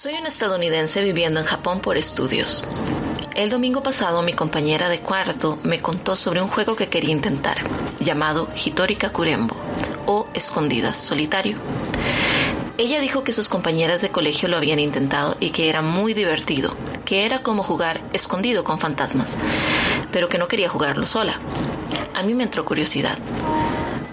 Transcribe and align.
Soy 0.00 0.14
una 0.14 0.28
estadounidense 0.28 1.02
viviendo 1.02 1.40
en 1.40 1.46
Japón 1.46 1.80
por 1.80 1.96
estudios. 1.98 2.62
El 3.34 3.50
domingo 3.50 3.82
pasado 3.82 4.22
mi 4.22 4.32
compañera 4.32 4.88
de 4.88 5.00
cuarto 5.00 5.58
me 5.64 5.80
contó 5.80 6.14
sobre 6.14 6.40
un 6.40 6.46
juego 6.46 6.76
que 6.76 6.86
quería 6.86 7.10
intentar, 7.10 7.56
llamado 7.98 8.48
Hitori 8.54 8.94
Kakurembo 8.94 9.56
o 10.06 10.28
Escondidas 10.34 10.98
Solitario. 10.98 11.56
Ella 12.76 13.00
dijo 13.00 13.24
que 13.24 13.32
sus 13.32 13.48
compañeras 13.48 14.00
de 14.00 14.10
colegio 14.10 14.48
lo 14.48 14.56
habían 14.56 14.78
intentado 14.78 15.36
y 15.40 15.50
que 15.50 15.68
era 15.68 15.82
muy 15.82 16.14
divertido, 16.14 16.76
que 17.04 17.26
era 17.26 17.42
como 17.42 17.64
jugar 17.64 18.00
escondido 18.12 18.62
con 18.62 18.78
fantasmas, 18.78 19.36
pero 20.12 20.28
que 20.28 20.38
no 20.38 20.46
quería 20.46 20.68
jugarlo 20.68 21.08
sola. 21.08 21.40
A 22.14 22.22
mí 22.22 22.36
me 22.36 22.44
entró 22.44 22.64
curiosidad. 22.64 23.18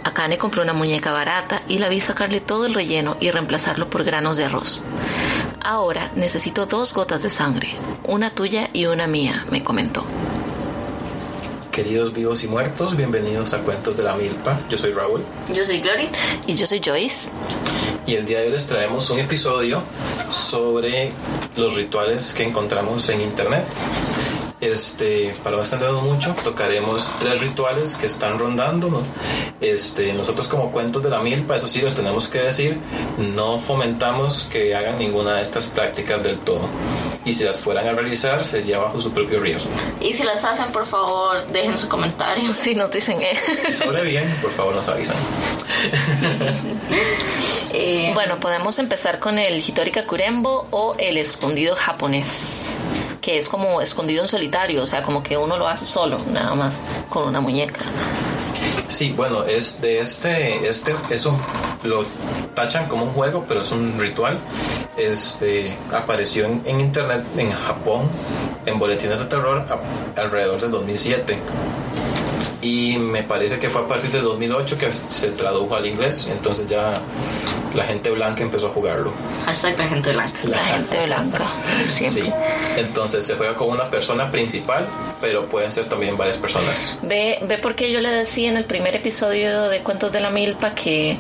Akane 0.04 0.40
compró 0.40 0.64
una 0.64 0.74
muñeca 0.74 1.12
barata 1.12 1.62
y 1.68 1.78
la 1.78 1.90
vi 1.90 2.02
sacarle 2.02 2.40
todo 2.40 2.66
el 2.66 2.74
relleno 2.74 3.18
y 3.20 3.30
reemplazarlo 3.30 3.88
por 3.88 4.04
granos 4.04 4.38
de 4.38 4.46
arroz. 4.46 4.82
Ahora 5.68 6.12
necesito 6.16 6.68
dos 6.68 6.94
gotas 6.94 7.24
de 7.24 7.32
sangre, 7.32 7.70
una 8.04 8.30
tuya 8.30 8.70
y 8.72 8.86
una 8.86 9.08
mía, 9.08 9.48
me 9.50 9.64
comentó. 9.64 10.06
Queridos 11.72 12.14
vivos 12.14 12.44
y 12.44 12.48
muertos, 12.48 12.96
bienvenidos 12.96 13.56
a 13.56 13.64
Cuentos 13.64 13.98
de 13.98 14.04
la 14.04 14.16
Milpa. 14.16 14.60
Yo 14.70 14.78
soy 14.78 14.92
Raúl. 14.92 15.24
Yo 15.52 15.66
soy 15.66 15.82
Glory. 15.82 16.08
Y 16.46 16.54
yo 16.54 16.68
soy 16.68 16.82
Joyce. 16.86 17.32
Y 18.06 18.14
el 18.14 18.28
día 18.28 18.42
de 18.42 18.46
hoy 18.46 18.52
les 18.52 18.68
traemos 18.68 19.10
un 19.10 19.18
episodio 19.18 19.82
sobre 20.30 21.12
los 21.56 21.74
rituales 21.74 22.34
que 22.34 22.44
encontramos 22.44 23.10
en 23.10 23.22
internet. 23.22 23.66
Este, 24.66 25.36
para 25.44 25.58
no 25.58 25.62
extendernos 25.62 26.02
mucho, 26.02 26.36
tocaremos 26.44 27.14
tres 27.20 27.40
rituales 27.40 27.96
que 27.96 28.08
están 28.08 28.40
rondando. 28.40 28.90
¿no? 28.90 29.04
Este, 29.62 30.12
nosotros 30.12 30.48
como 30.48 30.72
cuentos 30.72 31.04
de 31.04 31.10
la 31.12 31.20
milpa, 31.20 31.56
eso 31.56 31.68
sí 31.68 31.82
les 31.82 31.94
tenemos 31.96 32.28
que 32.28 32.40
decir, 32.40 32.80
no 33.20 33.60
fomentamos 33.60 34.48
que 34.52 34.74
hagan 34.74 34.98
ninguna 34.98 35.36
de 35.36 35.44
estas 35.44 35.68
prácticas 35.68 36.24
del 36.24 36.40
todo. 36.40 36.68
Y 37.26 37.36
si 37.36 37.44
las 37.44 37.60
fueran 37.60 37.88
a 37.88 37.92
realizar, 37.92 38.44
sería 38.44 38.80
bajo 38.80 39.00
su 39.02 39.12
propio 39.12 39.40
riesgo. 39.40 39.70
Y 40.02 40.16
si 40.16 40.24
las 40.24 40.44
hacen, 40.44 40.72
por 40.72 40.88
favor, 40.88 41.46
dejen 41.48 41.78
su 41.78 41.88
comentario. 41.88 42.52
Si 42.52 42.74
nos 42.74 42.90
dicen 42.90 43.22
eh. 43.22 43.36
Si 43.68 43.76
sobreviven, 43.76 44.36
por 44.42 44.52
favor 44.52 44.74
nos 44.74 44.90
avisan. 44.90 45.18
eh, 47.74 48.12
bueno, 48.16 48.40
podemos 48.40 48.80
empezar 48.80 49.20
con 49.20 49.38
el 49.38 49.58
Hitori 49.58 49.92
Kakurembo 49.92 50.68
o 50.72 50.96
el 50.98 51.18
escondido 51.18 51.76
japonés 51.76 52.74
que 53.26 53.40
es 53.40 53.50
como 53.50 53.82
escondido 53.82 54.22
en 54.22 54.28
solitario, 54.28 54.84
o 54.84 54.86
sea, 54.86 55.02
como 55.02 55.24
que 55.24 55.36
uno 55.36 55.58
lo 55.58 55.68
hace 55.68 55.84
solo, 55.84 56.20
nada 56.32 56.54
más, 56.54 56.84
con 57.10 57.28
una 57.28 57.42
muñeca. 57.42 57.82
Sí, 58.88 59.14
bueno, 59.18 59.44
es 59.46 59.82
de 59.82 60.00
este, 60.00 60.68
este 60.68 60.94
es 61.10 61.26
un, 61.26 61.36
lo 61.82 62.06
tachan 62.54 62.88
como 62.88 63.06
un 63.06 63.10
juego, 63.10 63.44
pero 63.48 63.64
es 63.64 63.72
un 63.72 63.98
ritual. 63.98 64.38
Este 64.96 65.76
apareció 65.92 66.46
en, 66.46 66.62
en 66.66 66.80
internet 66.80 67.26
en 67.36 67.52
Japón 67.52 68.08
en 68.68 68.78
boletines 68.78 69.18
de 69.18 69.26
terror 69.26 69.66
a, 69.72 70.22
alrededor 70.22 70.62
del 70.62 70.70
2007 70.70 71.40
y 72.66 72.98
me 72.98 73.22
parece 73.22 73.60
que 73.60 73.70
fue 73.70 73.82
a 73.82 73.88
partir 73.88 74.10
de 74.10 74.22
2008 74.22 74.80
que 74.80 74.92
se 74.92 75.28
tradujo 75.30 75.76
al 75.76 75.86
inglés, 75.86 76.28
entonces 76.32 76.68
ya 76.68 77.00
la 77.76 77.84
gente 77.84 78.10
blanca 78.10 78.42
empezó 78.42 78.68
a 78.68 78.70
jugarlo. 78.72 79.12
Hashtag 79.46 79.78
la 79.78 79.88
gente 79.88 80.12
blanca. 80.14 80.40
La, 80.46 80.58
la 80.58 80.66
gente 80.66 81.06
blanca, 81.06 81.46
siempre. 81.90 82.24
Sí, 82.24 82.34
entonces 82.78 83.24
se 83.24 83.36
juega 83.36 83.54
con 83.54 83.70
una 83.70 83.88
persona 83.92 84.32
principal, 84.32 84.88
pero 85.22 85.46
pueden 85.46 85.72
ser 85.72 85.88
también 85.88 86.18
varias 86.18 86.38
personas. 86.38 86.98
Ve, 87.04 87.38
ve 87.44 87.60
porque 87.60 87.92
yo 87.92 88.02
le 88.02 88.10
decía 88.10 88.50
en 88.50 88.58
el 88.58 88.66
primer 88.66 88.96
episodio 88.96 89.70
de 89.70 89.82
Cuentos 89.82 90.12
de 90.12 90.22
la 90.22 90.32
Milpa 90.32 90.74
que, 90.74 91.20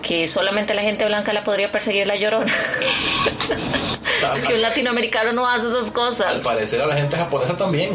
que 0.00 0.28
solamente 0.28 0.74
la 0.74 0.82
gente 0.82 1.04
blanca 1.06 1.32
la 1.32 1.42
podría 1.42 1.72
perseguir 1.72 2.06
la 2.06 2.14
llorona. 2.14 2.46
es 4.32 4.40
que 4.40 4.54
un 4.54 4.62
latinoamericano 4.62 5.32
no 5.32 5.48
hace 5.48 5.66
esas 5.66 5.90
cosas. 5.90 6.28
Al 6.28 6.40
parecer 6.40 6.80
a 6.80 6.86
la 6.86 6.94
gente 6.94 7.16
japonesa 7.16 7.56
también. 7.56 7.90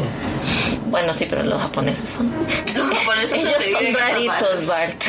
Bueno, 0.86 1.12
sí, 1.12 1.26
pero 1.28 1.42
los 1.42 1.60
japoneses 1.60 2.08
son. 2.08 2.32
Los 2.74 2.86
japoneses 2.86 3.44
Ellos 3.44 3.64
son 3.64 3.94
raritos, 3.94 4.66
Bart. 4.66 5.02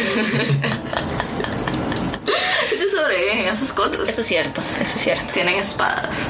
Ellos 2.72 2.92
sobreviven 2.92 3.40
en 3.40 3.48
esas 3.48 3.74
cosas. 3.74 4.08
Eso 4.08 4.22
es 4.22 4.28
cierto, 4.28 4.62
eso 4.80 4.96
es 4.98 5.04
cierto. 5.04 5.34
Tienen 5.34 5.56
espadas. 5.56 6.30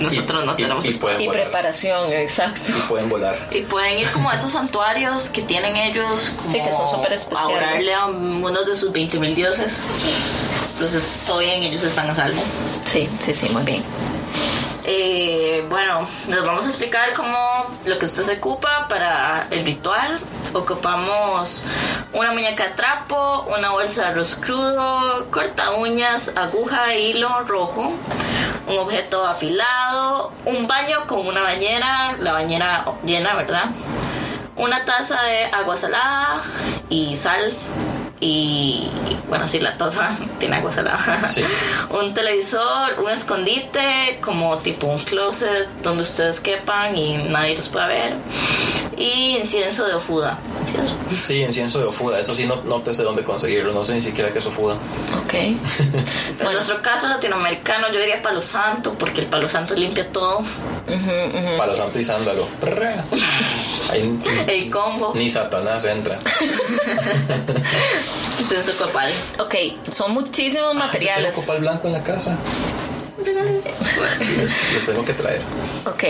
Nosotros 0.00 0.44
y, 0.44 0.46
no 0.46 0.54
tenemos 0.56 0.86
y, 0.86 0.90
espadas. 0.90 1.20
Y 1.20 1.28
preparación, 1.28 2.12
exacto. 2.12 2.70
Y 2.70 2.80
pueden 2.88 3.08
volar. 3.08 3.36
Y 3.50 3.62
pueden 3.62 3.98
ir 3.98 4.10
como 4.10 4.30
a 4.30 4.34
esos 4.34 4.52
santuarios 4.52 5.28
que 5.28 5.42
tienen 5.42 5.76
ellos. 5.76 6.34
Como 6.36 6.52
sí, 6.52 6.60
que 6.60 6.72
son 6.72 6.88
súper 6.88 7.12
especiales. 7.12 7.54
A 7.54 7.56
orarle 7.56 7.94
a 7.94 8.06
uno 8.06 8.62
de 8.62 8.76
sus 8.76 8.92
20 8.92 9.18
mil 9.18 9.34
dioses. 9.34 9.80
Entonces, 10.72 11.20
todo 11.26 11.38
bien, 11.38 11.62
ellos 11.64 11.82
están 11.82 12.08
a 12.08 12.14
salvo. 12.14 12.40
Sí, 12.84 13.08
sí, 13.18 13.34
sí, 13.34 13.48
muy 13.48 13.64
bien. 13.64 13.82
Eh, 14.90 15.66
bueno, 15.68 16.08
les 16.28 16.42
vamos 16.42 16.64
a 16.64 16.68
explicar 16.68 17.12
cómo 17.12 17.36
lo 17.84 17.98
que 17.98 18.06
usted 18.06 18.22
se 18.22 18.38
ocupa 18.38 18.88
para 18.88 19.46
el 19.50 19.62
ritual. 19.66 20.18
Ocupamos 20.54 21.64
una 22.14 22.32
muñeca 22.32 22.68
de 22.68 22.70
trapo, 22.70 23.46
una 23.54 23.72
bolsa 23.72 24.04
de 24.04 24.08
arroz 24.08 24.36
crudo, 24.36 25.26
corta 25.30 25.72
uñas, 25.72 26.32
aguja 26.34 26.94
e 26.94 27.00
hilo 27.10 27.28
rojo, 27.40 27.92
un 28.66 28.78
objeto 28.78 29.26
afilado, 29.26 30.32
un 30.46 30.66
baño 30.66 31.06
con 31.06 31.26
una 31.26 31.42
bañera, 31.42 32.16
la 32.18 32.32
bañera 32.32 32.86
llena, 33.04 33.34
¿verdad? 33.34 33.66
Una 34.56 34.86
taza 34.86 35.20
de 35.20 35.44
agua 35.52 35.76
salada 35.76 36.42
y 36.88 37.14
sal 37.14 37.54
y 38.20 38.88
bueno, 39.28 39.46
sí, 39.46 39.60
la 39.60 39.76
taza 39.76 40.16
tiene 40.38 40.56
agua 40.56 40.72
salada. 40.72 41.28
Sí. 41.28 41.42
un 41.90 42.14
televisor, 42.14 43.00
un 43.02 43.10
escondite, 43.10 44.18
como 44.20 44.56
tipo 44.58 44.86
un 44.86 44.98
closet 45.00 45.68
donde 45.82 46.02
ustedes 46.02 46.40
quepan 46.40 46.96
y 46.96 47.16
nadie 47.28 47.56
los 47.56 47.68
pueda 47.68 47.86
ver. 47.86 48.14
Y 48.96 49.36
incienso 49.36 49.86
de 49.86 49.94
ofuda. 49.94 50.38
Sí, 51.22 51.42
incienso 51.42 51.78
de 51.78 51.86
ofuda. 51.86 52.18
Eso 52.18 52.34
sí, 52.34 52.46
no, 52.46 52.62
no 52.64 52.82
te 52.82 52.92
sé 52.92 53.04
dónde 53.04 53.22
conseguirlo. 53.22 53.72
No 53.72 53.84
sé 53.84 53.94
ni 53.94 54.02
siquiera 54.02 54.32
qué 54.32 54.40
es 54.40 54.46
ofuda. 54.46 54.74
Ok. 55.24 55.34
en 55.34 56.52
nuestro 56.52 56.82
caso 56.82 57.06
latinoamericano, 57.06 57.92
yo 57.92 58.00
diría 58.00 58.20
palo 58.22 58.42
santo, 58.42 58.94
porque 58.94 59.20
el 59.20 59.26
palo 59.28 59.48
santo 59.48 59.74
limpia 59.74 60.08
todo. 60.08 60.38
Uh 60.38 60.44
-huh, 60.92 61.28
uh 61.28 61.36
-huh. 61.36 61.58
Palo 61.58 61.76
santo 61.76 61.98
y 62.00 62.04
sándalo. 62.04 62.48
Ahí, 63.90 64.18
el 64.48 64.70
combo. 64.70 65.12
Ni 65.14 65.30
Satanás 65.30 65.84
entra. 65.84 66.18
Incienso 68.38 68.76
copal. 68.76 69.12
Ok, 69.38 69.54
son 69.90 70.12
muchísimos 70.12 70.74
materiales. 70.74 71.34
¿Tengo 71.34 71.46
copal 71.46 71.60
blanco 71.60 71.86
en 71.88 71.92
la 71.94 72.02
casa? 72.02 72.36
Sí, 73.22 73.32
les 74.74 74.86
tengo 74.86 75.04
que 75.04 75.12
traer. 75.12 75.42
Ok. 75.86 76.04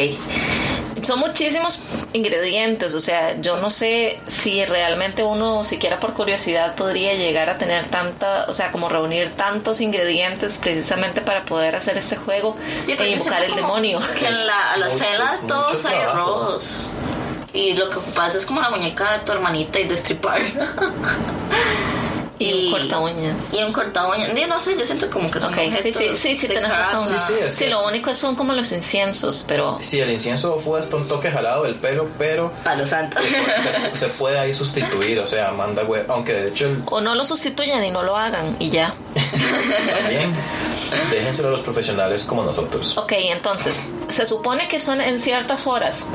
Son 1.03 1.21
muchísimos 1.21 1.81
ingredientes, 2.13 2.93
o 2.95 3.01
sea, 3.01 3.41
yo 3.41 3.57
no 3.57 3.71
sé 3.71 4.19
si 4.27 4.65
realmente 4.65 5.23
uno, 5.23 5.63
siquiera 5.65 6.01
por 6.01 6.13
curiosidad, 6.13 6.75
podría 6.75 7.15
llegar 7.15 7.49
a 7.51 7.57
tener 7.57 7.87
tanta, 7.87 8.47
o 8.49 8.53
sea, 8.53 8.73
como 8.73 8.89
reunir 8.89 9.31
tantos 9.37 9.81
ingredientes 9.81 10.59
precisamente 10.59 11.21
para 11.21 11.45
poder 11.45 11.77
hacer 11.77 11.97
este 11.99 12.17
juego 12.17 12.57
sí, 12.85 12.97
e 12.99 13.09
invocar 13.11 13.43
el 13.45 13.55
demonio. 13.55 14.01
Que 14.19 14.27
en 14.27 14.47
la, 14.47 14.73
a 14.73 14.77
la 14.77 14.87
Mucho- 14.87 14.99
cena 14.99 15.35
es 15.35 15.47
todos 15.47 15.85
hay 15.87 15.97
arroz. 15.99 16.91
Y 17.55 17.73
lo 17.75 17.89
que 17.89 17.99
pasa 18.15 18.37
es 18.37 18.45
como 18.45 18.61
la 18.61 18.69
muñeca 18.71 19.13
de 19.13 19.19
tu 19.21 19.33
hermanita 19.33 19.79
y 19.81 19.85
destripar. 19.89 20.43
Y 22.41 22.53
un 22.67 22.71
corta 22.73 23.01
uñas. 23.01 23.53
Y 23.53 23.63
un 23.63 23.73
corta 23.73 24.07
uñas. 24.09 24.33
Yo 24.35 24.47
no 24.47 24.61
sé, 24.61 24.77
yo 24.79 24.85
siento 24.85 25.11
como 25.11 25.31
que 25.31 25.41
son 25.41 25.53
Ok, 25.53 25.59
sí, 25.83 25.93
sí, 25.93 26.05
sí, 26.15 26.37
sí, 26.37 26.47
tienes 26.49 26.69
razón. 26.69 27.07
Sí, 27.09 27.15
sí, 27.27 27.35
es 27.43 27.53
Sí, 27.55 27.65
que- 27.65 27.71
lo 27.71 27.85
único 27.87 28.15
son 28.15 28.37
como 28.37 28.53
los 28.53 28.71
inciensos, 28.73 29.45
pero 29.49 29.79
Sí, 29.81 30.01
el 30.01 30.11
incienso 30.11 30.55
ofuda 30.55 30.81
está 30.81 30.97
un 30.97 31.09
toque 31.09 31.31
jalado 31.31 31.65
del 31.65 31.75
pelo, 31.77 32.09
pero 32.19 32.53
Palo 32.65 32.87
santo. 32.87 33.19
se, 33.93 33.97
se 33.97 34.09
puede 34.09 34.39
ahí 34.39 34.55
sustituir. 34.55 35.19
O 35.21 35.27
sea, 35.27 35.51
manda 35.53 35.83
hue- 35.83 36.05
Aunque 36.09 36.33
de 36.33 36.49
hecho 36.49 36.67
el- 36.67 36.83
o 36.87 37.01
no 37.01 37.15
lo 37.15 37.25
sustituyan 37.25 37.85
y 37.85 37.91
no 37.91 38.03
lo 38.03 38.17
hagan 38.17 38.57
y 38.59 38.71
ya. 38.71 38.95
también 40.01 40.35
déjenselo 41.11 41.49
a 41.49 41.51
los 41.51 41.63
profesionales 41.63 42.25
como 42.25 42.43
nosotros. 42.45 42.97
Ok, 42.97 43.13
entonces, 43.17 43.83
se 44.09 44.25
supone 44.27 44.69
que 44.69 44.81
son 44.81 45.01
en 45.01 45.19
ciertas 45.19 45.67
horas, 45.67 46.07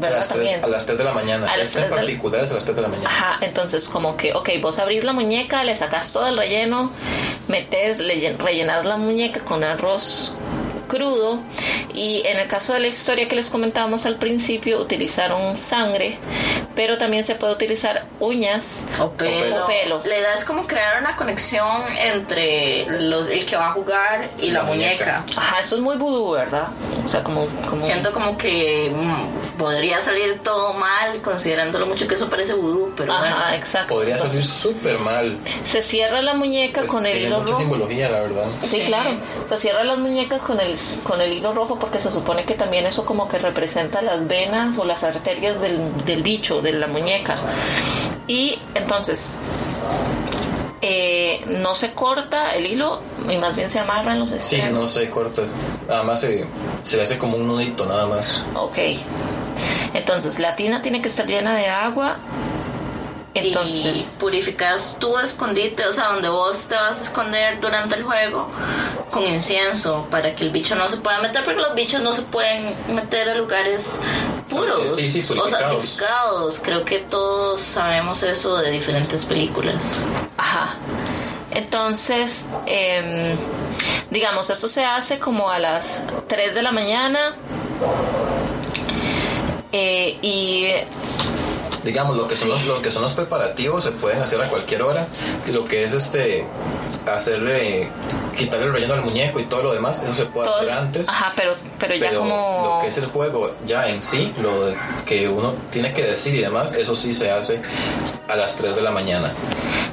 A 0.00 0.10
¿verdad? 0.10 0.16
las, 0.18 0.28
También. 0.28 0.54
tres, 0.60 0.64
a 0.64 0.66
las 0.68 0.86
3 0.86 0.98
de 0.98 1.04
la 1.04 1.12
mañana. 1.12 1.46
A 1.52 1.56
las 1.56 1.66
Este 1.68 1.78
en 1.80 1.84
tres 1.84 1.96
del- 1.96 2.06
particular 2.06 2.44
es 2.44 2.50
a 2.50 2.54
las 2.54 2.64
3 2.64 2.76
de 2.76 2.82
la 2.82 2.88
mañana. 2.88 3.08
Ajá, 3.08 3.38
entonces 3.42 3.88
como 3.88 4.16
que, 4.16 4.32
ok, 4.34 4.48
vos 4.60 4.78
abrís 4.78 5.04
la 5.04 5.12
muñeca, 5.12 5.62
le 5.64 5.74
sacas 5.74 6.12
todo 6.12 6.26
el 6.26 6.36
relleno, 6.36 6.90
metes, 7.48 7.98
le 8.00 8.16
llen- 8.20 8.38
rellenas 8.38 8.84
la 8.86 8.96
muñeca 8.96 9.40
con 9.40 9.62
arroz 9.64 10.34
crudo 10.90 11.38
y 11.94 12.22
en 12.26 12.38
el 12.38 12.48
caso 12.48 12.72
de 12.74 12.80
la 12.80 12.88
historia 12.88 13.28
que 13.28 13.36
les 13.36 13.48
comentábamos 13.50 14.04
al 14.06 14.16
principio 14.16 14.80
utilizaron 14.80 15.56
sangre 15.56 16.18
pero 16.74 16.98
también 16.98 17.24
se 17.24 17.34
puede 17.34 17.52
utilizar 17.52 18.06
uñas 18.20 18.86
O 19.00 19.10
pelo. 19.10 19.64
O 19.64 19.66
pelo. 19.66 20.00
La 20.04 20.16
idea 20.16 20.34
es 20.34 20.44
como 20.44 20.66
crear 20.66 21.00
una 21.00 21.14
conexión 21.16 21.66
entre 21.98 22.86
los, 23.02 23.26
el 23.28 23.44
que 23.44 23.56
va 23.56 23.68
a 23.68 23.72
jugar 23.72 24.30
y 24.38 24.50
la, 24.50 24.60
La 24.60 24.62
muñeca. 24.64 25.22
muñeca. 25.24 25.40
Ajá, 25.40 25.58
eso 25.60 25.74
es 25.76 25.80
muy 25.82 25.96
vudú, 25.96 26.30
¿verdad? 26.30 26.68
O 27.04 27.08
sea, 27.08 27.22
como... 27.22 27.46
como 27.68 27.84
Siento 27.86 28.12
como 28.12 28.38
que 28.38 28.90
mm, 28.94 29.58
podría 29.58 30.00
salir 30.00 30.38
todo 30.42 30.72
mal 30.74 31.20
considerando 31.22 31.78
lo 31.78 31.86
mucho 31.86 32.06
que 32.06 32.14
eso 32.14 32.28
parece 32.30 32.54
vudú, 32.54 32.92
pero 32.96 33.12
Ajá, 33.12 33.40
bueno. 33.42 33.56
exacto. 33.56 33.94
Podría 33.94 34.18
salir 34.18 34.42
súper 34.42 34.98
mal. 35.00 35.38
Se 35.64 35.82
cierra 35.82 36.22
la 36.22 36.34
muñeca 36.34 36.80
Pues 36.82 36.90
con 36.90 37.04
el 37.04 37.12
tiene 37.12 37.26
hilo 37.26 37.38
mucha 37.40 37.50
rojo. 37.50 37.60
simbología, 37.62 38.08
la 38.08 38.20
verdad. 38.20 38.44
Sí, 38.60 38.76
Sí. 38.80 38.84
claro. 38.86 39.10
Se 39.46 39.58
cierran 39.58 39.86
las 39.88 39.98
muñecas 39.98 40.40
con 40.40 40.60
el, 40.60 40.78
con 41.04 41.20
el 41.20 41.32
hilo 41.32 41.52
rojo 41.52 41.78
porque 41.78 41.98
se 41.98 42.10
supone 42.10 42.44
que 42.44 42.54
también 42.54 42.86
eso 42.86 43.04
como 43.04 43.28
que 43.28 43.38
representa 43.38 44.02
las 44.02 44.26
venas 44.28 44.78
o 44.78 44.84
las 44.84 45.04
arterias 45.04 45.60
del, 45.60 45.78
del 46.04 46.22
bicho, 46.22 46.60
de 46.62 46.72
la 46.72 46.86
muñeca. 46.86 47.36
Y 48.26 48.58
entonces, 48.74 49.34
eh, 50.82 51.42
no 51.46 51.74
se 51.74 51.92
corta 51.92 52.54
el 52.54 52.66
hilo 52.66 53.00
y 53.28 53.36
más 53.36 53.56
bien 53.56 53.68
se 53.68 53.78
amarra 53.80 54.12
en 54.12 54.20
los 54.20 54.30
Sí, 54.30 54.36
extremos. 54.36 54.72
no 54.80 54.86
se 54.86 55.10
corta. 55.10 55.42
Además 55.88 56.20
se, 56.20 56.46
se 56.82 56.96
le 56.96 57.02
hace 57.02 57.18
como 57.18 57.36
un 57.36 57.46
nudito 57.46 57.84
nada 57.86 58.06
más. 58.06 58.40
Ok. 58.54 58.78
Entonces, 59.94 60.38
la 60.38 60.56
tina 60.56 60.80
tiene 60.80 61.02
que 61.02 61.08
estar 61.08 61.26
llena 61.26 61.54
de 61.56 61.66
agua. 61.68 62.18
Entonces, 63.34 64.14
y 64.16 64.20
purificas 64.20 64.96
tu 64.98 65.16
escondite, 65.18 65.86
o 65.86 65.92
sea, 65.92 66.08
donde 66.08 66.28
vos 66.28 66.66
te 66.66 66.74
vas 66.74 66.98
a 66.98 67.02
esconder 67.04 67.60
durante 67.60 67.94
el 67.94 68.02
juego 68.02 68.48
con 69.10 69.24
incienso 69.24 70.06
para 70.10 70.34
que 70.34 70.44
el 70.44 70.50
bicho 70.50 70.74
no 70.74 70.88
se 70.88 70.96
pueda 70.96 71.20
meter, 71.20 71.44
porque 71.44 71.60
los 71.60 71.74
bichos 71.74 72.02
no 72.02 72.12
se 72.12 72.22
pueden 72.22 72.74
meter 72.88 73.28
a 73.28 73.34
lugares 73.34 74.00
puros, 74.48 74.96
Sí, 74.96 75.08
sí, 75.10 75.32
o 75.32 75.48
santificados. 75.48 76.58
Creo 76.58 76.84
que 76.84 76.98
todos 76.98 77.60
sabemos 77.60 78.22
eso 78.24 78.56
de 78.56 78.72
diferentes 78.72 79.24
películas. 79.24 80.08
Ajá. 80.36 80.76
Entonces, 81.52 82.46
em, 82.66 83.36
digamos, 84.10 84.50
esto 84.50 84.66
se 84.66 84.84
hace 84.84 85.18
como 85.18 85.50
a 85.50 85.58
las 85.58 86.02
3 86.26 86.54
de 86.54 86.62
la 86.62 86.72
mañana. 86.72 87.34
Eh, 89.72 90.18
y 90.20 90.66
Digamos, 91.84 92.16
lo 92.16 92.26
que, 92.28 92.34
son 92.36 92.48
los, 92.50 92.64
lo 92.66 92.82
que 92.82 92.90
son 92.90 93.02
los 93.02 93.12
preparativos 93.14 93.84
se 93.84 93.92
pueden 93.92 94.20
hacer 94.20 94.40
a 94.42 94.48
cualquier 94.48 94.82
hora. 94.82 95.06
Lo 95.46 95.64
que 95.64 95.84
es 95.84 95.94
este 95.94 96.44
hacerle, 97.06 97.88
quitarle 98.36 98.66
el 98.66 98.72
relleno 98.72 98.94
al 98.94 99.02
muñeco 99.02 99.40
y 99.40 99.44
todo 99.44 99.62
lo 99.62 99.72
demás, 99.72 100.02
eso 100.02 100.12
se 100.14 100.26
puede 100.26 100.46
todo, 100.46 100.56
hacer 100.58 100.70
antes. 100.70 101.08
ajá, 101.08 101.32
pero, 101.34 101.54
pero 101.78 101.94
ya 101.94 102.08
Pero 102.10 102.20
como 102.20 102.74
lo 102.76 102.82
que 102.82 102.88
es 102.88 102.98
el 102.98 103.06
juego 103.06 103.52
ya 103.64 103.88
en 103.88 104.02
sí, 104.02 104.32
lo 104.40 104.66
de- 104.66 104.76
que 105.06 105.28
uno 105.28 105.54
tiene 105.70 105.92
que 105.94 106.02
decir 106.02 106.34
y 106.34 106.40
demás, 106.40 106.74
eso 106.74 106.94
sí 106.94 107.14
se 107.14 107.30
hace 107.30 107.60
a 108.28 108.36
las 108.36 108.56
3 108.56 108.76
de 108.76 108.82
la 108.82 108.90
mañana. 108.90 109.32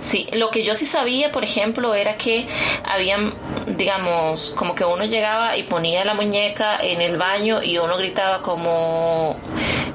Sí, 0.02 0.28
lo 0.34 0.50
que 0.50 0.64
yo 0.64 0.76
sí 0.76 0.86
sabía, 0.86 1.32
por 1.32 1.44
ejemplo, 1.44 1.96
era 1.96 2.18
que 2.18 2.46
habían, 2.84 3.34
digamos, 3.66 4.54
como 4.56 4.76
que 4.76 4.84
uno 4.86 5.06
llegaba 5.06 5.58
y 5.58 5.64
ponía 5.64 6.04
la 6.06 6.14
muñeca 6.14 6.78
en 6.82 7.02
el 7.02 7.18
baño 7.18 7.64
y 7.64 7.78
uno 7.78 7.98
gritaba 7.98 8.42
como, 8.42 9.36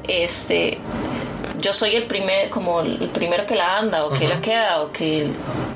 este, 0.08 0.78
yo 1.62 1.72
soy 1.72 1.94
el 1.96 2.06
primer, 2.06 2.50
como 2.50 2.80
el 2.80 3.08
primero 3.08 3.46
que 3.46 3.54
la 3.54 3.78
anda 3.78 4.04
o 4.04 4.10
que 4.12 4.28
la 4.28 4.40
queda 4.42 4.82
o 4.82 4.92
que... 4.92 5.28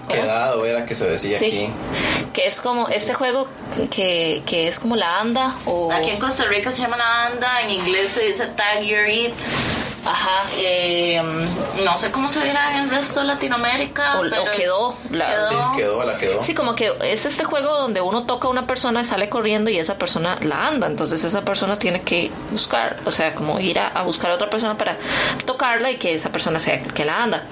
¿cómo? 0.07 0.21
Quedado 0.23 0.67
era 0.67 0.85
que 0.85 0.95
se 0.95 1.09
decía 1.09 1.39
Sí, 1.39 1.47
aquí. 1.47 1.71
que 2.35 2.47
es 2.47 2.61
como 2.61 2.89
este 2.89 3.15
juego 3.15 3.49
que, 3.91 4.43
que 4.45 4.69
es 4.69 4.79
como 4.79 4.97
la 4.97 5.21
anda 5.21 5.57
o... 5.65 5.91
Aquí 5.93 6.11
en 6.11 6.19
Costa 6.19 6.45
Rica 6.45 6.71
se 6.71 6.83
llama 6.83 6.97
la 6.99 7.27
anda, 7.27 7.63
en 7.63 7.71
inglés 7.71 8.11
se 8.11 8.25
dice 8.27 8.47
tag 8.49 8.83
your 8.83 9.09
it. 9.09 9.33
Ajá. 10.07 10.45
Eh, 10.57 11.21
no 11.85 11.99
sé 11.99 12.11
cómo 12.13 12.31
se 12.31 12.43
dirá 12.45 12.77
en 12.79 12.85
el 12.85 12.91
resto 12.91 13.21
de 13.21 13.27
Latinoamérica. 13.27 14.19
O- 14.19 14.23
pero 14.23 14.45
quedó, 14.57 14.97
la- 15.11 15.27
quedó. 15.27 15.49
Sí, 15.49 15.57
quedó, 15.77 16.05
la 16.05 16.17
quedó. 16.19 16.43
Sí, 16.43 16.55
como 16.55 16.75
que 16.77 16.93
es 17.03 17.27
este 17.27 17.45
juego 17.45 17.77
donde 17.77 18.01
uno 18.01 18.25
toca 18.25 18.47
a 18.49 18.51
una 18.51 18.67
persona, 18.67 19.03
sale 19.05 19.29
corriendo 19.29 19.69
y 19.71 19.79
esa 19.79 19.99
persona 19.99 20.39
la 20.43 20.67
anda. 20.69 20.87
Entonces 20.87 21.25
esa 21.25 21.43
persona 21.45 21.79
tiene 21.79 22.03
que 22.03 22.31
buscar, 22.51 22.99
o 23.05 23.11
sea, 23.11 23.35
como 23.35 23.59
ir 23.61 23.79
a, 23.81 23.89
a 23.89 24.03
buscar 24.05 24.31
a 24.31 24.35
otra 24.35 24.49
persona 24.49 24.79
para 24.79 24.97
tocarla 25.45 25.91
y 25.91 25.97
que 25.97 26.15
esa 26.15 26.31
persona 26.31 26.59
sea 26.59 26.75
el 26.77 26.93
que 26.93 27.05
la 27.05 27.23
anda. 27.23 27.45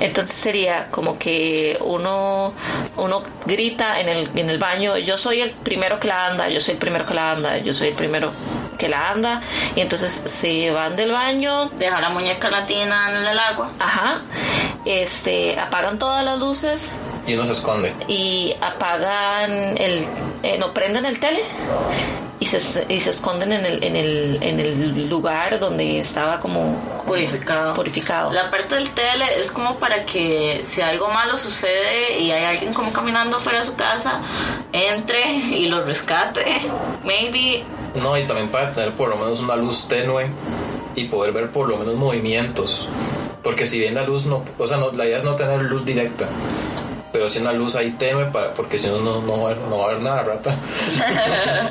Entonces 0.00 0.34
sería 0.36 0.88
como 0.90 1.18
que 1.18 1.76
uno, 1.80 2.52
uno 2.96 3.22
grita 3.46 4.00
en 4.00 4.08
el, 4.08 4.30
en 4.36 4.48
el 4.50 4.58
baño, 4.58 4.96
yo 4.98 5.16
soy 5.18 5.40
el 5.40 5.50
primero 5.50 5.98
que 5.98 6.08
la 6.08 6.26
anda, 6.26 6.48
yo 6.48 6.60
soy 6.60 6.74
el 6.74 6.78
primero 6.78 7.04
que 7.04 7.14
la 7.14 7.32
anda, 7.32 7.58
yo 7.58 7.74
soy 7.74 7.88
el 7.88 7.94
primero 7.94 8.32
que 8.76 8.88
la 8.88 9.10
anda. 9.10 9.40
Y 9.74 9.80
entonces 9.80 10.22
se 10.24 10.70
van 10.70 10.96
del 10.96 11.12
baño, 11.12 11.66
Deja 11.70 12.00
la 12.00 12.08
muñeca 12.10 12.50
latina 12.50 13.10
en 13.10 13.26
el 13.26 13.38
agua. 13.38 13.70
ajá, 13.78 14.22
este, 14.84 15.58
apagan 15.58 15.98
todas 15.98 16.24
las 16.24 16.38
luces 16.38 16.96
Y 17.26 17.34
uno 17.34 17.44
se 17.46 17.52
esconde. 17.52 17.92
y 18.08 18.54
apagan 18.60 19.76
el 19.78 20.00
eh, 20.42 20.58
no 20.58 20.72
prenden 20.72 21.04
el 21.06 21.18
tele 21.18 21.40
y 22.38 22.46
se, 22.46 22.92
y 22.92 23.00
se 23.00 23.10
esconden 23.10 23.52
en 23.52 23.64
el, 23.64 23.82
en, 23.82 23.96
el, 23.96 24.38
en 24.42 24.60
el 24.60 25.08
lugar 25.08 25.58
donde 25.58 25.98
estaba 26.00 26.38
como 26.40 26.76
Purificado. 27.06 27.74
purificado 27.74 28.32
La 28.32 28.50
parte 28.50 28.74
del 28.74 28.90
tele 28.90 29.24
es 29.38 29.50
como 29.52 29.76
para 29.76 30.04
que 30.04 30.60
si 30.64 30.80
algo 30.80 31.08
malo 31.08 31.38
sucede 31.38 32.18
y 32.18 32.32
hay 32.32 32.44
alguien 32.44 32.74
como 32.74 32.92
caminando 32.92 33.38
fuera 33.38 33.60
de 33.60 33.64
su 33.64 33.76
casa, 33.76 34.20
entre 34.72 35.34
y 35.34 35.66
lo 35.66 35.84
rescate. 35.84 36.44
Maybe. 37.04 37.64
No, 37.94 38.18
y 38.18 38.24
también 38.24 38.48
para 38.48 38.72
tener 38.72 38.92
por 38.94 39.08
lo 39.08 39.16
menos 39.16 39.40
una 39.40 39.54
luz 39.56 39.86
tenue 39.88 40.26
y 40.96 41.04
poder 41.04 41.32
ver 41.32 41.50
por 41.52 41.68
lo 41.68 41.76
menos 41.76 41.94
movimientos. 41.94 42.88
Porque 43.42 43.66
si 43.66 43.78
bien 43.78 43.94
la 43.94 44.02
luz 44.02 44.26
no, 44.26 44.42
o 44.58 44.66
sea, 44.66 44.76
no, 44.76 44.90
la 44.90 45.06
idea 45.06 45.18
es 45.18 45.24
no 45.24 45.36
tener 45.36 45.62
luz 45.62 45.84
directa, 45.84 46.28
pero 47.16 47.30
si 47.30 47.38
una 47.38 47.52
luz 47.52 47.76
ahí 47.76 47.92
tenue 47.92 48.26
para, 48.26 48.52
porque 48.52 48.78
si 48.78 48.88
no, 48.88 48.98
no, 48.98 49.22
no, 49.22 49.40
va 49.42 49.48
a 49.48 49.52
haber- 49.52 49.62
no 49.68 49.78
va 49.78 49.84
a 49.84 49.88
haber 49.88 50.00
nada 50.02 50.22
rata. 50.22 50.54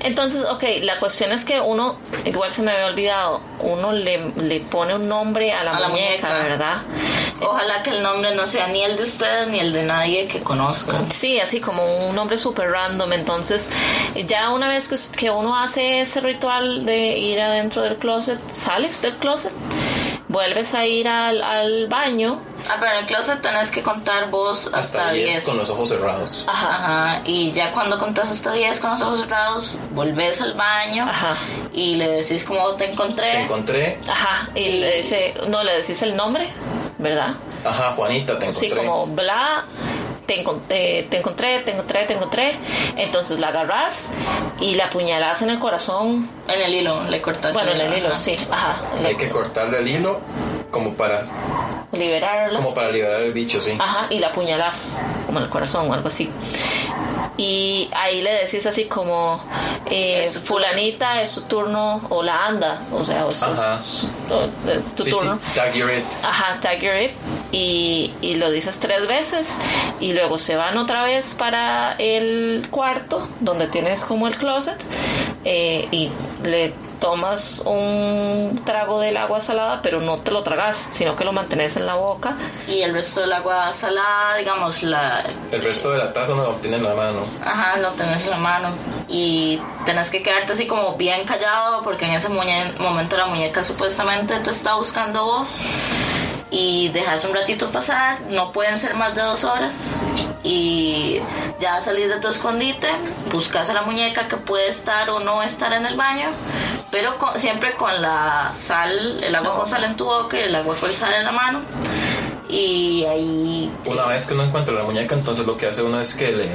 entonces 0.00 0.44
ok 0.48 0.62
la 0.82 0.98
cuestión 1.00 1.32
es 1.32 1.44
que 1.44 1.60
uno 1.60 1.96
igual 2.24 2.50
se 2.50 2.62
me 2.62 2.70
había 2.70 2.86
olvidado 2.86 3.40
uno 3.60 3.92
le, 3.92 4.30
le 4.36 4.60
pone 4.60 4.94
un 4.94 5.08
nombre 5.08 5.52
a 5.52 5.64
la, 5.64 5.72
A 5.76 5.80
la 5.80 5.88
muñeca, 5.88 6.28
muñeca. 6.28 6.48
verdad 6.48 6.76
Ojalá 7.40 7.82
que 7.82 7.90
el 7.90 8.02
nombre 8.02 8.34
no 8.34 8.46
sea 8.46 8.66
ni 8.68 8.82
el 8.82 8.96
de 8.96 9.02
ustedes 9.02 9.50
ni 9.50 9.60
el 9.60 9.70
de 9.70 9.82
nadie 9.82 10.26
que 10.26 10.40
conozcan. 10.40 11.10
Sí, 11.10 11.38
así 11.38 11.60
como 11.60 12.06
un 12.08 12.16
nombre 12.16 12.38
súper 12.38 12.70
random. 12.70 13.12
Entonces, 13.12 13.68
ya 14.26 14.48
una 14.52 14.70
vez 14.70 14.88
que, 14.88 14.96
que 15.18 15.30
uno 15.30 15.54
hace 15.54 16.00
ese 16.00 16.22
ritual 16.22 16.86
de 16.86 17.18
ir 17.18 17.38
adentro 17.42 17.82
del 17.82 17.96
closet, 17.96 18.38
sales 18.50 19.02
del 19.02 19.12
closet, 19.16 19.52
vuelves 20.28 20.74
a 20.74 20.84
ir 20.86 21.06
al, 21.08 21.42
al 21.42 21.86
baño. 21.88 22.40
Ah, 22.68 22.76
pero 22.80 22.92
en 22.92 22.98
el 22.98 23.06
closet 23.06 23.40
tenés 23.40 23.70
que 23.70 23.82
contar 23.82 24.28
vos 24.30 24.66
hasta, 24.66 24.78
Hasta 24.78 25.10
10 25.12 25.28
10. 25.30 25.44
con 25.44 25.56
los 25.56 25.70
ojos 25.70 25.88
cerrados. 25.88 26.44
Ajá. 26.48 26.74
Ajá, 27.14 27.20
y 27.24 27.52
ya 27.52 27.70
cuando 27.70 27.96
contás 27.98 28.30
hasta 28.32 28.52
10 28.52 28.80
con 28.80 28.90
los 28.90 29.00
ojos 29.02 29.20
cerrados, 29.20 29.76
volvés 29.92 30.40
al 30.40 30.54
baño 30.54 31.04
Ajá. 31.08 31.36
y 31.72 31.94
le 31.94 32.08
decís 32.08 32.42
cómo 32.44 32.70
te 32.74 32.90
encontré. 32.90 33.30
Te 33.30 33.42
encontré, 33.42 33.98
Ajá. 34.08 34.48
Y 34.54 34.70
le 34.80 34.96
dice, 34.96 35.34
no, 35.48 35.62
le 35.62 35.74
decís 35.76 36.02
el 36.02 36.16
nombre, 36.16 36.48
¿verdad? 36.98 37.34
ajá, 37.64 37.92
Juanita, 37.96 38.38
te 38.38 38.46
encontré. 38.46 38.68
Sí, 38.68 38.74
como 38.74 39.06
bla. 39.06 39.64
Te 40.26 40.40
encontré, 40.40 41.04
te 41.04 41.18
encontré, 41.18 41.60
te 41.60 41.72
encontré, 41.72 42.04
te 42.04 42.14
encontré. 42.14 42.56
Entonces 42.96 43.38
la 43.38 43.48
agarras 43.48 44.12
y 44.60 44.74
la 44.74 44.86
apuñalas 44.86 45.42
en 45.42 45.50
el 45.50 45.58
corazón. 45.58 46.28
En 46.48 46.60
el 46.60 46.74
hilo, 46.74 47.04
le 47.04 47.20
cortas. 47.20 47.54
Bueno, 47.54 47.70
en 47.72 47.80
el 47.80 47.98
hilo, 47.98 48.08
ajá. 48.08 48.16
sí. 48.16 48.36
Ajá. 48.50 48.76
Hay 49.04 49.14
que 49.16 49.28
cortarle 49.30 49.78
el 49.78 49.88
hilo 49.88 50.20
como 50.70 50.94
para, 50.94 51.26
Liberarla. 51.92 52.58
como 52.58 52.74
para 52.74 52.90
liberar 52.90 53.22
el 53.22 53.32
bicho, 53.32 53.62
sí. 53.62 53.76
Ajá, 53.78 54.08
y 54.10 54.18
la 54.18 54.28
apuñalas 54.28 55.02
como 55.26 55.38
en 55.38 55.44
el 55.44 55.50
corazón 55.50 55.88
o 55.88 55.94
algo 55.94 56.08
así. 56.08 56.30
Y 57.38 57.90
ahí 57.92 58.22
le 58.22 58.32
decís 58.32 58.64
así 58.66 58.86
como, 58.86 59.38
eh, 59.90 60.20
Es 60.20 60.32
tu 60.32 60.40
turno. 60.40 60.46
fulanita 60.54 61.20
es 61.20 61.30
su 61.30 61.42
turno 61.42 62.00
o 62.08 62.22
la 62.22 62.46
anda, 62.46 62.80
o 62.92 63.04
sea, 63.04 63.26
o 63.26 63.30
es, 63.30 63.42
o- 63.42 64.70
es 64.70 64.94
tu 64.94 65.04
sí, 65.04 65.10
turno. 65.10 65.38
sí, 65.44 65.54
tag 65.54 65.74
your 65.74 65.90
it. 65.92 66.04
Ajá, 66.22 66.58
tag 66.60 66.80
your 66.80 66.96
it. 67.00 67.10
Y, 67.52 68.12
y 68.22 68.36
lo 68.36 68.50
dices 68.50 68.80
tres 68.80 69.06
veces 69.06 69.58
y 70.00 70.12
luego 70.14 70.38
se 70.38 70.56
van 70.56 70.78
otra 70.78 71.02
vez 71.02 71.34
para 71.34 71.92
el 71.98 72.66
cuarto 72.70 73.28
donde 73.40 73.66
tienes 73.68 74.02
como 74.04 74.26
el 74.28 74.36
closet 74.36 74.82
eh, 75.44 75.86
y 75.92 76.10
le 76.42 76.72
tomas 77.00 77.62
un 77.64 78.60
trago 78.64 79.00
del 79.00 79.16
agua 79.16 79.40
salada 79.40 79.82
pero 79.82 80.00
no 80.00 80.18
te 80.18 80.30
lo 80.30 80.42
tragas 80.42 80.76
sino 80.76 81.16
que 81.16 81.24
lo 81.24 81.32
mantienes 81.32 81.76
en 81.76 81.86
la 81.86 81.94
boca 81.94 82.36
Y 82.68 82.82
el 82.82 82.92
resto 82.92 83.20
del 83.20 83.32
agua 83.32 83.72
salada, 83.72 84.36
digamos, 84.36 84.82
la, 84.82 85.24
El 85.50 85.62
resto 85.62 85.90
de 85.90 85.98
la 85.98 86.12
taza 86.12 86.34
no 86.34 86.42
lo 86.44 86.52
tiene 86.54 86.76
en 86.76 86.84
la 86.84 86.94
mano. 86.94 87.20
Ajá, 87.44 87.78
lo 87.78 87.90
tenés 87.92 88.24
en 88.24 88.30
la 88.30 88.38
mano. 88.38 88.68
Y 89.08 89.60
tenés 89.84 90.10
que 90.10 90.22
quedarte 90.22 90.52
así 90.52 90.66
como 90.66 90.96
bien 90.96 91.24
callado 91.24 91.82
porque 91.82 92.06
en 92.06 92.12
ese 92.12 92.28
momento 92.28 93.16
la 93.16 93.26
muñeca 93.26 93.62
supuestamente 93.62 94.38
te 94.40 94.50
está 94.50 94.74
buscando 94.74 95.24
vos. 95.24 95.54
Y 96.50 96.88
dejas 96.88 97.24
un 97.24 97.34
ratito 97.34 97.70
pasar, 97.70 98.20
no 98.30 98.52
pueden 98.52 98.78
ser 98.78 98.94
más 98.94 99.14
de 99.14 99.22
dos 99.22 99.44
horas 99.44 100.00
y 100.44 101.20
ya 101.58 101.80
salís 101.80 102.08
de 102.08 102.20
tu 102.20 102.28
escondite, 102.28 102.88
buscas 103.32 103.68
a 103.70 103.74
la 103.74 103.82
muñeca 103.82 104.28
que 104.28 104.36
puede 104.36 104.68
estar 104.68 105.10
o 105.10 105.20
no 105.20 105.42
estar 105.42 105.72
en 105.72 105.86
el 105.86 105.96
baño, 105.96 106.28
pero 106.90 107.16
siempre 107.36 107.74
con 107.74 108.00
la 108.00 108.50
sal, 108.54 109.22
el 109.22 109.34
agua 109.34 109.56
con 109.56 109.68
sal 109.68 109.84
en 109.84 109.96
tu 109.96 110.04
boca 110.04 110.38
y 110.38 110.42
el 110.42 110.54
agua 110.54 110.76
con 110.76 110.92
sal 110.92 111.14
en 111.14 111.24
la 111.24 111.32
mano 111.32 111.60
y 112.48 113.04
ahí... 113.04 113.72
Una 113.84 114.06
vez 114.06 114.24
que 114.26 114.34
uno 114.34 114.44
encuentra 114.44 114.74
la 114.74 114.84
muñeca, 114.84 115.14
entonces 115.14 115.46
lo 115.46 115.56
que 115.56 115.66
hace 115.66 115.82
uno 115.82 116.00
es 116.00 116.14
que 116.14 116.32
le 116.32 116.48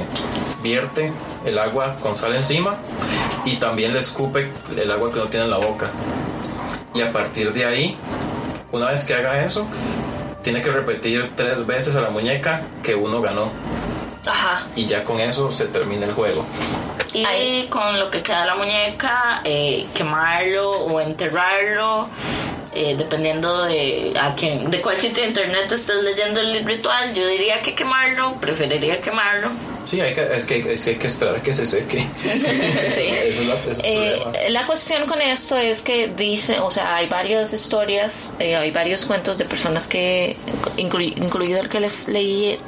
vierte 0.62 1.12
el 1.44 1.58
agua 1.58 1.96
con 1.96 2.16
sal 2.16 2.34
encima 2.34 2.76
y 3.44 3.56
también 3.56 3.92
le 3.92 3.98
escupe 3.98 4.52
el 4.76 4.90
agua 4.90 5.12
que 5.12 5.18
no 5.18 5.26
tiene 5.26 5.44
en 5.44 5.50
la 5.50 5.58
boca. 5.58 5.90
Y 6.94 7.00
a 7.00 7.12
partir 7.12 7.52
de 7.52 7.64
ahí, 7.64 7.96
una 8.72 8.90
vez 8.90 9.04
que 9.04 9.14
haga 9.14 9.44
eso, 9.44 9.66
tiene 10.42 10.62
que 10.62 10.70
repetir 10.70 11.30
tres 11.36 11.66
veces 11.66 11.94
a 11.94 12.00
la 12.00 12.10
muñeca 12.10 12.62
que 12.82 12.94
uno 12.94 13.20
ganó. 13.20 13.52
Ajá. 14.26 14.66
Y 14.76 14.86
ya 14.86 15.04
con 15.04 15.20
eso 15.20 15.50
se 15.52 15.66
termina 15.66 16.06
el 16.06 16.12
juego. 16.12 16.44
Y 17.14 17.66
con 17.66 17.98
lo 17.98 18.10
que 18.10 18.22
queda 18.22 18.46
la 18.46 18.54
muñeca, 18.54 19.42
eh, 19.44 19.86
quemarlo 19.94 20.70
o 20.70 21.00
enterrarlo 21.00 22.08
eh, 22.74 22.94
dependiendo 22.96 23.64
de 23.64 24.14
a 24.18 24.34
quién, 24.34 24.70
de 24.70 24.80
cuál 24.80 24.96
sitio 24.96 25.22
de 25.22 25.28
internet 25.28 25.70
estés 25.70 26.02
leyendo 26.02 26.40
el 26.40 26.64
ritual, 26.64 27.12
yo 27.14 27.26
diría 27.26 27.60
que 27.60 27.74
quemarlo, 27.74 28.34
preferiría 28.40 28.98
quemarlo. 28.98 29.50
Sí, 29.84 30.00
hay 30.00 30.14
que, 30.14 30.36
es, 30.36 30.44
que, 30.44 30.54
hay 30.54 30.96
que 30.96 31.06
esperar 31.06 31.42
que 31.42 31.52
se 31.52 31.66
seque. 31.66 32.06
sí. 32.82 33.08
Eh, 33.84 34.50
la, 34.50 34.66
cuestión 34.66 35.06
con 35.06 35.20
esto 35.20 35.56
es 35.56 35.82
que 35.82 36.08
dice, 36.08 36.58
o 36.60 36.70
sea, 36.70 36.96
hay 36.96 37.08
varias 37.08 37.52
historias, 37.52 38.32
eh, 38.38 38.54
hay 38.56 38.70
varios 38.70 39.04
cuentos 39.04 39.38
de 39.38 39.44
personas 39.44 39.86
que, 39.88 40.36
incluido 40.76 41.60
el 41.60 41.68
que 41.68 41.80
les 41.80 42.08
leí 42.08 42.58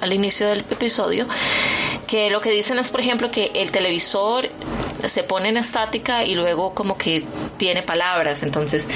al 0.00 0.12
inicio 0.12 0.48
del 0.48 0.60
episodio, 0.60 1.26
que 2.08 2.30
lo 2.30 2.40
que 2.40 2.50
dicen 2.50 2.78
es, 2.78 2.90
por 2.90 3.00
ejemplo, 3.00 3.30
que 3.30 3.52
el 3.54 3.70
televisor 3.70 4.48
se 5.04 5.22
pone 5.22 5.50
en 5.50 5.58
estática 5.58 6.24
y 6.24 6.34
luego 6.34 6.74
como 6.74 6.96
que 6.96 7.24
tiene 7.58 7.82
palabras. 7.82 8.42
Entonces, 8.42 8.88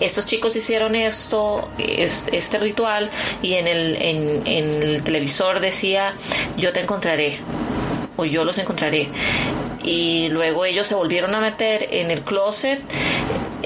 estos 0.00 0.26
chicos 0.26 0.56
hicieron 0.56 0.96
esto, 0.96 1.68
este 1.78 2.58
ritual, 2.58 3.10
y 3.42 3.54
en 3.54 3.68
el, 3.68 3.96
en, 4.00 4.46
el 4.46 5.02
televisor 5.04 5.60
decía, 5.60 6.14
yo 6.56 6.72
te 6.72 6.80
encontraré, 6.80 7.38
o 8.16 8.24
yo 8.24 8.44
los 8.44 8.58
encontraré. 8.58 9.08
Y 9.84 10.28
luego 10.30 10.64
ellos 10.64 10.88
se 10.88 10.94
volvieron 10.94 11.34
a 11.34 11.40
meter 11.40 11.86
en 11.90 12.10
el 12.10 12.22
closet 12.22 12.80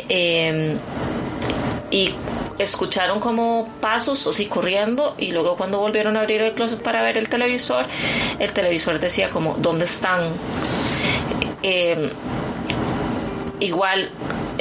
em, 0.09 0.77
y 1.93 2.15
escucharon 2.59 3.21
como 3.21 3.69
pasos 3.81 4.27
así 4.27 4.47
corriendo 4.47 5.15
y 5.19 5.33
luego 5.33 5.57
cuando 5.57 5.79
volvieron 5.79 6.17
a 6.17 6.21
abrir 6.21 6.43
el 6.43 6.55
closet 6.55 6.83
para 6.83 7.03
ver 7.03 7.17
el 7.19 7.29
televisor, 7.29 7.87
el 8.39 8.53
televisor 8.53 8.99
decía 8.99 9.31
como, 9.31 9.55
¿dónde 9.55 9.85
están? 9.85 10.21
Em, 11.63 12.11
igual 13.61 14.11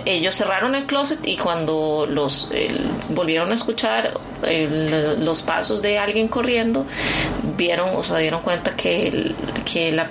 ellos 0.06 0.36
cerraron 0.36 0.74
el 0.76 0.86
closet 0.86 1.20
y 1.28 1.38
cuando 1.38 2.08
los 2.10 2.50
volvieron 3.10 3.52
a 3.52 3.56
escuchar 3.56 4.14
los 5.20 5.42
pasos 5.42 5.82
de 5.82 5.98
alguien 5.98 6.28
corriendo, 6.28 6.86
vieron 7.58 7.90
o 7.96 8.04
se 8.04 8.18
dieron 8.20 8.42
cuenta 8.42 8.76
que, 8.76 9.36
que 9.66 9.92
la 9.92 10.10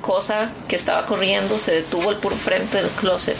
cosa 0.00 0.50
que 0.68 0.76
estaba 0.76 1.04
corriendo 1.04 1.58
se 1.58 1.72
detuvo 1.74 2.10
al 2.10 2.16
puro 2.16 2.36
frente 2.36 2.78
del 2.78 2.90
closet 2.92 3.36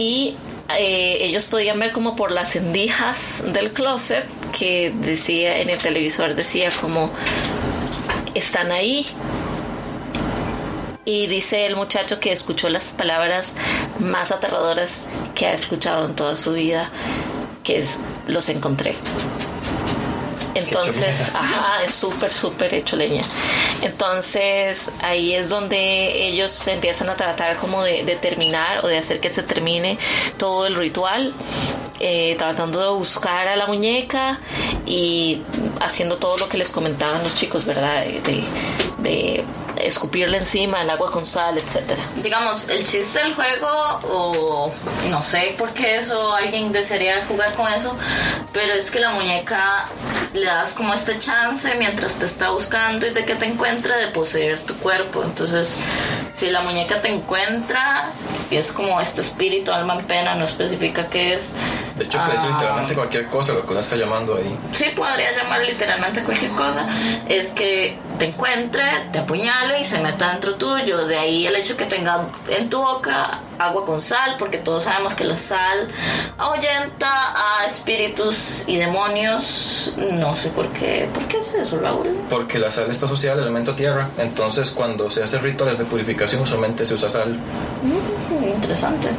y 0.00 0.34
eh, 0.78 1.18
ellos 1.20 1.44
podían 1.44 1.78
ver 1.78 1.92
como 1.92 2.16
por 2.16 2.32
las 2.32 2.56
endijas 2.56 3.44
del 3.52 3.70
closet 3.70 4.24
que 4.50 4.90
decía 4.96 5.60
en 5.60 5.68
el 5.68 5.78
televisor 5.78 6.34
decía 6.34 6.72
como 6.80 7.10
están 8.34 8.72
ahí 8.72 9.06
y 11.04 11.26
dice 11.26 11.66
el 11.66 11.76
muchacho 11.76 12.18
que 12.18 12.32
escuchó 12.32 12.70
las 12.70 12.94
palabras 12.94 13.54
más 13.98 14.32
aterradoras 14.32 15.02
que 15.34 15.46
ha 15.46 15.52
escuchado 15.52 16.06
en 16.06 16.16
toda 16.16 16.34
su 16.34 16.54
vida 16.54 16.90
que 17.62 17.76
es 17.76 17.98
los 18.26 18.48
encontré 18.48 18.96
entonces, 20.54 21.30
ajá, 21.34 21.84
es 21.84 21.94
súper, 21.94 22.30
súper 22.30 22.74
hecho 22.74 22.96
leña. 22.96 23.22
Entonces, 23.82 24.90
ahí 25.00 25.34
es 25.34 25.48
donde 25.48 26.28
ellos 26.28 26.66
empiezan 26.68 27.08
a 27.10 27.16
tratar 27.16 27.56
como 27.56 27.82
de, 27.82 28.04
terminar 28.20 28.84
o 28.84 28.88
de 28.88 28.98
hacer 28.98 29.20
que 29.20 29.32
se 29.32 29.42
termine 29.42 29.98
todo 30.36 30.66
el 30.66 30.74
ritual, 30.74 31.32
eh, 32.00 32.34
tratando 32.38 32.80
de 32.80 32.88
buscar 32.98 33.48
a 33.48 33.56
la 33.56 33.66
muñeca 33.66 34.40
y 34.86 35.42
haciendo 35.80 36.16
todo 36.16 36.36
lo 36.38 36.48
que 36.48 36.58
les 36.58 36.70
comentaban 36.72 37.22
los 37.22 37.34
chicos, 37.34 37.64
¿verdad? 37.64 38.04
de 38.98 39.44
escupirle 39.86 40.38
encima 40.38 40.82
el 40.82 40.90
agua 40.90 41.10
con 41.10 41.24
sal, 41.26 41.58
etcétera. 41.58 42.02
Digamos, 42.22 42.68
el 42.68 42.84
chiste 42.84 43.20
del 43.20 43.34
juego, 43.34 44.00
o 44.10 44.72
no 45.08 45.22
sé 45.22 45.54
por 45.58 45.72
qué 45.72 45.96
eso 45.96 46.34
alguien 46.34 46.72
desearía 46.72 47.24
jugar 47.26 47.54
con 47.54 47.72
eso, 47.72 47.96
pero 48.52 48.74
es 48.74 48.90
que 48.90 49.00
la 49.00 49.10
muñeca 49.10 49.88
le 50.32 50.46
das 50.46 50.74
como 50.74 50.94
este 50.94 51.18
chance 51.18 51.74
mientras 51.76 52.18
te 52.18 52.26
está 52.26 52.50
buscando 52.50 53.06
y 53.06 53.10
de 53.10 53.24
que 53.24 53.34
te 53.34 53.46
encuentre 53.46 53.96
de 53.96 54.08
poseer 54.08 54.58
tu 54.60 54.76
cuerpo. 54.76 55.22
Entonces, 55.24 55.78
si 56.34 56.50
la 56.50 56.60
muñeca 56.60 57.00
te 57.00 57.08
encuentra 57.08 58.10
y 58.50 58.56
es 58.56 58.72
como 58.72 59.00
este 59.00 59.20
espíritu, 59.20 59.72
alma 59.72 59.94
en 59.94 60.04
pena, 60.06 60.34
no 60.34 60.44
especifica 60.44 61.08
qué 61.08 61.34
es. 61.34 61.52
De 61.96 62.04
hecho, 62.04 62.18
puede 62.24 62.38
ser 62.38 62.50
ah, 62.50 62.54
literalmente 62.54 62.94
cualquier 62.94 63.26
cosa 63.26 63.52
lo 63.52 63.64
que 63.64 63.72
uno 63.72 63.80
está 63.80 63.96
llamando 63.96 64.36
ahí. 64.36 64.56
Sí, 64.72 64.86
podría 64.96 65.32
llamar 65.36 65.62
literalmente 65.62 66.22
cualquier 66.22 66.52
cosa. 66.52 66.88
Es 67.28 67.50
que 67.50 67.98
te 68.20 68.26
encuentre, 68.26 68.84
te 69.12 69.18
apuñale 69.18 69.80
y 69.80 69.84
se 69.86 69.98
meta 69.98 70.32
dentro 70.32 70.54
tuyo. 70.56 71.06
De 71.06 71.18
ahí 71.18 71.46
el 71.46 71.56
hecho 71.56 71.74
que 71.74 71.86
tenga 71.86 72.26
en 72.48 72.68
tu 72.68 72.78
boca 72.78 73.38
agua 73.58 73.86
con 73.86 74.02
sal, 74.02 74.36
porque 74.38 74.58
todos 74.58 74.84
sabemos 74.84 75.14
que 75.14 75.24
la 75.24 75.38
sal 75.38 75.88
ahuyenta 76.36 77.62
a 77.62 77.64
espíritus 77.64 78.64
y 78.66 78.76
demonios. 78.76 79.92
No 79.96 80.36
sé 80.36 80.50
por 80.50 80.68
qué. 80.68 81.08
¿Por 81.14 81.26
qué 81.28 81.38
es 81.38 81.54
eso, 81.54 81.80
Raúl? 81.80 82.08
Porque 82.28 82.58
la 82.58 82.70
sal 82.70 82.90
está 82.90 83.06
asociada 83.06 83.38
al 83.38 83.42
elemento 83.44 83.74
tierra. 83.74 84.10
Entonces, 84.18 84.70
cuando 84.70 85.08
se 85.08 85.22
hacen 85.22 85.42
rituales 85.42 85.78
de 85.78 85.86
purificación, 85.86 86.42
usualmente 86.42 86.84
se 86.84 86.92
usa 86.94 87.08
sal. 87.08 87.38
Mm, 87.82 88.44
interesante. 88.44 89.08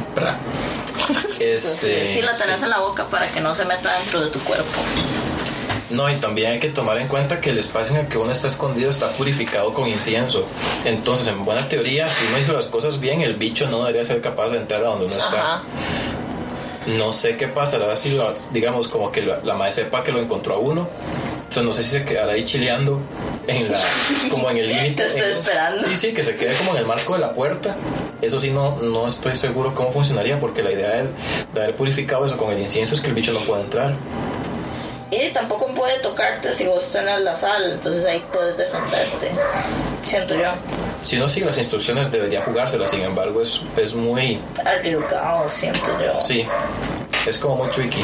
Este, 1.40 2.06
sí, 2.06 2.22
la 2.22 2.36
tenés 2.36 2.62
en 2.62 2.70
la 2.70 2.78
boca 2.78 3.04
para 3.06 3.28
que 3.32 3.40
no 3.40 3.52
se 3.52 3.64
meta 3.64 3.92
dentro 3.98 4.20
de 4.20 4.30
tu 4.30 4.38
cuerpo. 4.44 4.70
No, 5.92 6.10
y 6.10 6.16
también 6.16 6.52
hay 6.52 6.60
que 6.60 6.68
tomar 6.68 6.98
en 6.98 7.08
cuenta 7.08 7.40
que 7.40 7.50
el 7.50 7.58
espacio 7.58 7.94
en 7.94 8.00
el 8.02 8.08
que 8.08 8.18
uno 8.18 8.32
está 8.32 8.48
escondido 8.48 8.90
está 8.90 9.10
purificado 9.10 9.74
con 9.74 9.88
incienso. 9.88 10.46
Entonces, 10.84 11.28
en 11.28 11.44
buena 11.44 11.68
teoría, 11.68 12.08
si 12.08 12.24
uno 12.28 12.38
hizo 12.38 12.52
las 12.52 12.66
cosas 12.66 12.98
bien, 12.98 13.20
el 13.20 13.34
bicho 13.34 13.68
no 13.68 13.80
debería 13.80 14.04
ser 14.04 14.20
capaz 14.20 14.52
de 14.52 14.58
entrar 14.58 14.82
a 14.82 14.88
donde 14.88 15.06
uno 15.06 15.14
está. 15.14 15.62
No 16.96 17.12
sé 17.12 17.36
qué 17.36 17.46
pasará 17.48 17.96
si, 17.96 18.10
lo, 18.16 18.34
digamos, 18.50 18.88
como 18.88 19.12
que 19.12 19.22
la, 19.22 19.40
la 19.44 19.54
madre 19.54 19.72
sepa 19.72 20.02
que 20.02 20.12
lo 20.12 20.20
encontró 20.20 20.54
a 20.54 20.58
uno. 20.58 20.88
Entonces, 21.42 21.64
no 21.64 21.72
sé 21.72 21.82
si 21.82 21.90
se 21.90 22.04
quedará 22.04 22.32
ahí 22.32 22.44
chileando 22.44 22.98
en 23.46 23.70
la, 23.70 23.78
como 24.30 24.48
en 24.50 24.56
el 24.56 24.66
límite. 24.68 24.94
Te 24.94 25.06
estoy 25.06 25.30
esperando. 25.30 25.82
Sí, 25.84 25.96
sí, 25.96 26.14
que 26.14 26.24
se 26.24 26.36
quede 26.36 26.54
como 26.56 26.72
en 26.72 26.78
el 26.78 26.86
marco 26.86 27.12
de 27.12 27.20
la 27.20 27.34
puerta. 27.34 27.76
Eso 28.22 28.38
sí, 28.38 28.50
no, 28.50 28.76
no 28.76 29.06
estoy 29.06 29.36
seguro 29.36 29.74
cómo 29.74 29.92
funcionaría, 29.92 30.40
porque 30.40 30.62
la 30.62 30.72
idea 30.72 30.90
de, 30.90 31.08
de 31.52 31.62
haber 31.62 31.76
purificado 31.76 32.24
eso 32.24 32.38
con 32.38 32.50
el 32.52 32.58
incienso 32.60 32.94
es 32.94 33.00
que 33.00 33.08
el 33.08 33.14
bicho 33.14 33.32
no 33.32 33.40
pueda 33.40 33.60
entrar. 33.62 33.94
Y 35.12 35.28
tampoco 35.28 35.66
puede 35.74 35.98
tocarte 36.00 36.54
si 36.54 36.66
vos 36.66 36.90
tenés 36.90 37.20
la 37.20 37.36
sal, 37.36 37.70
entonces 37.70 38.06
ahí 38.06 38.24
puedes 38.32 38.56
defenderte. 38.56 39.30
Siento 40.04 40.34
yo. 40.34 40.52
Si 41.02 41.18
no 41.18 41.28
sigue 41.28 41.44
las 41.44 41.58
instrucciones, 41.58 42.10
debería 42.10 42.40
jugárselas, 42.40 42.90
sin 42.90 43.02
embargo, 43.02 43.42
es, 43.42 43.60
es 43.76 43.92
muy. 43.92 44.40
Arriesgado, 44.64 45.50
siento 45.50 46.00
yo. 46.02 46.18
Sí, 46.22 46.46
es 47.26 47.36
como 47.36 47.56
muy 47.56 47.68
tricky. 47.68 48.02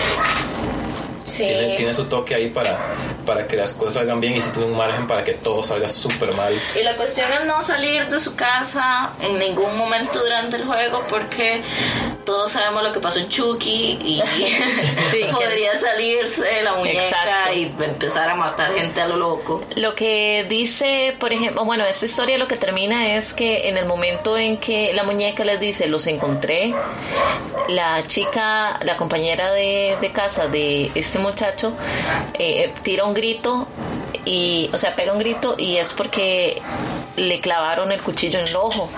Tiene, 1.24 1.94
su 1.94 2.04
toque 2.04 2.34
ahí 2.34 2.50
para, 2.50 2.78
para 3.24 3.46
que 3.46 3.56
las 3.56 3.72
cosas 3.72 3.94
salgan 3.94 4.20
bien 4.20 4.36
y 4.36 4.40
si 4.40 4.50
tiene 4.50 4.66
un 4.66 4.76
margen 4.76 5.06
para 5.06 5.24
que 5.24 5.34
todo 5.34 5.62
salga 5.62 5.88
súper 5.88 6.34
mal. 6.34 6.52
Y 6.78 6.82
la 6.82 6.96
cuestión 6.96 7.26
es 7.32 7.46
no 7.46 7.62
salir 7.62 8.06
de 8.08 8.18
su 8.18 8.34
casa 8.34 9.10
en 9.22 9.38
ningún 9.38 9.76
momento 9.78 10.20
durante 10.20 10.56
el 10.56 10.64
juego 10.64 11.04
porque 11.08 11.62
todos 12.28 12.52
sabemos 12.52 12.82
lo 12.82 12.92
que 12.92 13.00
pasó 13.00 13.20
en 13.20 13.30
Chucky 13.30 13.99
y 14.04 14.23
podría 15.32 15.78
salirse 15.78 16.62
la 16.62 16.75
muñeca 16.75 17.54
y 17.54 17.62
empezar 17.62 18.28
a 18.28 18.35
matar 18.35 18.75
gente 18.75 19.00
a 19.00 19.08
lo 19.08 19.16
loco. 19.16 19.64
Lo 19.76 19.94
que 19.94 20.44
dice, 20.47 21.16
por 21.18 21.32
ejemplo, 21.32 21.64
bueno, 21.64 21.87
esta 21.87 22.04
historia 22.04 22.37
lo 22.37 22.47
que 22.47 22.56
termina 22.56 23.16
es 23.16 23.32
que 23.32 23.70
en 23.70 23.78
el 23.78 23.87
momento 23.87 24.37
en 24.37 24.58
que 24.58 24.92
la 24.92 25.04
muñeca 25.04 25.42
les 25.42 25.58
dice, 25.58 25.87
los 25.87 26.06
encontré, 26.06 26.75
la 27.68 28.02
chica, 28.02 28.78
la 28.82 28.99
compañera 28.99 29.50
de, 29.50 29.97
de 29.99 30.12
casa 30.12 30.49
de 30.49 30.92
este 30.94 31.18
muchacho 31.18 31.73
eh, 32.35 32.75
tira 32.82 33.04
un 33.04 33.14
grito 33.14 33.66
y, 34.26 34.68
o 34.75 34.76
sea, 34.76 34.94
pega 34.94 35.14
un 35.14 35.18
grito 35.18 35.54
y 35.56 35.78
es 35.78 35.94
porque 35.94 36.61
le 37.16 37.40
clavaron 37.40 37.90
el 37.90 38.02
cuchillo 38.02 38.38
en 38.38 38.49
el 38.49 38.56
ojo. 38.56 38.90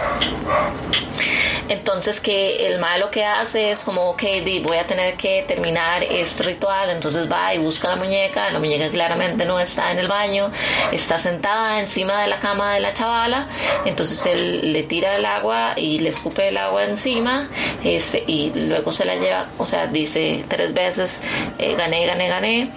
Entonces 1.71 2.21
que 2.21 2.67
el 2.67 2.81
mae 2.81 2.99
lo 2.99 3.13
que 3.13 3.25
hace 3.25 3.71
es 3.71 3.85
como, 3.85 4.11
ok, 4.11 4.23
voy 4.65 4.77
a 4.77 4.87
tener 4.89 5.15
que 5.15 5.45
terminar 5.47 6.03
este 6.03 6.43
ritual, 6.43 6.91
entonces 6.91 7.31
va 7.31 7.55
y 7.55 7.59
busca 7.59 7.89
la 7.89 7.95
muñeca, 7.95 8.51
la 8.51 8.59
muñeca 8.59 8.91
claramente 8.91 9.45
no 9.45 9.61
está 9.61 9.93
en 9.93 10.01
el 10.01 10.09
baño, 10.09 10.51
está 10.91 11.17
sentada 11.17 11.79
encima 11.79 12.23
de 12.23 12.27
la 12.27 12.41
cama 12.41 12.75
de 12.75 12.81
la 12.81 12.93
chavala, 12.93 13.47
entonces 13.85 14.27
él 14.27 14.73
le 14.73 14.83
tira 14.83 15.15
el 15.15 15.25
agua 15.25 15.75
y 15.77 16.01
le 16.01 16.09
escupe 16.09 16.49
el 16.49 16.57
agua 16.57 16.85
encima 16.85 17.49
este, 17.85 18.25
y 18.27 18.51
luego 18.53 18.91
se 18.91 19.05
la 19.05 19.15
lleva, 19.15 19.47
o 19.57 19.65
sea, 19.65 19.87
dice 19.87 20.45
tres 20.49 20.75
veces, 20.75 21.23
eh, 21.59 21.77
gané, 21.77 22.05
gané, 22.05 22.29
gané, 22.29 22.71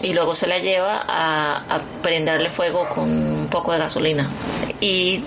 y 0.00 0.14
luego 0.14 0.34
se 0.34 0.46
la 0.46 0.58
lleva 0.58 1.04
a, 1.06 1.80
prenderle 2.02 2.48
fuego 2.48 2.88
con 2.88 3.08
un 3.08 3.48
poco 3.48 3.72
de 3.72 3.78
gasolina. 3.78 4.28
Y 4.80 5.18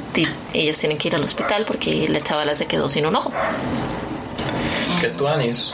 ellos 0.53 0.77
tienen 0.77 0.97
que 0.97 1.07
ir 1.07 1.15
al 1.15 1.23
hospital 1.23 1.65
porque 1.65 2.07
la 2.07 2.21
chavala 2.21 2.55
se 2.55 2.65
quedó 2.65 2.89
sin 2.89 3.05
un 3.05 3.15
ojo. 3.15 3.31
Que 4.99 5.09
tú, 5.09 5.27
Anis, 5.27 5.73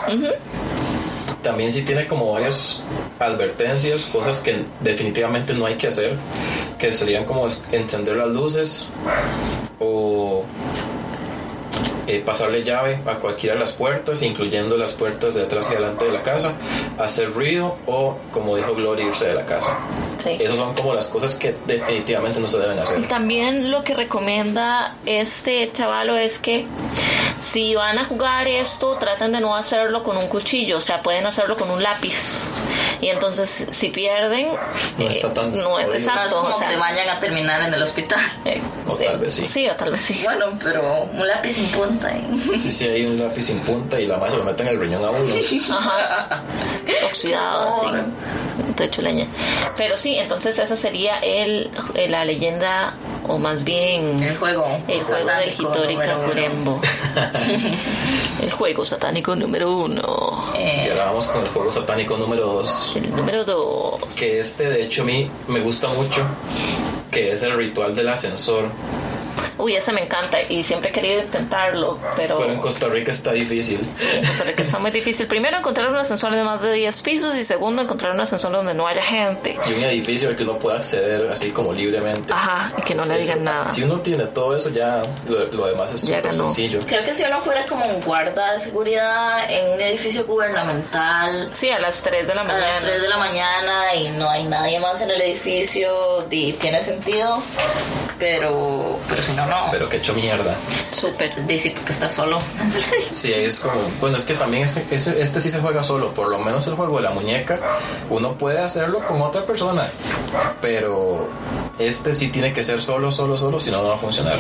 también 1.42 1.72
sí 1.72 1.84
tiene 1.84 2.08
como 2.08 2.32
varias 2.32 2.82
advertencias, 3.20 4.06
cosas 4.06 4.40
que 4.40 4.64
definitivamente 4.82 5.54
no 5.54 5.66
hay 5.66 5.76
que 5.76 5.88
hacer, 5.88 6.16
que 6.78 6.94
serían 6.94 7.26
como 7.26 7.48
encender 7.72 8.16
las 8.18 8.30
luces 8.30 8.88
o 9.80 10.44
eh, 12.08 12.24
pasarle 12.26 12.64
llave 12.64 13.00
a 13.06 13.16
cualquiera 13.16 13.56
de 13.56 13.60
las 13.60 13.74
puertas, 13.74 14.22
incluyendo 14.22 14.78
las 14.78 14.94
puertas 14.94 15.34
de 15.34 15.44
atrás 15.44 15.68
y 15.70 15.76
adelante 15.76 16.06
de 16.06 16.12
la 16.12 16.24
casa, 16.24 16.54
hacer 16.98 17.34
ruido 17.34 17.78
o, 17.86 18.18
como 18.32 18.56
dijo 18.56 18.76
Gloria, 18.76 19.06
irse 19.06 19.26
de 19.26 19.34
la 19.34 19.46
casa. 19.46 19.78
Sí. 20.24 20.38
Esas 20.40 20.58
son 20.58 20.74
como 20.74 20.94
las 20.94 21.08
cosas 21.08 21.36
que 21.36 21.56
definitivamente 21.66 22.40
no 22.40 22.48
se 22.48 22.60
deben 22.60 22.80
hacer. 22.80 23.08
También 23.08 23.72
lo 23.72 23.84
que 23.84 23.94
recomienda 23.94 24.96
este 25.06 25.72
chavalo 25.72 26.18
es 26.18 26.40
que 26.40 26.66
si 27.40 27.76
van 27.76 27.98
a 28.00 28.06
jugar 28.06 28.48
esto, 28.48 28.96
traten 28.98 29.32
de 29.32 29.42
no 29.42 29.56
hacerlo 29.56 30.04
con 30.04 30.18
un 30.18 30.28
cuchillo, 30.28 30.78
o 30.78 30.82
sea, 30.82 31.02
pueden 31.02 31.26
hacerlo 31.26 31.56
con 31.58 31.70
un 31.72 31.82
lápiz. 31.84 32.44
Y 33.00 33.10
entonces, 33.10 33.68
si 33.70 33.90
pierden, 33.90 34.48
No 34.98 35.04
eh, 35.06 35.08
está 35.10 35.32
tan 35.34 35.56
no 35.56 35.80
es 35.80 35.88
horrible. 35.88 35.88
No 35.90 35.94
es 35.94 36.08
exacto. 36.08 36.42
O 36.44 36.52
sea, 36.52 36.70
que 36.70 36.78
vayan 36.78 37.10
a 37.10 37.20
terminar 37.20 37.62
en 37.62 37.74
el 37.74 37.84
hospital. 37.84 38.20
eh, 38.46 38.60
O 38.88 38.96
tal 38.96 39.20
vez 39.20 39.36
sí. 39.36 39.46
Sí, 39.46 39.70
o 39.70 39.76
tal 39.76 39.92
vez 39.92 40.02
sí. 40.02 40.20
Bueno, 40.24 40.46
pero 40.64 41.04
un 41.14 41.28
lápiz 41.28 41.54
sin 41.54 41.68
punta. 41.70 42.10
¿eh? 42.12 42.22
Sí, 42.60 42.72
sí, 42.72 42.86
hay 42.86 43.06
un 43.06 43.20
lápiz 43.20 43.44
sin 43.44 43.60
punta 43.60 44.00
y 44.00 44.08
la 44.08 44.18
más 44.18 44.32
se 44.32 44.38
lo 44.38 44.44
meten 44.44 44.68
en 44.68 44.74
el 44.74 44.80
riñón 44.80 45.06
a 45.06 45.12
uno. 45.12 45.34
Ajá. 45.72 46.42
Oxidado, 47.06 47.70
así. 47.76 47.88
Techo 48.76 49.02
leña. 49.04 49.28
Pero 49.76 49.96
sí, 49.98 50.16
entonces 50.18 50.58
esa 50.58 50.76
sería 50.76 51.20
el, 51.20 51.70
eh, 51.94 52.08
la 52.10 52.26
leyenda, 52.26 52.94
o 53.28 53.38
más 53.38 53.64
bien 53.64 54.22
El 54.24 54.36
juego. 54.36 54.66
el 54.88 55.04
juego 55.06 55.72
del 55.82 55.96
uno. 55.98 56.06
Kakurembo. 56.06 56.82
el 58.42 58.52
juego 58.52 58.84
satánico 58.84 59.36
número 59.36 59.76
uno. 59.76 60.52
Y 60.56 60.58
Eh, 60.58 60.88
ahora 60.92 61.06
vamos 61.06 61.28
con 61.28 61.44
el 61.44 61.50
juego 61.50 61.72
satánico 61.72 62.18
número 62.18 62.46
2. 62.46 62.94
El 62.98 63.16
número 63.16 63.44
dos. 63.44 64.02
Que 64.16 64.40
este, 64.40 64.70
de 64.70 64.84
hecho, 64.84 65.02
a 65.04 65.06
mí 65.06 65.30
me 65.48 65.60
gusta 65.60 65.88
mucho. 65.90 66.22
Que 67.12 67.32
es 67.34 67.42
el 67.44 67.54
ritual 67.58 67.96
del 67.96 68.10
ascensor. 68.10 68.66
Uy, 69.58 69.76
ese 69.76 69.92
me 69.92 70.04
encanta 70.04 70.42
y 70.42 70.64
siempre 70.64 70.90
he 70.90 70.94
querido 70.94 71.22
intentarlo, 71.22 71.98
pero, 72.16 72.38
Pero 72.38 72.52
en 72.54 72.60
Costa 72.60 72.88
Rica 72.88 73.12
está 73.12 73.32
difícil. 73.34 73.80
Sí, 73.98 74.08
o 74.30 74.34
sea, 74.34 74.54
que 74.56 74.62
está 74.62 74.80
muy 74.80 74.92
difícil. 74.92 75.28
Primero, 75.28 75.58
encontrar 75.58 75.90
un 75.90 75.96
ascensor 75.98 76.34
de 76.36 76.44
más 76.44 76.62
de 76.62 76.74
10 76.74 77.02
pisos 77.02 77.36
y 77.36 77.44
segundo, 77.44 77.82
encontrar 77.82 78.14
un 78.14 78.22
ascensor 78.22 78.52
donde 78.52 78.74
no 78.74 78.88
haya 78.88 79.02
gente. 79.02 79.58
Y 79.68 79.74
un 79.74 79.84
edificio 79.84 80.30
al 80.30 80.36
que 80.36 80.44
uno 80.44 80.58
pueda 80.60 80.78
acceder 80.78 81.30
así 81.32 81.52
como 81.52 81.74
libremente. 81.74 82.32
Ajá, 82.34 82.72
y 82.78 82.82
que 82.84 82.96
no 82.96 83.06
le 83.06 83.16
Eso- 83.18 83.24
digan 83.28 83.44
nada. 83.44 83.72
Si 83.72 83.84
uno 83.84 84.00
tiene 84.02 84.26
todo 84.26 84.56
eso, 84.56 84.70
ya 84.70 85.02
lo, 85.28 85.46
lo 85.48 85.68
demás 85.68 85.94
es 85.94 86.02
súper 86.02 86.34
sencillo. 86.34 86.82
creo 86.86 87.04
que 87.04 87.14
si 87.14 87.24
uno 87.24 87.42
fuera 87.42 87.66
como 87.66 87.86
un 87.86 88.02
guarda 88.02 88.54
de 88.54 88.60
seguridad 88.60 89.50
en 89.52 89.74
un 89.74 89.82
edificio 89.82 90.26
gubernamental 90.26 91.50
Sí, 91.54 91.70
a 91.70 91.80
las 91.80 92.02
3 92.02 92.28
de 92.28 92.36
la 92.36 92.42
a 92.42 92.44
mañana. 92.44 92.68
las 92.68 92.80
3 92.84 93.02
de 93.02 93.08
la 93.08 93.18
mañana 93.18 93.96
y 93.96 94.10
no 94.10 94.30
hay 94.30 94.44
nadie 94.46 94.80
más 94.80 95.02
en 95.02 95.10
el 95.12 95.22
edificio, 95.22 96.22
di, 96.30 96.54
tiene 96.54 96.82
sentido, 96.82 97.42
pero, 98.20 99.00
pero 99.10 99.22
si 99.28 99.34
no, 99.34 99.46
no. 99.46 99.68
Pero 99.72 99.88
que 99.90 99.98
hecho 99.98 100.14
mierda. 100.14 100.56
Súper. 100.92 101.46
Dice 101.46 101.72
porque 101.76 101.92
está 101.92 102.10
solo. 102.10 102.40
Sí, 103.12 103.32
es 103.34 103.60
como. 103.60 103.76
Bueno, 104.02 104.18
es 104.18 104.24
que 104.24 104.34
también 104.34 104.64
es 104.64 104.74
que 104.74 104.96
ese- 104.96 105.22
este 105.22 105.40
sí 105.40 105.50
se 105.50 105.60
juega 105.60 105.84
solo. 105.84 106.12
Por 106.14 106.30
lo 106.30 106.40
menos 106.40 106.66
el 106.68 106.76
juego 106.76 106.98
de 106.98 107.04
la 107.04 107.12
muñeca, 107.12 107.60
uno 108.10 108.34
puede 108.34 108.60
hacerlo 108.60 109.00
con 109.06 109.22
otra 109.22 109.46
persona. 109.46 109.88
Pero 110.62 111.28
este 111.80 112.14
sí 112.14 112.30
tiene 112.30 112.54
que 112.54 112.64
ser 112.64 112.82
solo, 112.82 113.12
solo, 113.12 113.38
solo, 113.38 113.60
si 113.60 113.72
no, 113.72 113.82
no 113.82 113.90
va 113.90 113.96
a 113.96 114.00
funcionar. 114.00 114.38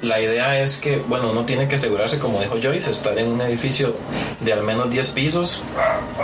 La 0.00 0.20
idea 0.20 0.58
es 0.60 0.78
que, 0.78 0.96
bueno, 0.96 1.30
uno 1.30 1.44
tiene 1.44 1.68
que 1.68 1.76
asegurarse, 1.76 2.18
como 2.18 2.40
dijo 2.40 2.56
Joyce, 2.60 2.90
estar 2.90 3.16
en 3.18 3.28
un 3.28 3.40
edificio 3.40 3.94
de 4.40 4.52
al 4.52 4.62
menos 4.64 4.90
10 4.90 5.10
pisos 5.10 5.62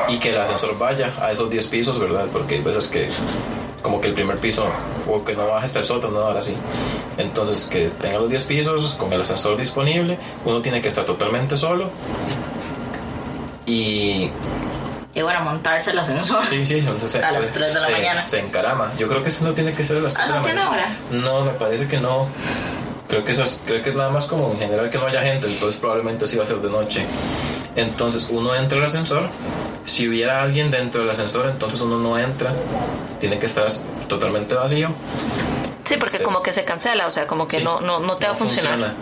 y 0.08 0.18
que 0.18 0.30
el 0.30 0.38
ascensor 0.38 0.76
vaya 0.78 1.12
a 1.20 1.30
esos 1.30 1.48
10 1.48 1.66
pisos, 1.68 1.98
¿verdad? 1.98 2.26
Porque 2.32 2.56
hay 2.56 2.60
veces 2.62 2.88
que, 2.88 3.08
como 3.82 4.00
que 4.00 4.08
el 4.08 4.14
primer 4.14 4.38
piso, 4.38 4.66
o 5.06 5.24
que 5.24 5.34
no 5.36 5.46
baja 5.48 5.64
hasta 5.66 5.78
el 5.78 5.84
sótano, 5.84 6.18
ahora 6.20 6.42
sí. 6.42 6.54
Entonces, 7.16 7.64
que 7.70 7.88
tenga 7.90 8.18
los 8.18 8.28
10 8.28 8.44
pisos 8.44 8.94
con 8.94 9.12
el 9.12 9.20
ascensor 9.20 9.56
disponible, 9.56 10.18
uno 10.44 10.60
tiene 10.60 10.80
que 10.80 10.88
estar 10.88 11.04
totalmente 11.04 11.56
solo. 11.56 11.90
Y 13.66 14.30
Y 15.14 15.22
bueno, 15.22 15.40
montarse 15.42 15.90
el 15.90 15.98
ascensor. 15.98 16.46
sí, 16.46 16.64
sí, 16.64 16.78
entonces 16.78 17.10
se, 17.12 17.18
A 17.18 17.30
las 17.32 17.46
se- 17.46 17.52
3 17.52 17.74
de 17.74 17.80
la 17.80 17.86
se- 17.86 17.92
mañana. 17.92 18.26
se 18.26 18.40
encarama. 18.40 18.92
Yo 18.98 19.08
creo 19.08 19.22
que 19.22 19.28
ese 19.30 19.44
no 19.44 19.52
tiene 19.52 19.72
que 19.72 19.84
ser 19.84 19.98
a 19.98 20.00
las 20.00 20.14
3 20.14 20.24
Ah, 20.24 20.28
de 20.28 20.54
la 20.54 20.64
¿no 20.64 20.70
mañana. 20.70 20.96
No, 21.10 21.44
me 21.44 21.50
parece 21.52 21.88
que 21.88 21.98
no. 21.98 22.26
Creo 23.08 23.24
que, 23.24 23.32
esas, 23.32 23.62
creo 23.64 23.82
que 23.82 23.88
es 23.90 23.96
nada 23.96 24.10
más 24.10 24.26
como 24.26 24.52
en 24.52 24.58
general 24.58 24.90
que 24.90 24.98
no 24.98 25.06
haya 25.06 25.22
gente, 25.22 25.46
entonces 25.46 25.80
probablemente 25.80 26.26
sí 26.26 26.36
va 26.36 26.44
a 26.44 26.46
ser 26.46 26.58
de 26.58 26.68
noche. 26.68 27.06
Entonces 27.74 28.28
uno 28.30 28.54
entra 28.54 28.76
al 28.78 28.84
ascensor, 28.84 29.22
si 29.88 30.08
hubiera 30.08 30.42
alguien 30.42 30.70
dentro 30.70 31.00
del 31.00 31.10
ascensor, 31.10 31.48
entonces 31.48 31.80
uno 31.80 31.98
no 31.98 32.18
entra, 32.18 32.52
tiene 33.20 33.38
que 33.38 33.46
estar 33.46 33.66
totalmente 34.06 34.54
vacío. 34.54 34.90
Sí, 35.84 35.96
porque 35.98 36.18
Sí. 36.18 36.22
como 36.24 36.42
que 36.42 36.52
se 36.52 36.64
cancela, 36.64 37.06
o 37.06 37.10
sea, 37.10 37.26
como 37.26 37.48
que 37.48 37.58
Sí, 37.58 37.64
no, 37.64 37.80
no, 37.80 37.98
no 38.00 38.16
te 38.18 38.26
va 38.26 38.32
a 38.32 38.36
funcionar. 38.36 38.72
funciona. 38.78 38.94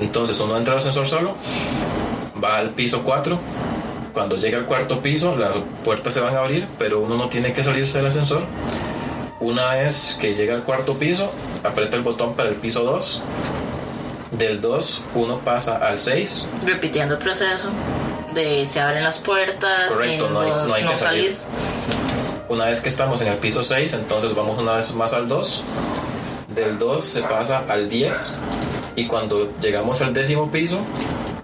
Entonces 0.00 0.38
uno 0.40 0.56
entra 0.56 0.72
al 0.72 0.78
ascensor 0.78 1.06
solo, 1.06 1.36
va 2.42 2.58
al 2.58 2.70
piso 2.70 3.02
4. 3.04 3.38
Cuando 4.12 4.36
llega 4.36 4.58
al 4.58 4.64
cuarto 4.66 5.00
piso, 5.00 5.36
las 5.36 5.56
puertas 5.84 6.14
se 6.14 6.20
van 6.20 6.36
a 6.36 6.40
abrir, 6.40 6.66
pero 6.78 7.00
uno 7.00 7.16
no 7.16 7.28
tiene 7.28 7.52
que 7.52 7.64
salirse 7.64 7.98
del 7.98 8.06
ascensor. 8.08 8.42
Una 9.40 9.74
vez 9.74 10.16
que 10.20 10.34
llega 10.34 10.54
al 10.54 10.62
cuarto 10.62 10.94
piso, 10.94 11.32
aprieta 11.64 11.96
el 11.96 12.02
botón 12.02 12.34
para 12.34 12.48
el 12.48 12.54
piso 12.56 12.84
2. 12.84 13.22
Del 14.32 14.60
2, 14.60 15.02
uno 15.14 15.38
pasa 15.38 15.76
al 15.78 15.98
6. 16.00 16.48
Repitiendo 16.64 17.14
el 17.14 17.20
proceso 17.20 17.68
de 18.34 18.66
se 18.66 18.80
abren 18.80 19.04
las 19.04 19.18
puertas 19.18 19.88
Correcto, 19.92 20.26
y 20.28 20.32
no 20.32 20.40
hay- 20.40 20.50
no 20.50 20.74
hay 20.74 20.82
salir. 20.96 20.98
salís. 21.32 21.46
Una 22.48 22.66
vez 22.66 22.80
que 22.80 22.88
estamos 22.88 23.20
en 23.20 23.28
el 23.28 23.38
piso 23.38 23.62
6, 23.62 23.94
entonces 23.94 24.34
vamos 24.34 24.58
una 24.58 24.74
vez 24.74 24.94
más 24.94 25.12
al 25.12 25.28
2. 25.28 25.62
Del 26.54 26.78
2 26.78 27.04
se 27.04 27.22
pasa 27.22 27.64
al 27.68 27.88
10. 27.88 28.34
Y 28.96 29.06
cuando 29.06 29.50
llegamos 29.60 30.00
al 30.02 30.12
décimo 30.12 30.50
piso, 30.50 30.78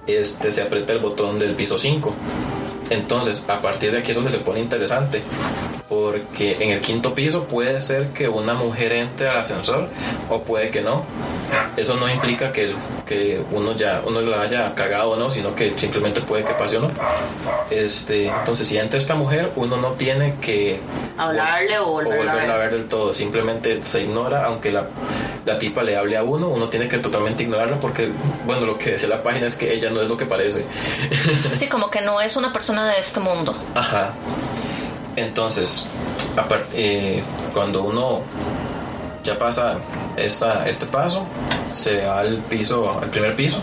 este, 0.07 0.51
se 0.51 0.63
aprieta 0.63 0.93
el 0.93 1.01
botón 1.01 1.39
del 1.39 1.55
piso 1.55 1.79
5. 1.79 2.15
Entonces, 2.91 3.45
a 3.49 3.61
partir 3.61 3.93
de 3.93 3.99
aquí 3.99 4.11
es 4.11 4.17
donde 4.17 4.31
se 4.31 4.39
pone 4.39 4.61
interesante. 4.61 5.23
Porque 5.89 6.57
en 6.61 6.71
el 6.71 6.81
quinto 6.81 7.15
piso 7.15 7.45
puede 7.45 7.81
ser 7.81 8.09
que 8.11 8.29
una 8.29 8.55
mujer 8.55 8.93
entre 8.93 9.29
al 9.29 9.39
ascensor 9.39 9.89
o 10.29 10.43
puede 10.43 10.71
que 10.71 10.81
no. 10.81 11.05
Eso 11.77 11.95
no 11.97 12.09
implica 12.09 12.53
que, 12.53 12.65
el- 12.67 12.77
que 13.11 13.43
uno 13.51 13.75
ya 13.75 14.03
uno 14.07 14.21
la 14.21 14.43
haya 14.43 14.73
cagado 14.77 15.11
o 15.11 15.17
no, 15.17 15.29
sino 15.31 15.53
que 15.57 15.77
simplemente 15.77 16.21
puede 16.21 16.45
que 16.45 16.55
pase 16.55 16.77
o 16.77 16.83
no. 16.83 16.91
Este, 17.69 18.29
entonces, 18.29 18.69
si 18.69 18.79
entra 18.79 18.99
esta 18.99 19.17
mujer, 19.17 19.51
uno 19.57 19.77
no 19.77 19.89
tiene 19.95 20.37
que 20.41 20.79
Hablarle 21.19 21.79
o 21.81 21.89
o 21.89 21.91
volverla 21.95 22.15
a 22.15 22.35
volverla 22.35 22.55
a 22.55 22.59
ver. 22.59 22.71
ver 22.71 22.79
del 22.81 22.89
todo. 22.89 23.13
Simplemente 23.13 23.81
se 23.85 24.03
ignora, 24.05 24.45
aunque 24.47 24.71
la, 24.71 24.85
la 25.45 25.59
tipa 25.59 25.83
le 25.83 25.97
hable 25.97 26.17
a 26.17 26.23
uno, 26.23 26.49
uno 26.51 26.69
tiene 26.69 26.87
que 26.87 26.99
totalmente 26.99 27.43
ignorarla 27.43 27.81
porque, 27.81 28.11
bueno, 28.47 28.65
lo 28.65 28.79
que 28.79 28.93
decía 28.93 29.09
la 29.09 29.23
página 29.25 29.47
es 29.49 29.57
que 29.57 29.73
ella 29.75 29.91
no 29.91 30.01
es 30.01 30.09
lo 30.09 30.17
que 30.17 30.27
parece. 30.27 30.65
Sí, 31.53 31.67
como 31.69 31.91
que 31.91 32.01
no 32.03 32.21
es 32.21 32.37
una 32.37 32.53
persona 32.53 32.87
de 32.93 33.01
este 33.01 33.19
mundo. 33.19 33.55
Ajá. 33.75 34.13
Entonces, 35.17 35.85
apart- 36.37 36.69
eh, 36.75 37.23
cuando 37.53 37.83
uno 37.83 38.21
ya 39.25 39.37
pasa 39.37 39.79
esta, 40.17 40.69
este 40.69 40.87
paso, 40.87 41.27
se 41.73 42.05
va 42.07 42.21
al 42.21 42.39
piso, 42.39 42.99
al 43.01 43.11
primer 43.11 43.35
piso. 43.37 43.63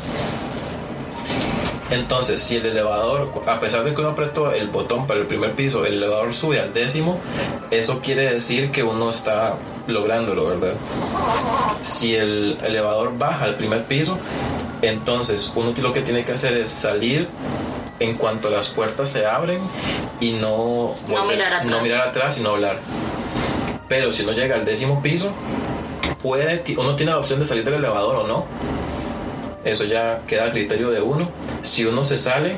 Entonces, 1.89 2.41
si 2.41 2.57
el 2.57 2.65
elevador, 2.65 3.31
a 3.47 3.59
pesar 3.61 3.83
de 3.85 3.93
que 3.93 4.01
uno 4.01 4.09
apretó 4.09 4.51
el 4.51 4.67
botón 4.67 5.07
para 5.07 5.21
el 5.21 5.25
primer 5.25 5.53
piso, 5.53 5.85
el 5.85 5.93
elevador 5.95 6.33
sube 6.33 6.59
al 6.59 6.73
décimo, 6.73 7.17
eso 7.71 8.01
quiere 8.01 8.33
decir 8.33 8.71
que 8.71 8.83
uno 8.83 9.09
está 9.09 9.55
lográndolo, 9.87 10.47
¿verdad? 10.47 10.73
Si 11.81 12.13
el 12.13 12.57
elevador 12.61 13.17
baja 13.17 13.45
al 13.45 13.55
primer 13.55 13.83
piso, 13.85 14.17
entonces 14.81 15.51
uno 15.55 15.73
lo 15.81 15.93
que 15.93 16.01
tiene 16.01 16.25
que 16.25 16.33
hacer 16.33 16.57
es 16.57 16.69
salir 16.69 17.27
en 17.99 18.15
cuanto 18.15 18.49
las 18.49 18.67
puertas 18.67 19.09
se 19.09 19.25
abren 19.25 19.59
y 20.19 20.33
no, 20.33 20.93
No 21.07 21.25
mirar 21.25 21.53
atrás. 21.53 21.71
no 21.71 21.81
mirar 21.81 22.07
atrás 22.09 22.37
y 22.37 22.41
no 22.41 22.49
hablar. 22.51 22.79
Pero 23.87 24.11
si 24.11 24.23
uno 24.23 24.33
llega 24.33 24.55
al 24.55 24.65
décimo 24.65 25.01
piso, 25.01 25.31
puede, 26.21 26.63
uno 26.77 26.95
tiene 26.95 27.11
la 27.11 27.19
opción 27.19 27.39
de 27.39 27.45
salir 27.45 27.63
del 27.63 27.75
elevador 27.75 28.17
o 28.17 28.27
no. 28.27 28.45
eso 29.63 29.83
ya 29.83 30.21
queda 30.27 30.45
a 30.45 30.51
criterio 30.51 30.89
de 30.89 31.01
uno. 31.01 31.29
Si 31.61 31.85
uno 31.85 32.03
se 32.03 32.17
sale 32.17 32.57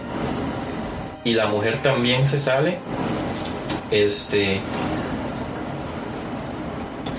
y 1.24 1.34
la 1.34 1.48
mujer 1.48 1.82
también 1.82 2.26
se 2.26 2.40
sale, 2.40 2.80
este 3.92 4.62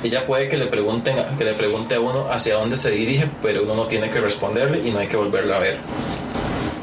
ella 0.03 0.25
puede 0.25 0.49
que 0.49 0.57
le 0.57 0.67
pregunten 0.67 1.17
que 1.37 1.45
le 1.45 1.53
pregunte 1.53 1.97
a 1.97 2.01
uno 2.01 2.27
hacia 2.31 2.55
dónde 2.55 2.77
se 2.77 2.91
dirige, 2.91 3.29
pero 3.43 3.65
uno 3.65 3.75
no 3.75 3.87
tiene 3.87 4.11
que 4.11 4.21
responderle 4.21 4.81
y 4.87 4.91
no 4.91 4.99
hay 4.99 5.09
que 5.09 5.17
volverla 5.17 5.57
a 5.57 5.61
ver. 5.61 5.79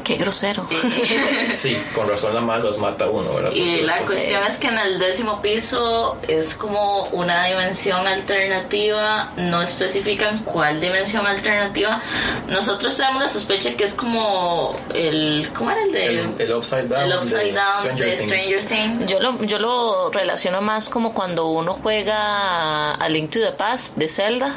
Qué 0.08 0.16
grosero. 0.16 0.66
Sí, 1.50 1.76
con 1.94 2.08
razón 2.08 2.34
la 2.34 2.40
madre 2.40 2.62
los 2.64 2.78
mata 2.78 3.04
a 3.04 3.10
uno, 3.10 3.34
¿verdad? 3.34 3.52
Y 3.52 3.82
la 3.82 3.98
cuestión 4.06 4.42
es 4.44 4.58
que 4.58 4.68
en 4.68 4.78
el 4.78 4.98
décimo 4.98 5.42
piso 5.42 6.16
es 6.26 6.54
como 6.54 7.04
una 7.12 7.46
dimensión 7.46 8.06
alternativa, 8.06 9.32
no 9.36 9.60
especifican 9.60 10.38
cuál 10.44 10.80
dimensión 10.80 11.26
alternativa. 11.26 12.00
Nosotros 12.48 12.96
tenemos 12.96 13.22
la 13.22 13.28
sospecha 13.28 13.74
que 13.74 13.84
es 13.84 13.94
como 13.94 14.74
el. 14.94 15.50
¿Cómo 15.54 15.70
era 15.72 15.82
el 15.82 15.92
de.? 15.92 16.06
el, 16.06 16.34
el 16.38 16.52
upside 16.52 16.84
down, 16.88 17.02
el 17.02 17.18
Upside 17.18 17.44
de 17.44 17.52
Down 17.52 17.80
Stranger 17.80 18.06
de 18.06 18.16
Things. 18.16 18.32
Stranger 18.32 18.64
Things. 18.64 19.08
Yo 19.08 19.20
lo, 19.20 19.42
yo 19.44 19.58
lo 19.58 20.10
relaciono 20.10 20.62
más 20.62 20.88
como 20.88 21.12
cuando 21.12 21.48
uno 21.48 21.74
juega 21.74 22.94
a 22.94 23.08
Link 23.08 23.30
to 23.30 23.40
the 23.40 23.52
Past 23.52 23.96
de 23.96 24.08
Zelda, 24.08 24.54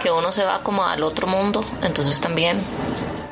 que 0.00 0.12
uno 0.12 0.30
se 0.30 0.44
va 0.44 0.62
como 0.62 0.84
al 0.84 1.02
otro 1.02 1.26
mundo, 1.26 1.64
entonces 1.82 2.20
también, 2.20 2.62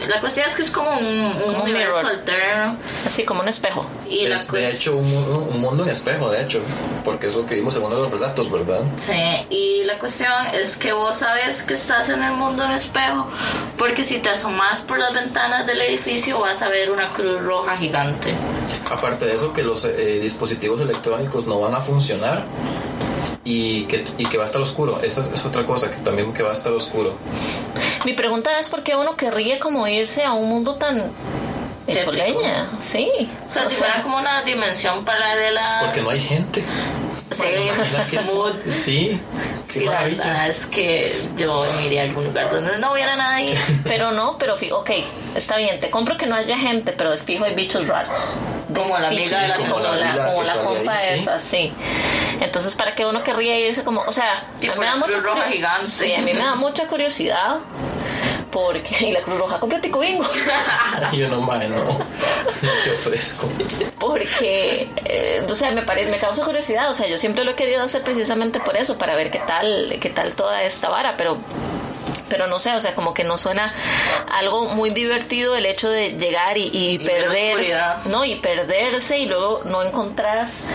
La 0.08 0.20
cuestión 0.20 0.46
es 0.46 0.54
que 0.54 0.62
es 0.62 0.70
como 0.70 0.90
un, 0.90 1.04
un 1.04 1.32
Como 1.32 1.46
un 1.56 1.60
universo 1.62 1.98
mirror. 1.98 2.12
alterno. 2.12 2.76
así 3.06 3.24
como 3.24 3.40
un 3.42 3.48
espejo. 3.48 3.86
Y 4.08 4.26
la 4.26 4.36
Es 4.36 4.50
de 4.50 4.70
hecho 4.70 4.96
un, 4.96 5.06
un 5.06 5.60
mundo 5.60 5.82
en 5.84 5.90
espejo, 5.90 6.30
de 6.30 6.42
hecho, 6.42 6.60
porque 7.04 7.26
es 7.26 7.34
lo 7.34 7.46
que 7.46 7.54
vimos 7.56 7.76
en 7.76 7.82
uno 7.84 7.96
de 7.96 8.02
los 8.02 8.10
relatos, 8.10 8.50
¿verdad? 8.50 8.82
Sí, 8.98 9.12
y 9.50 9.84
la 9.84 9.98
cuestión 9.98 10.32
es 10.52 10.76
que 10.76 10.92
vos 10.92 11.16
sabes 11.16 11.62
que 11.62 11.74
estás 11.74 12.08
en 12.08 12.22
el 12.22 12.32
mundo 12.32 12.64
en 12.64 12.72
espejo, 12.72 13.26
porque 13.78 14.04
si 14.04 14.18
te 14.18 14.30
asomas 14.30 14.80
por 14.80 14.98
las 14.98 15.12
ventanas 15.14 15.66
del 15.66 15.80
edificio 15.80 16.38
vas 16.40 16.62
a 16.62 16.68
ver 16.68 16.90
una 16.90 17.12
cruz 17.12 17.40
roja 17.42 17.76
gigante. 17.76 18.34
Aparte 18.90 19.26
de 19.26 19.34
eso, 19.34 19.52
que 19.52 19.62
los 19.62 19.84
eh, 19.84 20.18
dispositivos 20.20 20.80
electrónicos 20.80 21.46
no 21.46 21.60
van 21.60 21.74
a 21.74 21.80
funcionar 21.80 22.44
y 23.44 23.84
que, 23.84 24.04
y 24.18 24.26
que 24.26 24.36
va 24.36 24.44
a 24.44 24.46
estar 24.46 24.60
oscuro. 24.60 25.00
Esa 25.02 25.26
es 25.32 25.44
otra 25.44 25.64
cosa, 25.64 25.90
que 25.90 25.96
también 25.98 26.32
que 26.32 26.42
va 26.42 26.50
a 26.50 26.54
estar 26.54 26.72
oscuro. 26.72 27.14
Mi 28.04 28.14
pregunta 28.14 28.58
es 28.58 28.68
por 28.68 28.82
qué 28.82 28.96
uno 28.96 29.16
querría 29.16 29.60
como 29.60 29.86
irse 29.86 30.24
a 30.24 30.32
un 30.32 30.48
mundo 30.48 30.76
tan 30.76 31.12
hecho 31.86 32.12
leña, 32.12 32.70
sí. 32.80 33.10
O 33.46 33.50
sea, 33.50 33.66
si 33.66 33.76
fuera 33.76 34.02
como 34.02 34.18
una 34.18 34.42
dimensión 34.42 35.04
paralela... 35.04 35.80
Porque 35.84 36.02
no 36.02 36.10
hay 36.10 36.20
gente. 36.20 36.64
Sí, 37.30 38.16
mood. 38.26 38.54
Sí, 38.68 39.20
qué 39.66 39.80
Sí, 39.80 39.84
la 39.86 40.02
verdad 40.04 40.48
es 40.48 40.66
que 40.66 41.12
yo 41.36 41.64
me 41.76 41.86
iría 41.86 42.02
a 42.02 42.04
algún 42.04 42.24
lugar 42.24 42.50
donde 42.50 42.78
no 42.78 42.92
hubiera 42.92 43.16
nadie. 43.16 43.56
Pero 43.84 44.12
no, 44.12 44.36
pero 44.38 44.56
fi- 44.56 44.70
ok, 44.72 44.90
está 45.34 45.56
bien, 45.56 45.80
te 45.80 45.90
compro 45.90 46.16
que 46.16 46.26
no 46.26 46.36
haya 46.36 46.56
gente, 46.58 46.92
pero 46.92 47.16
fijo 47.18 47.44
hay 47.44 47.54
bichos 47.54 47.86
raros. 47.86 48.34
Como 48.74 48.98
la 48.98 49.08
amiga 49.08 49.40
de 49.40 49.48
la 49.48 49.56
como 49.56 49.74
como 49.74 50.42
la 50.42 50.54
compa 50.64 50.96
ahí, 50.96 51.16
sí. 51.16 51.22
esa, 51.22 51.38
sí. 51.38 51.72
Entonces, 52.40 52.74
¿para 52.74 52.94
qué 52.94 53.04
uno 53.06 53.22
querría 53.22 53.58
irse 53.60 53.84
como, 53.84 54.00
o 54.02 54.12
sea, 54.12 54.46
Tipo 54.60 54.72
a 54.72 54.76
mí 54.76 54.80
me 54.80 54.86
da 54.86 54.96
mucha 54.96 55.20
Roja 55.20 55.48
gigante. 55.48 55.86
Sí, 55.86 56.12
a 56.14 56.18
mí 56.22 56.32
me 56.32 56.40
da 56.40 56.54
mucha 56.56 56.86
curiosidad 56.86 57.58
porque 58.50 59.06
y 59.08 59.12
la 59.12 59.20
Cruz 59.20 59.38
Roja 59.38 59.58
completico 59.58 59.98
bingo. 59.98 60.24
Yo 61.12 61.28
no, 61.28 61.40
mae, 61.40 61.68
no, 61.68 61.76
no 61.76 62.70
te 62.84 62.92
ofrezco. 62.92 63.48
porque 63.98 64.88
eh, 65.04 65.42
o 65.48 65.54
sea 65.54 65.72
me 65.72 65.82
parece 65.82 66.10
me 66.10 66.18
causa 66.18 66.44
curiosidad 66.44 66.88
o 66.90 66.94
sea 66.94 67.08
yo 67.08 67.16
siempre 67.18 67.42
lo 67.44 67.52
he 67.52 67.54
querido 67.56 67.82
hacer 67.82 68.02
precisamente 68.02 68.60
por 68.60 68.76
eso 68.76 68.96
para 68.96 69.16
ver 69.16 69.30
qué 69.30 69.40
tal 69.40 69.63
qué 70.00 70.10
tal 70.10 70.34
toda 70.34 70.62
esta 70.62 70.88
vara 70.88 71.14
pero 71.16 71.36
pero 72.28 72.46
no 72.46 72.58
sé, 72.58 72.72
o 72.74 72.80
sea, 72.80 72.94
como 72.94 73.12
que 73.14 73.22
no 73.22 73.36
suena 73.36 73.72
algo 74.32 74.64
muy 74.70 74.90
divertido 74.90 75.54
el 75.56 75.66
hecho 75.66 75.88
de 75.90 76.12
llegar 76.18 76.56
y, 76.56 76.68
y, 76.72 76.98
perderse, 76.98 77.70
no, 78.06 78.24
y 78.24 78.36
perderse 78.36 79.18
y 79.18 79.26
luego 79.26 79.60
no 79.66 79.82
encontrás 79.82 80.66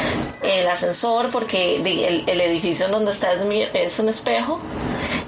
el 0.44 0.68
ascensor 0.68 1.30
porque 1.32 1.78
el, 1.78 2.24
el 2.30 2.40
edificio 2.42 2.86
en 2.86 2.92
donde 2.94 3.12
estás 3.12 3.44
mi- 3.44 3.68
es 3.74 4.00
un 4.00 4.08
espejo, 4.10 4.62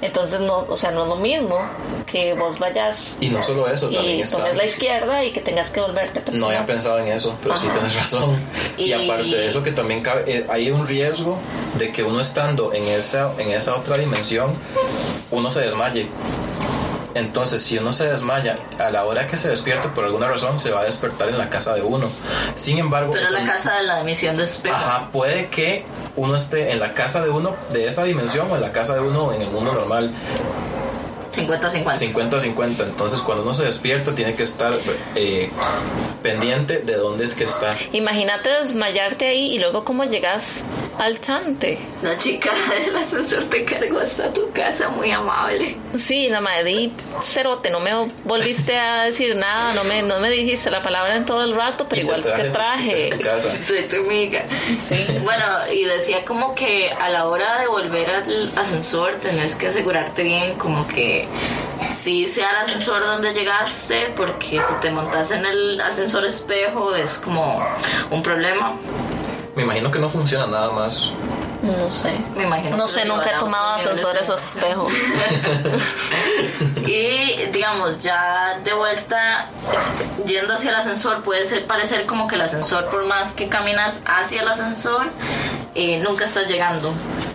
entonces 0.00 0.40
no, 0.40 0.66
o 0.68 0.76
sea, 0.76 0.90
no 0.90 1.02
es 1.02 1.08
lo 1.08 1.16
mismo 1.16 1.58
que 2.06 2.34
vos 2.34 2.58
vayas 2.58 3.16
Y 3.20 3.28
no 3.30 3.42
solo 3.42 3.68
eso, 3.68 3.88
también 3.90 4.18
y 4.18 4.22
está. 4.22 4.38
tomes 4.38 4.56
la 4.56 4.64
izquierda 4.64 5.24
y 5.24 5.32
que 5.32 5.40
tengas 5.40 5.70
que 5.70 5.80
volverte 5.80 6.22
No 6.32 6.46
había 6.46 6.66
pensado 6.66 6.98
en 6.98 7.08
eso, 7.08 7.36
pero 7.42 7.56
sí 7.56 7.66
Ajá. 7.66 7.74
tienes 7.74 7.94
razón. 7.96 8.36
Y, 8.76 8.84
Y- 8.84 8.92
aparte 8.92 9.24
de 9.36 9.46
eso, 9.46 9.62
que 9.62 9.72
también 9.72 10.02
cabe, 10.02 10.24
eh, 10.26 10.46
hay 10.50 10.70
un 10.70 10.86
riesgo 10.86 11.38
de 11.78 11.90
que 11.92 12.02
uno 12.02 12.20
estando 12.20 12.72
en 12.72 12.84
esa, 12.84 13.32
en 13.38 13.50
esa 13.50 13.74
otra 13.76 13.96
dimensión, 13.96 14.54
uno 15.30 15.50
se 15.50 15.60
desmaye. 15.60 16.08
Entonces, 17.14 17.62
si 17.62 17.78
uno 17.78 17.92
se 17.92 18.08
desmaya, 18.08 18.58
a 18.78 18.90
la 18.90 19.04
hora 19.04 19.26
que 19.26 19.36
se 19.36 19.48
despierte, 19.48 19.88
por 19.88 20.04
alguna 20.04 20.28
razón, 20.28 20.60
se 20.60 20.70
va 20.70 20.80
a 20.80 20.84
despertar 20.84 21.28
en 21.28 21.38
la 21.38 21.48
casa 21.48 21.74
de 21.74 21.82
uno. 21.82 22.08
Sin 22.54 22.78
embargo, 22.78 23.12
Pero 23.12 23.30
la 23.30 23.44
casa 23.44 23.76
de 23.76 23.82
la 23.84 24.00
emisión 24.00 24.36
de 24.36 24.44
espejo. 24.44 24.74
Ajá, 24.74 25.08
puede 25.12 25.48
que 25.48 25.84
uno 26.16 26.36
esté 26.36 26.72
en 26.72 26.80
la 26.80 26.92
casa 26.94 27.22
de 27.22 27.30
uno 27.30 27.54
de 27.72 27.88
esa 27.88 28.04
dimensión 28.04 28.50
o 28.50 28.56
en 28.56 28.62
la 28.62 28.72
casa 28.72 28.94
de 28.94 29.00
uno 29.00 29.32
en 29.32 29.42
el 29.42 29.50
mundo 29.50 29.72
normal 29.72 30.12
50-50. 31.32 31.84
50-50. 32.14 32.84
Entonces, 32.84 33.20
cuando 33.22 33.42
uno 33.42 33.54
se 33.54 33.64
despierta, 33.64 34.14
tiene 34.14 34.34
que 34.34 34.42
estar 34.42 34.72
eh, 35.14 35.50
pendiente 36.22 36.78
de 36.78 36.94
dónde 36.96 37.24
es 37.24 37.34
que 37.34 37.44
está. 37.44 37.74
Imagínate 37.92 38.48
desmayarte 38.50 39.26
ahí 39.26 39.54
y 39.54 39.58
luego 39.58 39.84
cómo 39.84 40.04
llegas 40.04 40.66
al 40.98 41.20
chante. 41.20 41.78
La 42.02 42.16
chica 42.18 42.50
del 42.86 42.96
ascensor 42.96 43.44
te 43.46 43.64
cargó 43.64 43.98
hasta 44.00 44.32
tu 44.32 44.50
casa, 44.52 44.88
muy 44.90 45.10
amable. 45.10 45.76
Sí, 45.94 46.28
la 46.28 46.40
madre 46.40 46.64
di 46.64 46.92
cerote, 47.20 47.70
no 47.70 47.80
me 47.80 48.08
volviste 48.24 48.76
a 48.78 49.04
decir 49.04 49.34
nada, 49.36 49.72
no 49.72 49.84
me, 49.84 50.02
no 50.02 50.20
me 50.20 50.30
dijiste 50.30 50.70
la 50.70 50.82
palabra 50.82 51.16
en 51.16 51.24
todo 51.24 51.42
el 51.44 51.54
rato, 51.54 51.86
pero 51.88 52.02
Y 52.02 52.04
igual 52.04 52.22
te 52.22 52.50
traje. 52.50 53.10
tu 53.10 53.20
casa. 53.20 53.50
Soy 53.62 53.82
tu 53.84 53.96
amiga. 53.96 54.44
Sí. 54.80 55.04
Bueno, 55.22 55.44
y 55.72 55.84
decía 55.84 56.24
como 56.24 56.54
que 56.54 56.90
a 56.90 57.08
la 57.10 57.26
hora 57.26 57.60
de 57.60 57.66
volver 57.68 58.10
al 58.10 58.52
ascensor 58.56 59.14
tenés 59.20 59.54
que 59.56 59.68
asegurarte 59.68 60.22
bien 60.22 60.54
como 60.54 60.86
que 60.86 61.21
sí 61.88 62.26
sea 62.26 62.50
el 62.50 62.56
ascensor 62.56 63.04
donde 63.04 63.32
llegaste, 63.32 64.12
porque 64.16 64.62
si 64.62 64.74
te 64.80 64.90
montas 64.90 65.30
en 65.30 65.44
el 65.44 65.80
ascensor 65.80 66.24
espejo 66.24 66.94
es 66.94 67.18
como 67.18 67.64
un 68.10 68.22
problema. 68.22 68.74
Me 69.54 69.62
imagino 69.62 69.90
que 69.90 69.98
no 69.98 70.08
funciona 70.08 70.46
nada 70.46 70.70
más. 70.70 71.12
No 71.62 71.90
sé. 71.90 72.12
Me 72.36 72.42
imagino. 72.44 72.76
No 72.76 72.88
sé, 72.88 73.04
nunca 73.04 73.36
he 73.36 73.38
tomado 73.38 73.74
ascensores 73.74 74.28
a 74.30 74.34
espejo. 74.34 74.88
Y 76.84 77.46
digamos, 77.52 78.00
ya 78.00 78.58
de 78.64 78.72
vuelta, 78.72 79.48
yendo 80.26 80.54
hacia 80.54 80.70
el 80.70 80.76
ascensor, 80.76 81.22
puede 81.22 81.44
ser, 81.44 81.64
parecer 81.66 82.06
como 82.06 82.26
que 82.26 82.34
el 82.34 82.40
ascensor, 82.40 82.86
por 82.86 83.06
más 83.06 83.32
que 83.32 83.48
caminas 83.48 84.00
hacia 84.04 84.42
el 84.42 84.48
ascensor, 84.48 85.06
eh, 85.76 86.00
nunca 86.00 86.24
estás 86.24 86.48
llegando. 86.48 86.92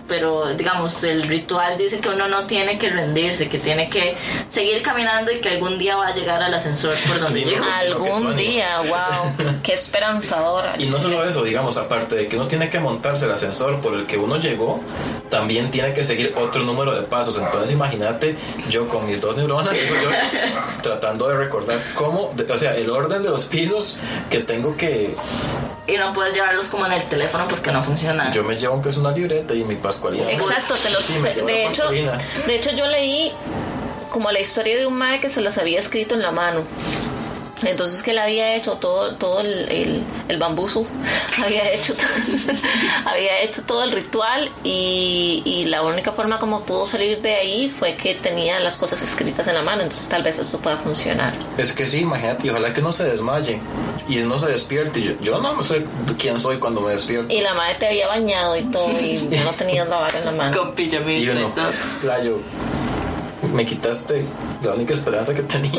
Pero 0.08 0.54
digamos, 0.54 1.02
el 1.04 1.22
ritual 1.24 1.76
dice 1.76 2.00
que 2.00 2.08
uno 2.08 2.28
no 2.28 2.46
tiene 2.46 2.78
que 2.78 2.88
rendirse, 2.90 3.48
que 3.48 3.58
tiene 3.58 3.88
que 3.90 4.16
seguir 4.48 4.82
caminando 4.82 5.30
y 5.30 5.40
que 5.40 5.50
algún 5.50 5.78
día 5.78 5.96
va 5.96 6.08
a 6.08 6.14
llegar 6.14 6.42
al 6.42 6.52
ascensor 6.54 6.94
por 7.06 7.20
donde 7.20 7.44
llegó. 7.44 7.64
Algún 7.64 8.36
día, 8.36 8.78
wow, 8.80 9.46
qué 9.62 9.74
esperanzadora. 9.74 10.74
Y 10.78 10.86
no 10.86 10.98
solo 10.98 11.28
eso, 11.28 11.42
digamos, 11.42 11.76
aparte 11.76 12.16
de 12.16 12.28
que 12.28 12.36
uno 12.36 12.46
tiene 12.48 12.70
que 12.70 12.78
montarse 12.80 13.26
el 13.26 13.32
ascensor 13.32 13.80
por 13.80 13.94
el 13.94 14.06
que 14.06 14.16
uno 14.16 14.36
llegó, 14.36 14.80
también 15.30 15.70
tiene 15.70 15.92
que 15.92 16.02
seguir 16.04 16.32
otro 16.36 16.62
número 16.64 16.94
de 16.94 17.02
pasos. 17.02 17.36
Entonces, 17.38 17.72
imagínate 17.72 18.36
yo 18.70 18.88
con 18.88 19.06
mis 19.06 19.20
dos 19.20 19.36
neuronas, 19.36 19.76
yo, 19.76 20.08
tratando 20.82 21.28
de 21.28 21.36
recordar 21.36 21.78
cómo, 21.94 22.32
de- 22.34 22.50
o 22.50 22.56
sea, 22.58 22.74
el 22.76 22.88
orden 22.90 23.22
de 23.22 23.28
los 23.28 23.44
pisos 23.44 23.96
que 24.30 24.38
tengo 24.38 24.76
que. 24.76 25.14
Y 25.86 25.96
no 25.96 26.12
puedes 26.12 26.34
llevarlos 26.34 26.68
como 26.68 26.84
en 26.86 26.92
el 26.92 27.02
teléfono 27.04 27.46
porque 27.48 27.72
no 27.72 27.82
funciona. 27.82 28.30
Yo 28.30 28.44
me 28.44 28.56
llevo 28.56 28.74
aunque 28.74 28.90
es 28.90 28.96
una 28.98 29.10
libreta 29.10 29.54
y 29.54 29.64
mi 29.64 29.74
pascualina. 29.98 30.30
Exacto, 30.30 30.74
te 30.82 30.90
los, 30.90 31.04
Sí, 31.04 31.18
de 31.18 31.66
hecho, 31.66 31.82
pascualina. 31.82 32.18
de 32.46 32.54
hecho 32.56 32.70
yo 32.72 32.86
leí 32.86 33.32
como 34.10 34.30
la 34.30 34.40
historia 34.40 34.76
de 34.76 34.86
un 34.86 34.94
mae 34.94 35.20
que 35.20 35.30
se 35.30 35.40
las 35.40 35.58
había 35.58 35.78
escrito 35.78 36.14
en 36.14 36.22
la 36.22 36.30
mano. 36.30 36.62
Entonces 37.64 38.02
que 38.02 38.12
él 38.12 38.18
había 38.18 38.54
hecho 38.54 38.74
todo, 38.74 39.14
todo 39.16 39.40
el, 39.40 39.68
el, 39.70 40.02
el 40.28 40.38
bambuzo, 40.38 40.86
había 41.44 41.70
hecho, 41.72 41.94
había 43.04 43.40
hecho 43.42 43.62
todo 43.64 43.82
el 43.84 43.92
ritual 43.92 44.50
y, 44.64 45.42
y 45.44 45.64
la 45.66 45.82
única 45.82 46.12
forma 46.12 46.38
como 46.38 46.62
pudo 46.64 46.86
salir 46.86 47.20
de 47.20 47.34
ahí 47.34 47.70
fue 47.70 47.96
que 47.96 48.14
tenía 48.14 48.60
las 48.60 48.78
cosas 48.78 49.02
escritas 49.02 49.46
en 49.48 49.54
la 49.54 49.62
mano, 49.62 49.82
entonces 49.82 50.08
tal 50.08 50.22
vez 50.22 50.38
esto 50.38 50.58
pueda 50.60 50.76
funcionar. 50.76 51.32
Es 51.56 51.72
que 51.72 51.86
sí, 51.86 51.98
imagínate, 52.00 52.46
y 52.46 52.50
ojalá 52.50 52.72
que 52.72 52.80
no 52.82 52.92
se 52.92 53.04
desmaye 53.04 53.60
y 54.08 54.16
no 54.18 54.38
se 54.38 54.48
despierte. 54.48 55.02
Yo, 55.02 55.12
yo 55.20 55.40
no 55.40 55.62
sé 55.62 55.84
quién 56.18 56.40
soy 56.40 56.58
cuando 56.58 56.80
me 56.80 56.92
despierto. 56.92 57.32
Y 57.32 57.40
la 57.40 57.54
madre 57.54 57.76
te 57.78 57.86
había 57.88 58.06
bañado 58.08 58.56
y 58.56 58.62
todo 58.64 58.90
y 59.00 59.28
ya 59.30 59.42
no 59.44 59.50
tenías 59.52 59.88
la 59.88 59.96
vara 59.96 60.18
en 60.18 60.24
la 60.24 60.32
mano. 60.32 60.56
Con 60.56 60.74
pijamita 60.74 61.20
Y 61.20 61.28
uno, 61.28 61.48
todo. 61.54 61.70
playo, 62.00 62.38
me 63.52 63.64
quitaste 63.66 64.24
la 64.62 64.74
única 64.74 64.92
esperanza 64.94 65.34
que 65.34 65.42
tenía. 65.42 65.72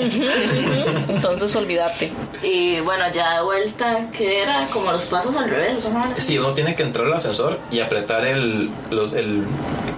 Entonces 1.10 1.56
olvídate. 1.56 2.12
Y 2.44 2.80
bueno, 2.82 3.06
ya 3.14 3.38
de 3.38 3.44
vuelta, 3.44 4.10
que 4.12 4.42
era 4.42 4.68
como 4.68 4.92
los 4.92 5.06
pasos 5.06 5.36
al 5.36 5.50
revés, 5.50 5.86
¿o 5.86 5.90
no? 5.90 6.06
Sí, 6.18 6.38
uno 6.38 6.54
tiene 6.54 6.76
que 6.76 6.84
entrar 6.84 7.06
al 7.08 7.14
ascensor 7.14 7.60
y 7.72 7.80
apretar 7.80 8.26
el, 8.26 8.70
los, 8.90 9.14
el- 9.14 9.44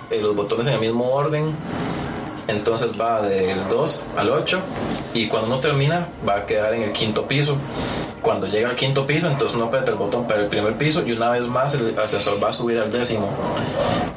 eh, 0.10 0.22
los 0.22 0.36
botones 0.36 0.68
en 0.68 0.74
el 0.74 0.80
mismo 0.80 1.10
orden. 1.12 1.54
entonces 2.48 2.90
va 3.00 3.22
del 3.22 3.68
2 3.70 4.04
al 4.18 4.30
8 4.30 4.60
y 5.14 5.28
cuando 5.28 5.48
uno 5.48 5.60
termina 5.60 6.08
va 6.28 6.38
a 6.38 6.46
quedar 6.46 6.74
en 6.74 6.84
el 6.84 6.92
quinto 6.92 7.26
piso. 7.28 7.56
Cuando 8.22 8.48
llega 8.48 8.70
al 8.70 8.76
quinto 8.76 9.08
piso, 9.08 9.28
entonces 9.28 9.56
uno 9.56 9.66
aprieta 9.66 9.92
el 9.92 9.98
botón 9.98 10.28
para 10.28 10.42
el 10.42 10.48
primer 10.48 10.74
piso 10.76 11.04
y 11.06 11.12
una 11.12 11.32
vez 11.32 11.48
más 11.48 11.74
el 11.74 11.98
ascensor 11.98 12.42
va 12.44 12.50
a 12.50 12.54
subir 12.54 12.78
al 12.78 12.92
décimo. 12.92 13.30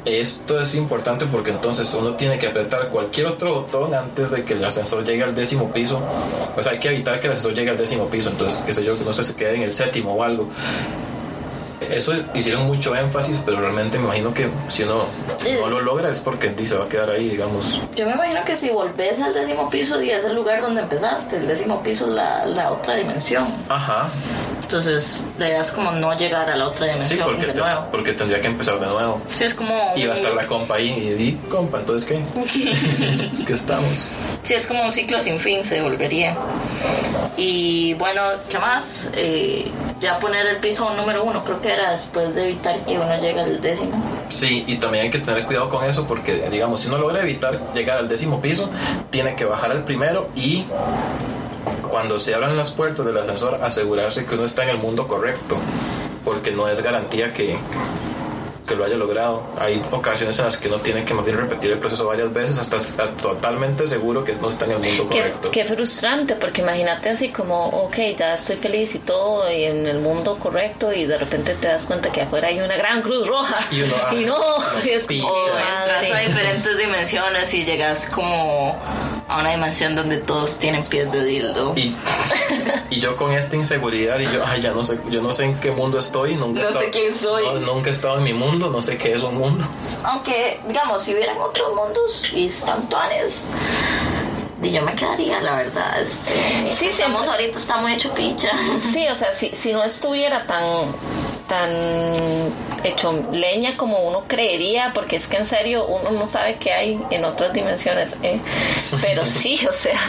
Esto 0.05 0.59
es 0.59 0.75
importante 0.75 1.25
porque 1.25 1.49
entonces 1.49 1.91
uno 1.99 2.13
tiene 2.13 2.37
que 2.37 2.47
apretar 2.47 2.89
cualquier 2.89 3.25
otro 3.25 3.55
botón 3.55 3.95
antes 3.95 4.29
de 4.29 4.43
que 4.43 4.53
el 4.53 4.63
ascensor 4.63 5.03
llegue 5.03 5.23
al 5.23 5.33
décimo 5.33 5.71
piso. 5.71 5.99
Pues 6.53 6.67
hay 6.67 6.79
que 6.79 6.89
evitar 6.89 7.19
que 7.19 7.27
el 7.27 7.33
ascensor 7.33 7.55
llegue 7.55 7.71
al 7.71 7.77
décimo 7.77 8.07
piso, 8.07 8.29
entonces, 8.29 8.61
qué 8.63 8.73
sé 8.73 8.83
yo, 8.83 8.97
que 8.97 9.03
no 9.03 9.11
se 9.11 9.35
quede 9.35 9.55
en 9.55 9.63
el 9.63 9.71
séptimo 9.71 10.13
o 10.13 10.21
algo 10.21 10.47
eso 11.81 12.13
hicieron 12.33 12.65
mucho 12.67 12.95
énfasis, 12.95 13.37
pero 13.45 13.59
realmente 13.59 13.97
me 13.97 14.05
imagino 14.05 14.33
que 14.33 14.49
si 14.67 14.83
uno 14.83 15.05
no 15.59 15.69
lo 15.69 15.81
logra 15.81 16.09
es 16.09 16.19
porque 16.19 16.53
se 16.65 16.75
va 16.75 16.85
a 16.85 16.89
quedar 16.89 17.09
ahí, 17.09 17.29
digamos. 17.29 17.81
Yo 17.95 18.05
me 18.05 18.13
imagino 18.13 18.43
que 18.45 18.55
si 18.55 18.69
volvés 18.69 19.21
al 19.21 19.33
décimo 19.33 19.69
piso 19.69 20.01
y 20.01 20.09
es 20.09 20.23
el 20.25 20.35
lugar 20.35 20.61
donde 20.61 20.81
empezaste, 20.81 21.37
el 21.37 21.47
décimo 21.47 21.81
piso 21.83 22.07
es 22.07 22.13
la, 22.13 22.45
la 22.45 22.71
otra 22.71 22.95
dimensión. 22.95 23.45
Ajá. 23.69 24.09
Entonces, 24.65 25.19
la 25.37 25.47
idea 25.47 25.61
es 25.61 25.69
como 25.69 25.91
no 25.91 26.17
llegar 26.17 26.49
a 26.49 26.55
la 26.55 26.67
otra 26.67 26.87
dimensión 26.87 27.19
sí, 27.19 27.23
porque 27.23 27.45
de 27.45 27.53
nuevo. 27.53 27.85
porque 27.91 28.13
tendría 28.13 28.41
que 28.41 28.47
empezar 28.47 28.79
de 28.79 28.87
nuevo. 28.87 29.21
Sí, 29.35 29.43
es 29.43 29.53
como... 29.53 29.93
Y 29.95 30.07
va 30.07 30.13
a 30.13 30.15
estar 30.15 30.33
la 30.33 30.47
compa 30.47 30.75
ahí 30.75 30.89
y 30.89 31.13
di, 31.13 31.33
compa, 31.49 31.79
entonces 31.79 32.09
¿qué? 32.09 33.31
¿Qué 33.45 33.53
estamos? 33.53 34.09
Sí, 34.41 34.55
es 34.55 34.65
como 34.65 34.83
un 34.83 34.91
ciclo 34.91 35.21
sin 35.21 35.37
fin, 35.37 35.63
se 35.63 35.81
volvería. 35.81 36.35
Y 37.37 37.93
bueno, 37.93 38.21
¿qué 38.49 38.57
más? 38.57 39.11
Eh, 39.13 39.71
ya 39.99 40.19
poner 40.19 40.47
el 40.47 40.57
piso 40.57 40.91
número 40.95 41.23
uno, 41.23 41.43
creo 41.43 41.61
que 41.61 41.64
era 41.73 41.91
después 41.91 42.33
de 42.35 42.45
evitar 42.45 42.85
que 42.85 42.95
uno 42.95 43.19
llegue 43.19 43.39
al 43.39 43.61
décimo. 43.61 44.01
Sí, 44.29 44.63
y 44.67 44.77
también 44.77 45.05
hay 45.05 45.11
que 45.11 45.19
tener 45.19 45.45
cuidado 45.45 45.69
con 45.69 45.83
eso 45.85 46.05
porque, 46.07 46.49
digamos, 46.49 46.81
si 46.81 46.87
uno 46.87 46.97
logra 46.97 47.21
evitar 47.21 47.73
llegar 47.73 47.97
al 47.97 48.07
décimo 48.07 48.41
piso, 48.41 48.69
tiene 49.09 49.35
que 49.35 49.45
bajar 49.45 49.71
al 49.71 49.83
primero 49.83 50.29
y 50.35 50.65
cuando 51.89 52.19
se 52.19 52.35
abran 52.35 52.57
las 52.57 52.71
puertas 52.71 53.05
del 53.05 53.17
ascensor 53.17 53.59
asegurarse 53.63 54.25
que 54.25 54.35
uno 54.35 54.45
está 54.45 54.63
en 54.63 54.69
el 54.69 54.77
mundo 54.77 55.07
correcto, 55.07 55.57
porque 56.23 56.51
no 56.51 56.67
es 56.67 56.81
garantía 56.83 57.33
que, 57.33 57.57
que 58.65 58.75
lo 58.75 58.85
haya 58.85 58.95
logrado. 58.95 59.43
Hay 59.59 59.81
ocasiones 59.91 60.37
en 60.39 60.45
las 60.45 60.57
que 60.57 60.67
uno 60.67 60.79
tiene 60.79 61.03
que 61.03 61.13
más 61.13 61.25
bien 61.25 61.37
repetir 61.37 61.71
el 61.71 61.79
proceso 61.79 62.07
varias 62.07 62.31
veces 62.33 62.57
hasta 62.57 62.77
estar 62.77 63.09
totalmente 63.17 63.87
seguro 63.87 64.23
que 64.23 64.33
no 64.35 64.49
está 64.49 64.65
en 64.65 64.71
el 64.71 64.79
mundo 64.79 65.07
correcto. 65.07 65.51
Qué, 65.51 65.65
frustrante, 65.65 66.35
porque 66.35 66.61
imagínate 66.61 67.09
así 67.09 67.29
como, 67.29 67.67
ok, 67.67 67.97
ya 68.17 68.33
estoy 68.33 68.57
feliz 68.57 68.95
y 68.95 68.99
todo, 68.99 69.51
y 69.51 69.65
en 69.65 69.85
el 69.85 69.99
mundo 69.99 70.37
correcto, 70.37 70.93
y 70.93 71.05
de 71.05 71.17
repente 71.17 71.55
te 71.55 71.67
das 71.67 71.85
cuenta 71.85 72.11
que 72.11 72.21
afuera 72.21 72.47
hay 72.47 72.59
una 72.59 72.77
gran 72.77 73.01
cruz 73.01 73.27
roja. 73.27 73.59
Y, 73.71 73.81
uno, 73.81 73.95
y 74.11 74.25
no, 74.25 74.37
es 74.85 75.07
como, 75.07 75.27
o 75.27 75.47
entras 75.47 76.11
a 76.11 76.19
diferentes 76.19 76.77
dimensiones 76.77 77.53
y 77.53 77.65
llegas 77.65 78.09
como 78.09 78.77
a 79.27 79.39
una 79.39 79.51
dimensión 79.51 79.95
donde 79.95 80.17
todos 80.17 80.57
tienen 80.59 80.83
pies 80.83 81.11
de 81.11 81.23
dildo. 81.23 81.73
Y, 81.75 81.95
y 82.89 82.99
yo 82.99 83.15
con 83.15 83.31
esta 83.31 83.55
inseguridad, 83.55 84.19
y 84.19 84.25
yo, 84.25 84.43
ay, 84.45 84.61
ya 84.61 84.71
no 84.71 84.83
sé, 84.83 84.99
yo 85.09 85.21
no 85.21 85.33
sé 85.33 85.45
en 85.45 85.59
qué 85.59 85.71
mundo 85.71 85.97
estoy, 85.97 86.35
nunca 86.35 86.61
no 86.61 86.79
sé 86.79 86.89
quién 86.91 87.13
soy. 87.13 87.43
nunca 87.61 87.89
he 87.89 87.91
estado 87.91 88.17
en 88.17 88.23
mi 88.23 88.33
mundo 88.33 88.69
no 88.69 88.81
sé 88.81 88.97
qué 88.97 89.13
es 89.13 89.23
un 89.23 89.37
mundo. 89.37 89.65
Aunque, 90.03 90.59
digamos, 90.67 91.03
si 91.03 91.13
hubieran 91.13 91.37
otros 91.37 91.73
mundos 91.75 92.31
y 92.33 92.47
estantuanes, 92.47 93.45
yo 94.61 94.81
me 94.81 94.95
quedaría, 94.95 95.41
la 95.41 95.57
verdad. 95.57 96.01
Este, 96.01 96.67
sí, 96.67 96.87
estamos 96.87 97.27
ahorita, 97.27 97.57
está 97.57 97.77
muy 97.77 97.93
hecho 97.93 98.13
pincha. 98.13 98.51
Sí, 98.93 99.07
o 99.07 99.15
sea, 99.15 99.33
si, 99.33 99.55
si 99.55 99.71
no 99.73 99.83
estuviera 99.83 100.45
tan 100.45 100.63
tan 101.47 101.69
hecho 102.83 103.27
leña 103.31 103.77
como 103.77 103.99
uno 103.99 104.23
creería, 104.27 104.91
porque 104.93 105.15
es 105.15 105.27
que 105.27 105.37
en 105.37 105.45
serio 105.45 105.85
uno 105.85 106.11
no 106.11 106.27
sabe 106.27 106.57
qué 106.57 106.73
hay 106.73 107.01
en 107.09 107.25
otras 107.25 107.53
dimensiones. 107.53 108.17
¿eh? 108.23 108.39
Pero 109.01 109.25
sí, 109.25 109.59
o 109.67 109.73
sea. 109.73 109.99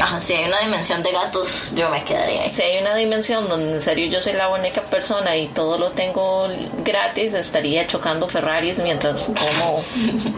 Ajá, 0.00 0.20
si 0.20 0.34
hay 0.34 0.44
una 0.44 0.60
dimensión 0.60 1.02
de 1.02 1.10
gatos, 1.10 1.72
yo 1.74 1.90
me 1.90 2.04
quedaría 2.04 2.42
ahí. 2.42 2.50
Si 2.50 2.62
hay 2.62 2.80
una 2.80 2.94
dimensión 2.94 3.48
donde 3.48 3.72
en 3.72 3.80
serio 3.80 4.06
yo 4.06 4.20
soy 4.20 4.34
la 4.34 4.48
única 4.48 4.82
persona 4.82 5.36
y 5.36 5.48
todo 5.48 5.76
lo 5.78 5.90
tengo 5.90 6.48
gratis, 6.84 7.34
estaría 7.34 7.86
chocando 7.86 8.28
Ferraris 8.28 8.78
mientras 8.78 9.24
como 9.24 9.82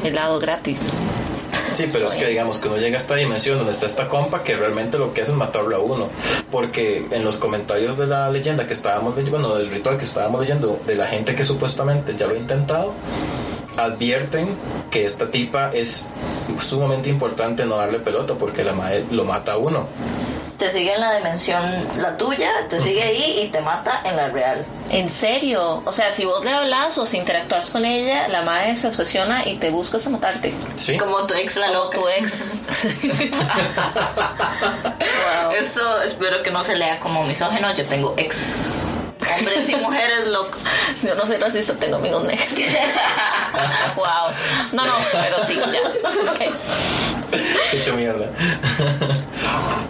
helado 0.02 0.38
gratis. 0.38 0.92
Sí, 1.70 1.86
pero 1.92 2.06
es 2.06 2.14
que 2.14 2.26
digamos 2.26 2.58
que 2.58 2.68
uno 2.68 2.76
llega 2.76 2.96
a 2.96 3.00
esta 3.00 3.14
dimensión 3.14 3.58
donde 3.58 3.72
está 3.72 3.86
esta 3.86 4.08
compa 4.08 4.42
que 4.42 4.56
realmente 4.56 4.98
lo 4.98 5.14
que 5.14 5.22
hace 5.22 5.30
es 5.30 5.36
matarlo 5.36 5.76
a 5.76 5.80
uno. 5.80 6.08
Porque 6.50 7.06
en 7.10 7.24
los 7.24 7.36
comentarios 7.36 7.96
de 7.96 8.06
la 8.06 8.30
leyenda 8.30 8.66
que 8.66 8.72
estábamos 8.72 9.16
leyendo, 9.16 9.38
bueno, 9.38 9.54
del 9.56 9.70
ritual 9.70 9.96
que 9.96 10.04
estábamos 10.04 10.40
leyendo, 10.40 10.80
de 10.86 10.94
la 10.96 11.06
gente 11.06 11.34
que 11.34 11.44
supuestamente 11.44 12.14
ya 12.16 12.26
lo 12.26 12.34
ha 12.34 12.38
intentado, 12.38 12.92
advierten 13.76 14.56
que 14.90 15.04
esta 15.04 15.30
tipa 15.30 15.70
es 15.72 16.10
sumamente 16.58 17.08
importante 17.08 17.64
no 17.64 17.76
darle 17.76 18.00
pelota 18.00 18.34
porque 18.34 18.64
la 18.64 18.72
madre 18.72 19.04
lo 19.10 19.24
mata 19.24 19.52
a 19.52 19.56
uno 19.56 19.88
te 20.60 20.70
sigue 20.70 20.92
en 20.92 21.00
la 21.00 21.16
dimensión 21.16 21.62
la 21.96 22.18
tuya, 22.18 22.50
te 22.68 22.78
sigue 22.80 23.02
ahí 23.02 23.44
y 23.44 23.48
te 23.48 23.62
mata 23.62 24.02
en 24.04 24.14
la 24.14 24.28
real. 24.28 24.62
¿En 24.90 25.08
serio? 25.08 25.82
O 25.86 25.92
sea, 25.92 26.12
si 26.12 26.26
vos 26.26 26.44
le 26.44 26.52
hablas 26.52 26.98
o 26.98 27.06
si 27.06 27.16
interactúas 27.16 27.70
con 27.70 27.86
ella, 27.86 28.28
la 28.28 28.42
madre 28.42 28.76
se 28.76 28.86
obsesiona 28.86 29.48
y 29.48 29.56
te 29.56 29.70
busca 29.70 29.96
hasta 29.96 30.10
matarte. 30.10 30.52
Sí. 30.76 30.98
Como 30.98 31.26
tu 31.26 31.32
ex, 31.32 31.56
la 31.56 31.70
loca. 31.70 31.98
tu 31.98 32.06
ex. 32.08 32.52
Eso 35.58 36.02
espero 36.02 36.42
que 36.42 36.50
no 36.50 36.62
se 36.62 36.76
lea 36.76 37.00
como 37.00 37.24
misógeno. 37.24 37.74
Yo 37.74 37.86
tengo 37.86 38.12
ex 38.18 38.80
hombres 39.38 39.66
y 39.66 39.76
mujeres 39.76 40.26
locos. 40.26 40.62
Yo 41.02 41.14
no 41.14 41.26
soy 41.26 41.38
racista, 41.38 41.74
tengo 41.74 41.96
amigos 41.96 42.24
negros. 42.24 42.50
wow. 43.96 44.30
No, 44.72 44.84
no, 44.84 44.92
pero 45.10 45.40
sí, 45.40 45.56
ya. 45.56 46.32
Okay. 46.32 46.50
Hecho 47.72 47.94
mierda. 47.94 48.26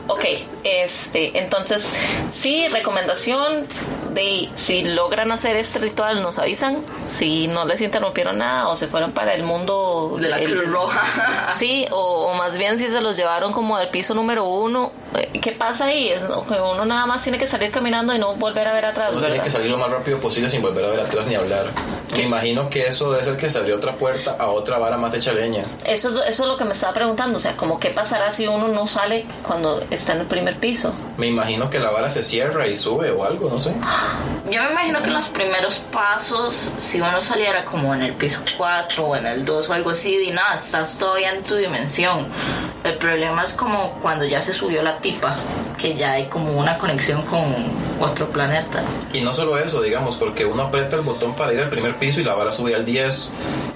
Ok, 0.09 0.25
este, 0.65 1.39
entonces, 1.39 1.91
sí, 2.33 2.69
recomendación 2.69 3.67
de 4.13 4.49
si 4.55 4.83
logran 4.83 5.33
hacer 5.33 5.57
este 5.57 5.79
ritual, 5.79 6.23
nos 6.23 6.39
avisan. 6.39 6.85
Si 7.05 7.49
no 7.49 7.65
les 7.65 7.81
interrumpieron 7.81 8.39
nada 8.39 8.69
o 8.69 8.77
se 8.77 8.87
fueron 8.87 9.13
para 9.13 9.35
el 9.35 9.43
mundo 9.43 10.17
de 10.21 10.29
la 10.29 10.39
Cruz 10.39 10.69
Roja. 10.69 11.01
Sí, 11.55 11.87
o, 11.91 12.33
más 12.35 12.57
bien 12.57 12.79
si 12.79 12.89
se 12.89 13.01
los 13.01 13.17
llevaron 13.17 13.53
como 13.53 13.77
al 13.77 13.91
piso 13.91 14.15
número 14.15 14.45
uno. 14.45 14.93
Eh, 15.17 15.39
¿Qué 15.41 15.53
pasa 15.53 15.87
ahí? 15.87 16.09
Es, 16.09 16.23
uno 16.23 16.85
nada 16.85 17.07
más 17.07 17.23
tiene 17.23 17.39
que 17.39 17.47
salir 17.47 17.71
caminando 17.71 18.15
y 18.15 18.19
no 18.19 18.35
volver 18.37 18.69
a 18.69 18.73
ver 18.73 18.87
atrás. 18.87 19.11
Uno 19.13 19.27
tiene 19.27 19.43
que 19.43 19.51
salir 19.51 19.71
lo 19.71 19.79
más 19.79 19.91
rápido 19.91 20.21
posible 20.21 20.49
sin 20.49 20.63
volver 20.63 20.85
a 20.85 20.89
ver 20.89 21.01
atrás 21.01 21.27
ni 21.27 21.35
hablar. 21.35 21.67
Me 22.15 22.23
imagino 22.23 22.71
que 22.71 22.87
eso 22.87 23.13
debe 23.13 23.25
ser 23.25 23.37
que 23.37 23.51
se 23.51 23.59
abrió 23.59 23.77
otra 23.77 23.97
puerta 23.97 24.37
a 24.39 24.49
otra 24.49 24.79
vara 24.79 24.97
más 24.97 25.15
hecha 25.15 25.33
leña. 25.33 25.65
Eso, 25.85 26.11
eso 26.23 26.43
es 26.43 26.49
lo 26.49 26.57
que 26.57 26.65
me 26.65 26.73
estaba 26.73 26.93
preguntando. 26.93 27.39
O 27.39 27.41
sea, 27.41 27.57
como 27.57 27.79
qué 27.79 27.91
pasará 27.91 28.31
si 28.31 28.47
uno 28.47 28.69
no 28.69 28.87
sale 28.87 29.27
cuando 29.51 29.85
está 29.91 30.13
en 30.13 30.21
el 30.21 30.27
primer 30.29 30.59
piso. 30.59 30.95
Me 31.17 31.27
imagino 31.27 31.69
que 31.71 31.81
la 31.81 31.91
vara 31.91 32.09
se 32.09 32.23
cierra 32.23 32.69
y 32.69 32.77
sube 32.77 33.11
o 33.11 33.25
algo, 33.25 33.51
no 33.51 33.59
sé. 33.59 33.75
Yo 34.49 34.63
me 34.63 34.71
imagino 34.71 35.03
que 35.03 35.09
en 35.09 35.15
los 35.15 35.27
primeros 35.27 35.81
pasos, 35.93 36.71
si 36.77 37.01
uno 37.01 37.21
saliera 37.21 37.65
como 37.65 37.93
en 37.93 38.03
el 38.03 38.13
piso 38.13 38.43
4 38.57 39.05
o 39.05 39.17
en 39.17 39.27
el 39.27 39.45
2 39.45 39.69
o 39.69 39.73
algo 39.73 39.91
así, 39.91 40.23
y 40.25 40.31
nada, 40.31 40.55
estás 40.55 40.97
todavía 40.99 41.35
en 41.35 41.43
tu 41.43 41.57
dimensión. 41.57 42.29
El 42.83 42.97
problema 42.97 43.43
es 43.43 43.53
como 43.53 43.93
cuando 44.01 44.25
ya 44.25 44.41
se 44.41 44.55
subió 44.55 44.83
la 44.83 44.99
tipa, 44.99 45.37
que 45.79 45.97
ya 45.97 46.13
hay 46.13 46.29
como 46.29 46.53
una 46.53 46.79
conexión 46.79 47.21
con 47.23 47.43
otro 48.01 48.31
planeta. 48.31 48.83
Y 49.13 49.21
no 49.21 49.35
solo 49.35 49.59
eso, 49.59 49.83
digamos, 49.83 50.17
porque 50.17 50.47
uno 50.47 50.63
aprieta 50.63 50.97
el 50.97 51.03
botón 51.03 51.35
para 51.35 51.53
ir 51.53 51.61
al 51.61 51.69
primer 51.69 51.97
piso 51.97 52.21
y 52.21 52.25
la 52.25 52.35
vara 52.35 52.53
sube 52.53 52.75
al 52.75 52.87
10. 52.87 53.31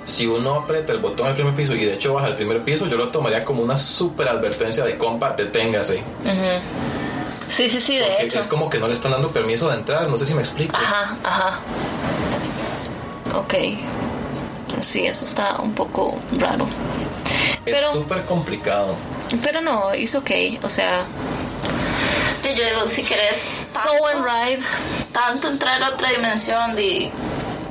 Si 0.07 0.27
uno 0.27 0.55
aprieta 0.55 0.93
el 0.93 1.01
botón 1.01 1.27
al 1.27 1.35
primer 1.35 1.55
piso 1.55 1.75
y 1.75 1.85
de 1.85 1.95
hecho 1.95 2.15
baja 2.15 2.29
al 2.29 2.37
primer 2.37 2.63
piso, 2.63 2.87
yo 2.87 2.97
lo 2.97 3.09
tomaría 3.09 3.45
como 3.45 3.63
una 3.63 3.77
super 3.77 4.29
advertencia 4.29 4.85
de 4.85 4.97
compa, 4.97 5.35
deténgase. 5.37 6.03
Sí, 7.49 7.69
sí, 7.69 7.81
sí, 7.83 7.97
de 7.97 8.23
hecho. 8.23 8.41
Es 8.41 8.47
como 8.47 8.71
que 8.71 8.79
no 8.79 8.87
le 8.87 8.95
están 8.95 9.13
dando 9.13 9.31
permiso 9.31 9.69
de 9.69 9.77
entrar, 9.77 10.09
no 10.09 10.17
sé 10.17 10.27
si 10.27 10.35
me 10.35 10.41
explico. 10.41 10.75
Ajá, 10.75 11.17
ajá. 11.23 11.61
Ok. 13.37 13.55
Sí, 14.81 15.07
eso 15.07 15.25
está 15.25 15.57
un 15.59 15.73
poco 15.75 16.19
raro. 16.39 16.67
Es 17.67 17.93
súper 17.93 18.25
complicado. 18.25 18.97
Pero 19.43 19.61
no, 19.61 19.93
es 19.93 20.15
ok, 20.15 20.31
o 20.63 20.69
sea... 20.69 21.05
Yo 22.43 22.51
digo, 22.51 22.89
si 22.89 23.03
quieres... 23.03 23.67
Go 23.73 24.07
and 24.07 24.25
ride. 24.25 24.63
Tanto 25.13 25.49
entrar 25.49 25.83
a 25.83 25.91
otra 25.91 26.11
dimensión 26.11 26.75
de 26.77 27.11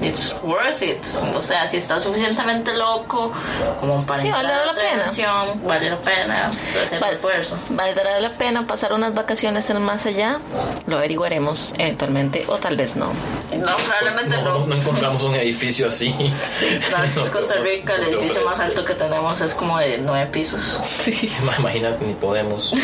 it's 0.03 0.35
worth 0.43 0.81
it. 0.81 1.03
O 1.35 1.41
sea, 1.41 1.67
si 1.67 1.77
estás 1.77 2.03
suficientemente 2.03 2.73
loco 2.73 3.31
como 3.79 4.05
para 4.05 4.21
sí, 4.21 4.29
valdrá 4.29 4.65
la 4.65 4.73
pena. 4.73 5.11
vale 5.63 5.89
la 5.89 5.97
pena 5.97 6.51
hacer 6.83 7.03
el 7.03 7.13
esfuerzo. 7.13 7.57
Valdrá 7.69 8.19
la 8.19 8.37
pena 8.37 8.67
pasar 8.67 8.93
unas 8.93 9.13
vacaciones 9.13 9.69
en 9.69 9.81
más 9.81 10.05
allá. 10.05 10.39
Lo 10.87 10.97
averiguaremos 10.97 11.73
eventualmente 11.77 12.45
o 12.47 12.57
tal 12.57 12.75
vez 12.75 12.95
no. 12.95 13.13
No, 13.57 13.75
probablemente 13.77 14.37
no. 14.41 14.65
No, 14.65 14.75
encontramos 14.75 15.23
un 15.23 15.35
edificio 15.35 15.87
así. 15.87 16.13
Sí, 16.43 16.79
gracias 16.89 17.29
Costa 17.31 17.55
Rica, 17.55 17.95
el 17.95 18.13
edificio 18.13 18.43
más 18.45 18.59
alto 18.59 18.83
que 18.85 18.93
tenemos 18.93 19.41
es 19.41 19.53
como 19.53 19.77
de 19.79 19.97
nueve 19.99 20.27
pisos. 20.31 20.79
Sí. 20.83 21.31
Imagínate, 21.57 22.03
ni 22.05 22.13
podemos. 22.13 22.73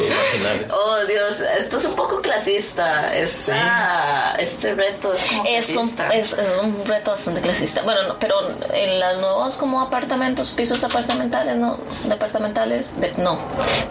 métodos 0.00 0.24
vaginales. 0.32 0.72
Oh 0.72 0.96
Dios, 1.06 1.40
esto 1.58 1.78
es 1.78 1.84
un 1.84 1.94
poco 1.94 2.20
clasista. 2.22 3.14
Esta, 3.14 4.34
Este 4.38 4.74
reto 4.74 5.12
es 5.14 5.24
como 5.24 5.44
Es 5.46 5.68
un, 5.70 5.74
clasista. 5.90 6.08
es, 6.08 6.32
es 6.32 6.58
un 6.62 6.84
reto 6.86 7.10
bastante 7.12 7.40
clasista. 7.40 7.82
Bueno, 7.82 8.02
no, 8.08 8.18
pero 8.18 8.36
en 8.72 9.00
los 9.00 9.18
nuevos 9.18 9.56
como 9.56 9.80
apartamentos, 9.80 10.52
pisos 10.52 10.82
apartamentales, 10.84 11.56
no, 11.56 11.78
departamentales, 12.04 12.98
de- 13.00 13.12
no, 13.16 13.38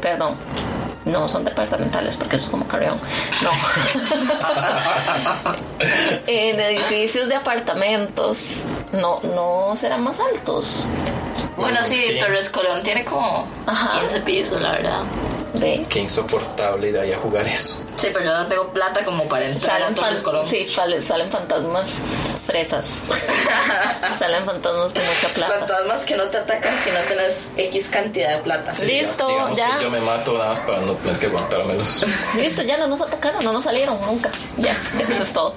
perdón. 0.01 0.35
No 1.05 1.29
son 1.29 1.45
departamentales 1.45 2.17
porque 2.17 2.35
eso 2.35 2.45
es 2.45 2.51
como 2.51 2.67
carrión. 2.67 2.99
No. 3.41 3.51
en 6.27 6.59
edificios 6.59 7.29
de 7.29 7.35
apartamentos 7.35 8.63
no, 8.91 9.21
no 9.23 9.73
serán 9.77 10.03
más 10.03 10.19
altos. 10.19 10.85
Bueno, 11.55 11.79
sí, 11.83 11.95
Sí. 11.97 12.19
Torres 12.19 12.49
Colón 12.49 12.83
tiene 12.83 13.05
como 13.05 13.47
Ajá. 13.65 14.01
15 14.01 14.19
pisos, 14.21 14.61
la 14.61 14.71
verdad. 14.73 14.99
Qué 15.89 15.99
insoportable 15.99 16.89
ir 16.89 16.97
ahí 16.97 17.11
a 17.11 17.17
jugar 17.17 17.47
eso. 17.47 17.86
Sí, 17.97 18.07
pero 18.13 18.25
yo 18.25 18.37
no 18.37 18.45
tengo 18.47 18.67
plata 18.71 19.03
como 19.03 19.23
para 19.27 19.45
entrar 19.47 19.77
a 19.77 19.79
salen, 19.85 19.95
Torres 19.95 20.19
fan- 20.19 20.23
Colón. 20.23 20.45
sí, 20.45 20.65
fale- 20.65 21.01
salen 21.01 21.29
fantasmas 21.31 22.01
fresas. 22.45 23.05
salen 24.17 24.45
fantasmas 24.45 24.93
con 24.93 25.01
mucha 25.05 25.27
plata. 25.33 25.53
Fantasmas 25.59 26.05
que 26.05 26.15
no 26.15 26.23
te 26.25 26.37
atacan 26.37 26.77
si 26.77 26.91
no 26.91 26.99
tienes 27.07 27.51
X 27.57 27.87
cantidad 27.89 28.37
de 28.37 28.43
plata. 28.43 28.73
Sí, 28.75 28.85
Listo, 28.85 29.49
ya. 29.53 29.77
que 29.77 29.83
yo 29.85 29.89
me 29.89 29.99
mato 29.99 30.33
nada 30.37 30.49
más 30.49 30.59
para 30.61 30.79
no 30.79 30.93
tener 30.93 31.19
que 31.19 31.25
aguantármelos. 31.25 32.05
Listo, 32.35 32.61
ya 32.63 32.77
no 32.77 32.87
nos 32.87 33.01
atacaron, 33.01 33.43
no 33.43 33.51
nos 33.51 33.63
salieron 33.63 33.99
nunca. 34.05 34.29
Ya, 34.57 34.77
eso 35.09 35.23
es 35.23 35.33
todo. 35.33 35.55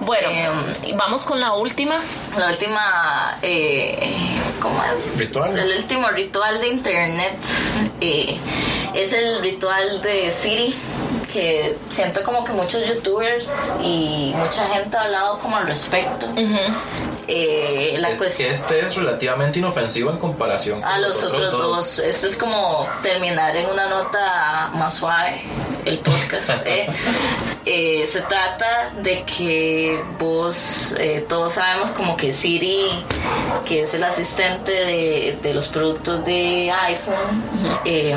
Bueno, 0.00 0.28
Em, 0.30 0.96
vamos 0.96 1.24
con 1.24 1.40
la 1.40 1.52
última. 1.54 1.96
La 2.36 2.48
última, 2.48 3.38
eh, 3.42 4.36
¿cómo 4.60 4.82
es? 4.84 5.18
Ritual. 5.18 5.58
El 5.58 5.78
último 5.78 6.08
ritual 6.08 6.60
de 6.60 6.68
internet 6.68 7.36
eh, 8.00 8.36
es 8.92 9.12
el 9.12 9.40
ritual 9.40 10.02
de 10.02 10.30
Siri, 10.32 10.74
que 11.34 11.76
siento 11.90 12.22
como 12.22 12.44
que 12.44 12.52
muchos 12.52 12.86
youtubers 12.86 13.76
y 13.82 14.32
mucha 14.36 14.68
gente 14.68 14.96
ha 14.96 15.02
hablado 15.02 15.40
como 15.40 15.56
al 15.56 15.66
respecto. 15.66 16.28
Eh, 17.26 17.96
la 17.98 18.10
es 18.10 18.18
cuestión... 18.18 18.48
que 18.48 18.54
este 18.54 18.80
es 18.80 18.94
relativamente 18.94 19.58
inofensivo 19.58 20.10
en 20.10 20.18
comparación 20.18 20.80
con 20.80 20.88
A 20.88 20.98
los 20.98 21.24
otros 21.24 21.50
dos. 21.50 21.98
Este 21.98 22.28
es 22.28 22.36
como 22.36 22.86
terminar 23.02 23.56
en 23.56 23.66
una 23.68 23.88
nota 23.88 24.70
más 24.74 24.94
suave 24.94 25.42
el 25.84 25.98
podcast. 25.98 26.50
¿eh? 26.66 26.86
Eh, 27.66 28.06
se 28.06 28.20
trata 28.20 28.90
de 29.02 29.24
que 29.24 30.00
vos, 30.18 30.94
eh, 30.98 31.24
todos 31.28 31.54
sabemos 31.54 31.90
como 31.92 32.16
que 32.16 32.32
Siri, 32.32 32.90
que 33.64 33.82
es 33.82 33.94
el 33.94 34.04
asistente 34.04 34.70
de, 34.70 35.38
de 35.42 35.54
los 35.54 35.68
productos 35.68 36.24
de 36.24 36.70
iPhone, 36.70 37.42
eh, 37.86 38.14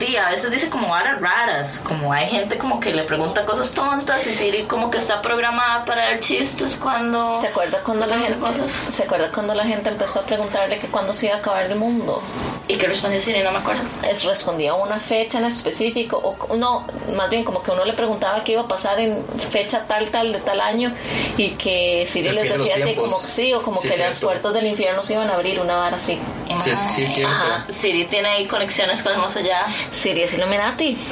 di, 0.00 0.16
a 0.16 0.30
veces 0.30 0.50
dice 0.50 0.68
como 0.68 0.88
varas 0.88 1.20
raras, 1.20 1.78
como 1.78 2.12
hay 2.12 2.26
gente 2.26 2.58
como 2.58 2.80
que 2.80 2.92
le 2.92 3.04
pregunta 3.04 3.44
cosas 3.44 3.72
tontas 3.72 4.26
y 4.26 4.34
Siri 4.34 4.64
como 4.64 4.90
que 4.90 4.98
está 4.98 5.22
programada 5.22 5.84
para 5.84 6.06
dar 6.06 6.20
chistes 6.20 6.76
cuando... 6.76 7.36
¿Se 7.36 7.48
acuerda 7.48 7.82
cuando 7.84 8.06
la 8.06 8.18
gente 8.18 8.38
Cosas. 8.40 8.70
se 8.70 9.04
acuerda 9.04 9.30
cuando 9.30 9.54
la 9.54 9.64
gente 9.64 9.90
empezó 9.90 10.20
a 10.20 10.22
preguntarle 10.22 10.78
que 10.78 10.88
cuándo 10.88 11.12
se 11.12 11.26
iba 11.26 11.36
a 11.36 11.38
acabar 11.38 11.64
el 11.70 11.76
mundo? 11.76 12.22
¿Y 12.66 12.76
qué 12.76 12.86
respondió 12.86 13.20
Siri? 13.20 13.42
No 13.42 13.52
me 13.52 13.58
acuerdo. 13.58 13.82
Es 14.08 14.24
respondía 14.24 14.72
a 14.72 14.74
una 14.74 14.98
fecha 14.98 15.38
en 15.38 15.44
específico 15.44 16.16
o 16.16 16.56
no, 16.56 16.86
más 17.14 17.28
bien 17.28 17.44
como 17.44 17.62
que 17.62 17.70
uno 17.70 17.84
le 17.84 17.92
preguntaba 17.92 18.42
qué 18.44 18.52
iba 18.52 18.62
a 18.62 18.68
pasar 18.68 18.98
en 19.00 19.24
fecha 19.50 19.84
tal 19.86 20.08
tal 20.10 20.32
de 20.32 20.38
tal 20.38 20.60
año 20.60 20.94
y 21.36 21.50
que 21.50 22.04
Siri 22.06 22.30
les 22.30 22.52
decía 22.52 22.76
así 22.80 22.94
como 22.94 23.18
sí 23.18 23.52
o 23.52 23.62
como 23.62 23.80
Sí, 23.80 23.88
que 23.88 23.96
las 23.98 24.18
puertas 24.18 24.54
del 24.54 24.66
infierno 24.66 25.02
se 25.02 25.14
iban 25.14 25.28
a 25.30 25.34
abrir 25.34 25.60
una 25.60 25.76
vara 25.76 25.96
así. 25.96 26.18
Sí, 26.58 27.06
sí. 27.06 27.22
Ajá. 27.22 27.64
Siri 27.68 28.04
tiene 28.04 28.28
ahí 28.28 28.46
conexiones 28.46 29.02
con 29.02 29.12
el 29.12 29.18
más 29.18 29.36
allá. 29.36 29.66
Siri 29.90 30.22
es 30.22 30.34
Illuminati. 30.34 30.96
Tiene, 30.96 31.02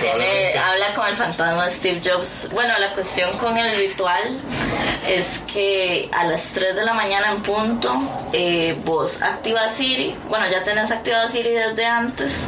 Probablemente. 0.00 0.58
habla 0.58 0.94
con 0.94 1.08
el 1.08 1.14
fantasma 1.14 1.64
de 1.64 1.70
Steve 1.70 2.02
Jobs. 2.04 2.48
Bueno, 2.52 2.78
la 2.78 2.92
cuestión 2.92 3.30
con 3.38 3.56
el 3.56 3.74
ritual 3.76 4.36
es 5.08 5.42
que 5.52 6.08
a 6.12 6.24
las 6.24 6.52
3 6.52 6.76
de 6.76 6.84
la 6.84 6.92
mañana 6.92 7.32
en 7.32 7.42
punto 7.42 7.92
eh, 8.32 8.76
vos 8.84 9.22
activas 9.22 9.74
Siri. 9.74 10.14
Bueno, 10.28 10.46
ya 10.50 10.62
tenés 10.64 10.90
activado 10.90 11.28
Siri 11.28 11.50
desde 11.50 11.86
antes. 11.86 12.40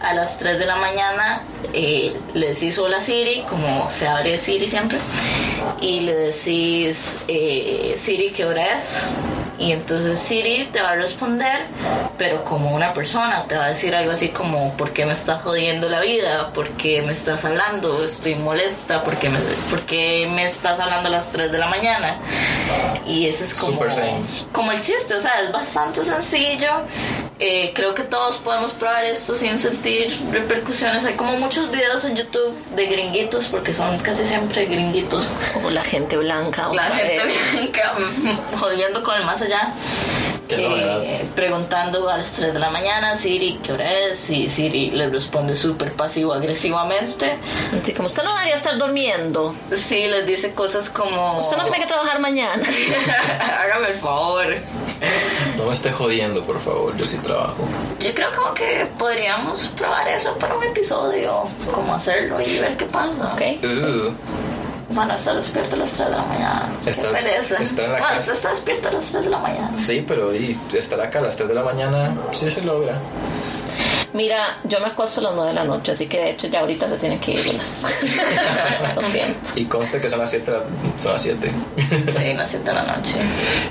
A 0.00 0.14
las 0.14 0.38
3 0.38 0.58
de 0.58 0.66
la 0.66 0.76
mañana 0.76 1.42
eh, 1.72 2.16
le 2.34 2.48
decís 2.48 2.78
hola 2.78 3.00
Siri, 3.00 3.44
como 3.48 3.88
se 3.90 4.08
abre 4.08 4.38
Siri 4.38 4.66
siempre. 4.68 4.98
Y 5.80 6.00
le 6.00 6.14
decís 6.14 7.18
eh, 7.28 7.94
Siri, 7.98 8.30
¿qué 8.30 8.44
hora 8.46 8.78
es? 8.78 9.06
Y 9.62 9.70
entonces 9.70 10.18
Siri 10.18 10.68
te 10.72 10.82
va 10.82 10.90
a 10.90 10.96
responder, 10.96 11.66
pero 12.18 12.44
como 12.44 12.74
una 12.74 12.92
persona, 12.92 13.44
te 13.44 13.56
va 13.56 13.66
a 13.66 13.68
decir 13.68 13.94
algo 13.94 14.10
así 14.10 14.30
como, 14.30 14.76
¿por 14.76 14.92
qué 14.92 15.06
me 15.06 15.12
estás 15.12 15.40
jodiendo 15.42 15.88
la 15.88 16.00
vida? 16.00 16.52
¿Por 16.52 16.68
qué 16.70 17.00
me 17.02 17.12
estás 17.12 17.44
hablando? 17.44 18.04
Estoy 18.04 18.34
molesta, 18.34 19.04
¿por 19.04 19.16
qué 19.18 19.28
me, 19.28 19.38
por 19.70 19.82
qué 19.82 20.28
me 20.34 20.46
estás 20.46 20.80
hablando 20.80 21.08
a 21.08 21.12
las 21.12 21.30
3 21.30 21.52
de 21.52 21.58
la 21.58 21.68
mañana? 21.68 22.16
Y 23.06 23.28
ese 23.28 23.44
es 23.44 23.54
como, 23.54 23.80
como 24.50 24.72
el 24.72 24.82
chiste, 24.82 25.14
o 25.14 25.20
sea, 25.20 25.40
es 25.42 25.52
bastante 25.52 26.04
sencillo. 26.04 26.72
Eh, 27.44 27.72
creo 27.74 27.92
que 27.92 28.04
todos 28.04 28.36
podemos 28.36 28.72
probar 28.72 29.04
esto 29.04 29.34
sin 29.34 29.58
sentir 29.58 30.16
repercusiones. 30.30 31.04
Hay 31.04 31.14
como 31.14 31.36
muchos 31.38 31.72
videos 31.72 32.04
en 32.04 32.14
YouTube 32.14 32.56
de 32.76 32.86
gringuitos, 32.86 33.48
porque 33.48 33.74
son 33.74 33.98
casi 33.98 34.24
siempre 34.28 34.64
gringuitos 34.66 35.32
O 35.64 35.68
la 35.68 35.82
gente 35.82 36.16
blanca 36.16 36.62
la 36.62 36.68
otra 36.68 36.84
gente 36.84 37.18
vez. 37.18 37.52
blanca 37.52 37.94
jodiendo 38.60 39.02
con 39.02 39.16
el 39.16 39.24
más 39.24 39.42
allá. 39.42 39.74
Eh, 40.58 41.24
preguntando 41.34 42.08
a 42.08 42.18
las 42.18 42.32
3 42.32 42.54
de 42.54 42.58
la 42.58 42.70
mañana, 42.70 43.16
Siri, 43.16 43.58
¿qué 43.62 43.72
hora 43.72 43.90
es? 43.90 44.28
Y 44.30 44.48
Siri 44.48 44.90
le 44.90 45.08
responde 45.08 45.56
súper 45.56 45.92
pasivo-agresivamente. 45.92 47.38
Así 47.72 47.92
como 47.92 48.06
usted 48.06 48.22
no 48.22 48.32
debería 48.34 48.54
estar 48.54 48.78
durmiendo. 48.78 49.54
Sí, 49.72 50.06
les 50.06 50.26
dice 50.26 50.52
cosas 50.52 50.90
como... 50.90 51.38
Usted 51.38 51.56
no 51.56 51.64
tiene 51.64 51.80
que 51.80 51.86
trabajar 51.86 52.20
mañana. 52.20 52.62
Hágame 53.60 53.88
el 53.88 53.94
favor. 53.94 54.46
No 55.56 55.66
me 55.66 55.72
esté 55.72 55.92
jodiendo, 55.92 56.44
por 56.44 56.60
favor, 56.60 56.96
yo 56.96 57.04
sí 57.04 57.18
trabajo. 57.18 57.66
Yo 58.00 58.14
creo 58.14 58.30
como 58.34 58.54
que 58.54 58.86
podríamos 58.98 59.68
probar 59.76 60.08
eso 60.08 60.36
para 60.38 60.56
un 60.56 60.62
episodio, 60.64 61.44
como 61.72 61.94
hacerlo 61.94 62.38
y 62.40 62.58
ver 62.58 62.76
qué 62.76 62.86
pasa. 62.86 63.34
¿Ok? 63.34 63.42
Uh, 63.62 64.14
Bueno, 64.92 65.14
estar 65.14 65.34
despierto 65.36 65.76
a 65.76 65.78
las 65.80 65.92
3 65.92 66.08
de 66.10 66.16
la 66.16 66.22
mañana. 66.22 66.72
Estar- 66.86 67.06
qué 67.14 67.22
pereza. 67.22 67.56
estar 67.62 67.84
en 67.84 67.92
la 67.92 67.98
bueno, 67.98 68.06
casa. 68.14 68.20
usted 68.20 68.32
está 68.34 68.50
despierto 68.50 68.88
a 68.88 68.92
las 68.92 69.04
3 69.06 69.24
de 69.24 69.30
la 69.30 69.38
mañana. 69.38 69.76
sí, 69.76 70.04
pero 70.06 70.34
y 70.34 70.58
estar 70.74 71.00
acá 71.00 71.18
a 71.18 71.22
las 71.22 71.36
3 71.36 71.48
de 71.48 71.54
la 71.54 71.62
mañana 71.62 72.14
sí 72.32 72.50
se 72.50 72.62
logra. 72.62 72.98
Mira, 74.14 74.58
yo 74.64 74.78
me 74.80 74.86
acuesto 74.88 75.20
a 75.20 75.24
las 75.24 75.34
9 75.34 75.48
de 75.50 75.54
la 75.54 75.64
noche, 75.64 75.92
así 75.92 76.06
que 76.06 76.18
de 76.20 76.30
hecho 76.32 76.46
ya 76.48 76.60
ahorita 76.60 76.86
se 76.86 76.96
tiene 76.98 77.18
que 77.18 77.32
ir 77.32 77.48
unas. 77.54 77.82
Lo 78.94 79.02
siento. 79.02 79.50
Y 79.56 79.64
conste 79.64 79.98
que 80.02 80.10
son 80.10 80.18
las 80.18 80.30
7, 80.30 80.52
son 80.98 81.12
las 81.12 81.22
7. 81.22 81.50
Sí, 81.78 82.34
las 82.34 82.50
7 82.50 82.68
de 82.68 82.74
la 82.74 82.82
noche. 82.84 83.14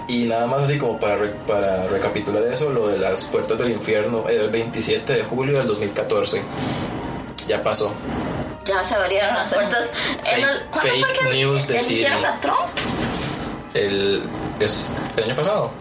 Y 0.07 0.23
nada 0.23 0.47
más 0.47 0.63
así 0.63 0.79
como 0.79 0.99
para, 0.99 1.17
re- 1.17 1.35
para 1.47 1.87
recapitular 1.89 2.41
eso, 2.51 2.71
lo 2.71 2.87
de 2.87 2.97
las 2.97 3.25
puertas 3.25 3.55
del 3.59 3.69
infierno, 3.71 4.27
el 4.29 4.49
27 4.49 5.13
de 5.13 5.23
julio 5.23 5.59
del 5.59 5.67
2014. 5.67 6.41
Ya 7.47 7.61
pasó. 7.61 7.93
Ya 8.65 8.83
se 8.83 8.95
abrieron 8.95 9.33
las 9.35 9.53
puertas. 9.53 9.91
Fake- 10.23 10.37
el- 10.37 10.65
¿Cuándo 10.71 10.89
fake 10.91 11.05
fue 11.05 11.13
que 11.29 11.33
news 11.37 11.67
de 11.67 11.77
eligieron 11.77 12.17
Siri. 12.19 12.25
a 12.31 12.39
Trump? 12.39 12.59
El, 13.73 14.23
es, 14.59 14.91
el 15.17 15.23
año 15.23 15.35
pasado. 15.35 15.71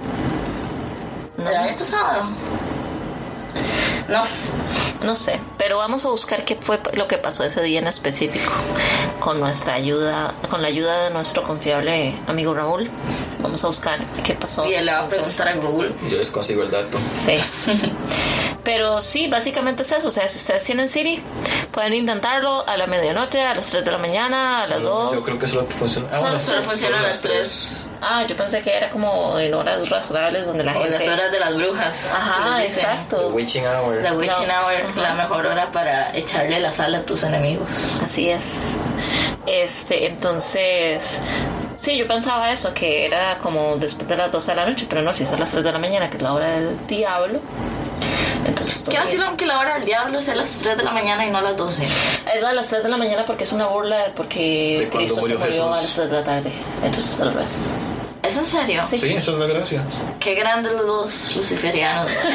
No, 1.37 1.51
El 1.51 1.57
año 1.57 1.77
pasado. 1.77 2.23
No, 4.09 4.23
no 5.05 5.15
sé, 5.17 5.39
pero 5.57 5.79
vamos 5.79 6.05
a 6.05 6.09
buscar 6.09 6.45
qué 6.45 6.57
fue 6.57 6.81
lo 6.95 7.07
que 7.07 7.17
pasó 7.19 7.45
ese 7.45 7.63
día 7.63 7.79
en 7.79 7.87
específico 7.87 8.51
con 9.21 9.39
nuestra 9.41 9.75
ayuda, 9.75 10.35
con 10.51 10.63
la 10.63 10.69
ayuda 10.69 11.05
de 11.05 11.11
nuestro 11.11 11.43
confiable 11.45 12.15
amigo 12.27 12.55
Raúl. 12.55 12.91
Vamos 13.41 13.63
a 13.65 13.69
buscar 13.69 13.99
qué 14.25 14.35
pasó. 14.35 14.67
y 14.67 14.75
él 14.75 14.87
le 14.87 14.93
va 14.93 15.01
a 15.01 15.09
preguntar 15.09 15.49
a 15.49 15.55
Google. 15.55 15.93
Yo 16.11 16.19
les 16.19 16.31
consigo 16.31 16.63
el 16.63 16.71
dato. 16.71 16.99
Sí. 17.15 17.39
Pero 18.63 19.01
sí, 19.01 19.27
básicamente 19.29 19.83
es 19.83 19.93
eso. 19.93 20.09
O 20.09 20.11
sea, 20.11 20.29
si 20.29 20.37
ustedes 20.37 20.63
tienen 20.65 20.89
Siri, 20.89 21.23
pueden 21.73 21.95
intentarlo 21.95 22.67
a 22.69 22.77
la 22.77 22.87
medianoche, 22.87 23.41
a 23.43 23.55
las 23.55 23.67
3 23.67 23.85
de 23.85 23.91
la 23.91 23.99
mañana, 23.99 24.65
a 24.65 24.67
las 24.69 24.83
No, 24.83 24.89
2. 24.91 25.17
Yo 25.17 25.23
creo 25.25 25.39
que 25.39 25.49
solo 25.49 25.67
funciona. 25.67 26.09
Ah, 26.13 26.17
Solo- 26.19 26.23
bueno, 26.31 26.41
solo 26.41 26.61
sí, 26.63 26.67
funciona 26.69 26.99
a 26.99 27.03
las 27.03 27.23
3. 27.23 27.91
Ah, 28.03 28.27
yo 28.29 28.37
pensé 28.37 28.61
que 28.63 28.77
era 28.77 28.91
como 28.91 29.39
en 29.39 29.55
horas 29.55 29.89
razonables 29.89 30.47
donde 30.47 30.65
la 30.65 30.73
O 30.73 30.81
gente. 30.83 30.91
las 30.91 31.09
horas 31.09 31.33
de 31.33 31.41
las 31.41 31.55
brujas. 31.57 32.13
Ajá, 32.15 32.59
dicen. 32.61 32.75
The 32.75 32.81
exacto. 32.81 33.29
Witching 33.31 33.67
Hour. 33.67 34.03
The 34.03 34.13
Witching 34.13 34.49
No. 34.49 34.55
Hour, 34.55 34.75
Ajá. 34.91 35.01
la 35.01 35.15
mejor 35.15 35.47
hora 35.47 35.73
para 35.73 36.15
echarle 36.15 36.61
la 36.61 36.71
sal 36.71 36.95
a 36.95 37.03
tus 37.03 37.23
enemigos. 37.23 37.97
Así 38.05 38.29
es. 38.29 38.73
Este, 39.47 40.07
entonces. 40.07 41.21
Sí, 41.81 41.97
yo 41.97 42.07
pensaba 42.07 42.53
eso, 42.53 42.75
que 42.75 43.07
era 43.07 43.39
como 43.39 43.77
después 43.77 44.07
de 44.07 44.15
las 44.15 44.31
12 44.31 44.51
de 44.51 44.57
la 44.57 44.67
noche, 44.69 44.85
pero 44.87 45.01
no, 45.01 45.15
si 45.15 45.23
es 45.23 45.33
a 45.33 45.39
las 45.39 45.51
3 45.51 45.65
de 45.65 45.73
la 45.73 45.79
mañana, 45.79 46.11
que 46.11 46.19
es 46.19 46.23
la 46.23 46.35
hora 46.35 46.47
del 46.51 46.87
diablo. 46.87 47.41
¿Qué 48.85 48.91
bien. 48.93 49.03
vacilón 49.03 49.37
que 49.37 49.47
la 49.47 49.59
hora 49.59 49.75
del 49.75 49.85
diablo 49.85 50.21
sea 50.21 50.35
a 50.35 50.37
las 50.37 50.51
3 50.57 50.77
de 50.79 50.83
la 50.85 50.91
mañana 50.93 51.27
y 51.27 51.31
no 51.31 51.39
a 51.39 51.43
las 51.43 51.57
12? 51.57 51.87
Es 52.35 52.45
a 52.45 52.53
las 52.53 52.67
3 52.69 52.83
de 52.83 52.89
la 52.89 52.97
mañana 52.97 53.25
porque 53.25 53.45
es 53.45 53.53
una 53.53 53.67
burla 53.67 54.13
porque 54.17 54.89
Cristo 54.93 55.17
se 55.17 55.21
murió 55.21 55.39
murió 55.39 55.53
Jesús. 55.53 55.77
a 55.77 55.83
las 55.83 55.95
3 55.95 56.11
de 56.11 56.17
la 56.17 56.25
tarde. 56.25 56.53
Entonces, 56.83 57.21
al 57.21 57.33
revés. 57.35 57.77
¿Es 58.31 58.37
en 58.37 58.47
serio? 58.47 58.83
Sí, 58.87 59.13
esa 59.15 59.33
es 59.33 59.39
la 59.39 59.47
gracia. 59.47 59.83
Qué 60.21 60.35
grandes 60.35 60.73
los 60.73 61.35
luciferianos. 61.37 62.17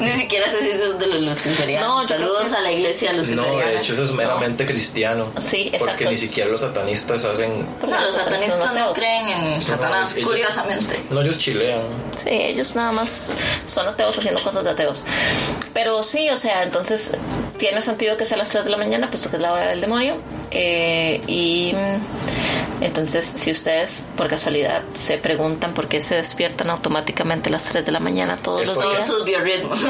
Ni 0.00 0.10
siquiera 0.12 0.50
sé 0.50 0.72
si 0.72 0.78
son 0.78 0.98
de 0.98 1.06
los 1.06 1.20
luciferianos. 1.22 2.02
No, 2.02 2.06
Saludos 2.08 2.52
a 2.52 2.60
la 2.60 2.72
iglesia 2.72 3.12
luciferiana. 3.14 3.52
No, 3.52 3.58
de 3.70 3.78
hecho 3.78 3.92
eso 3.94 4.04
es 4.04 4.12
meramente 4.12 4.66
cristiano. 4.66 5.32
Sí, 5.38 5.68
exacto. 5.72 5.86
Porque 5.86 6.04
ni 6.06 6.14
siquiera 6.14 6.50
los 6.50 6.60
satanistas 6.60 7.24
hacen... 7.24 7.66
Porque 7.80 7.94
No, 7.94 8.02
los 8.02 8.12
satanistas 8.12 8.74
no 8.74 8.92
creen 8.92 9.28
en 9.28 9.62
Satanás, 9.62 10.14
ellos- 10.14 10.28
curiosamente. 10.28 11.00
No, 11.10 11.22
ellos 11.22 11.38
chilean. 11.38 11.80
Sí, 12.16 12.28
ellos 12.30 12.74
nada 12.74 12.92
más 12.92 13.34
son 13.64 13.88
ateos 13.88 14.18
haciendo 14.18 14.42
cosas 14.42 14.64
de 14.64 14.70
ateos. 14.70 15.04
Pero 15.72 16.02
sí, 16.02 16.28
o 16.30 16.36
sea, 16.36 16.62
entonces 16.62 17.16
tiene 17.58 17.80
sentido 17.80 18.16
que 18.18 18.26
sea 18.26 18.34
a 18.34 18.38
las 18.38 18.48
3 18.50 18.64
de 18.64 18.70
la 18.70 18.76
mañana, 18.76 19.08
puesto 19.08 19.30
que 19.30 19.36
es 19.36 19.42
la 19.42 19.52
hora 19.52 19.68
del 19.68 19.80
demonio. 19.80 20.16
Eh, 20.50 21.20
y 21.26 21.72
entonces, 22.80 23.24
si 23.24 23.50
ustedes 23.50 24.04
por 24.16 24.28
casualidad 24.28 24.82
se 24.94 25.18
preguntan 25.18 25.72
por 25.74 25.88
qué 25.88 26.00
se 26.00 26.14
despiertan 26.14 26.70
automáticamente 26.70 27.48
a 27.48 27.52
las 27.52 27.64
3 27.64 27.84
de 27.84 27.92
la 27.92 28.00
mañana 28.00 28.36
todos 28.36 28.62
Es 28.62 28.68
los 28.68 28.82
días, 28.82 29.06
sus 29.06 29.24
biorritmos. 29.24 29.80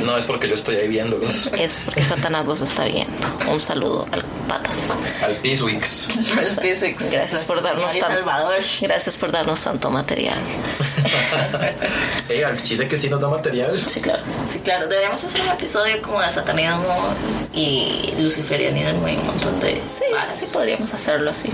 No, 0.00 0.16
es 0.16 0.24
porque 0.26 0.48
yo 0.48 0.54
estoy 0.54 0.76
ahí 0.76 0.88
viéndolos. 0.88 1.48
es 1.56 1.82
porque 1.84 2.04
Satanás 2.04 2.46
los 2.46 2.60
está 2.60 2.84
viendo. 2.84 3.12
Un 3.50 3.60
saludo 3.60 4.06
al 4.12 4.22
patas. 4.48 4.94
Al 5.22 5.36
Piswix. 5.36 6.08
El 6.10 6.56
Piswix. 6.60 7.10
Gracias 7.10 7.44
por 7.44 7.62
darnos 7.62 7.92
tan- 7.98 8.10
Salvador. 8.12 8.56
Gracias 8.80 9.16
por 9.16 9.30
darnos 9.32 9.62
tanto 9.62 9.90
material. 9.90 10.38
Ey, 12.28 12.42
al 12.42 12.62
chile 12.62 12.88
que 12.88 12.96
sí 12.96 13.08
nos 13.08 13.20
da 13.20 13.28
material. 13.28 13.82
Sí, 13.86 14.00
claro. 14.00 14.22
Sí, 14.46 14.58
claro, 14.60 14.88
deberíamos 14.88 15.22
hacer 15.24 15.40
un 15.42 15.48
episodio 15.48 16.00
como 16.02 16.20
de 16.20 16.30
satanismo 16.30 17.14
y 17.52 18.14
luciferianismo 18.18 19.08
y 19.08 19.16
un 19.16 19.26
montón 19.26 19.60
de. 19.60 19.82
Sí, 19.86 20.04
varas. 20.12 20.36
sí 20.38 20.46
podríamos 20.52 20.92
hacerlo 20.94 21.30
así. 21.30 21.50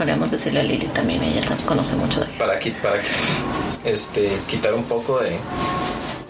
Podríamos 0.00 0.30
decirle 0.30 0.60
a 0.60 0.62
Lili 0.62 0.86
también, 0.86 1.22
ella 1.22 1.42
conoce 1.66 1.94
mucho 1.94 2.20
de 2.20 2.26
ellos. 2.28 2.38
Para, 2.38 2.58
qui- 2.58 2.72
para 2.80 2.96
este, 3.84 4.40
quitar 4.48 4.72
un 4.72 4.84
poco 4.84 5.18
de 5.18 5.38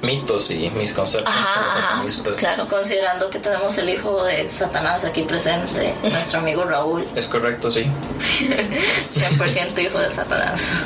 mitos 0.02 0.50
y 0.50 0.68
mis 0.70 0.92
conceptos 0.92 1.32
Ajá, 1.32 2.00
como 2.02 2.34
claro. 2.34 2.66
Considerando 2.66 3.30
que 3.30 3.38
tenemos 3.38 3.78
el 3.78 3.90
hijo 3.90 4.24
de 4.24 4.50
Satanás 4.50 5.04
aquí 5.04 5.22
presente, 5.22 5.94
nuestro 6.02 6.40
amigo 6.40 6.64
Raúl, 6.64 7.06
Es 7.14 7.28
correcto, 7.28 7.70
sí. 7.70 7.86
100% 9.14 9.78
hijo 9.84 9.98
de 10.00 10.10
Satanás. 10.10 10.82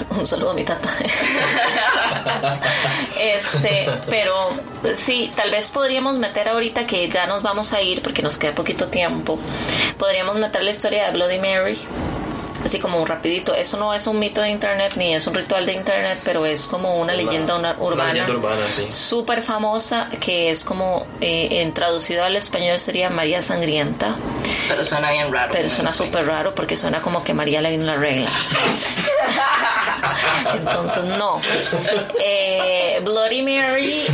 Un 0.18 0.26
saludo 0.26 0.50
a 0.50 0.54
mi 0.54 0.64
tata. 0.64 0.88
este, 3.20 3.90
pero 4.08 4.50
sí, 4.94 5.32
tal 5.34 5.50
vez 5.50 5.70
podríamos 5.70 6.18
meter 6.18 6.48
ahorita 6.48 6.86
que 6.86 7.08
ya 7.08 7.26
nos 7.26 7.42
vamos 7.42 7.72
a 7.72 7.82
ir 7.82 8.02
porque 8.02 8.22
nos 8.22 8.36
queda 8.36 8.52
poquito 8.54 8.88
tiempo. 8.88 9.38
Podríamos 9.98 10.36
meter 10.36 10.62
la 10.62 10.70
historia 10.70 11.06
de 11.06 11.12
Bloody 11.12 11.38
Mary. 11.38 11.78
Así 12.64 12.78
como 12.78 13.00
un 13.00 13.06
rapidito. 13.06 13.54
Eso 13.54 13.78
no 13.78 13.94
es 13.94 14.06
un 14.06 14.18
mito 14.18 14.40
de 14.42 14.50
internet 14.50 14.92
ni 14.96 15.14
es 15.14 15.26
un 15.26 15.34
ritual 15.34 15.64
de 15.66 15.72
internet, 15.72 16.18
pero 16.24 16.44
es 16.44 16.66
como 16.66 16.96
una 17.00 17.14
leyenda 17.14 17.56
una- 17.56 17.72
Una 17.72 17.82
urbana. 17.82 18.12
leyenda 18.12 18.32
urbana, 18.34 18.62
sí. 18.68 18.86
súper 18.90 19.42
famosa 19.42 20.08
que 20.20 20.50
es 20.50 20.62
como 20.64 21.06
eh, 21.20 21.48
en 21.62 21.72
traducido 21.72 22.24
al 22.24 22.36
español 22.36 22.78
sería 22.78 23.08
María 23.10 23.40
Sangrienta 23.42 24.14
Pero 24.68 24.84
suena 24.84 25.10
bien 25.10 25.32
raro. 25.32 25.50
pero 25.52 25.70
suena 25.70 25.92
súper 25.94 26.26
raro 26.26 26.54
porque 26.54 26.76
suena 26.76 27.00
como 27.00 27.24
que 27.24 27.32
María 27.34 27.60
le 27.62 27.70
vino 27.70 27.84
la 27.86 27.94
regla 27.94 28.30
entonces 30.54 31.04
no 31.04 31.40
Eh, 32.18 33.00
Bloody 33.04 33.42
Mary 33.42 34.04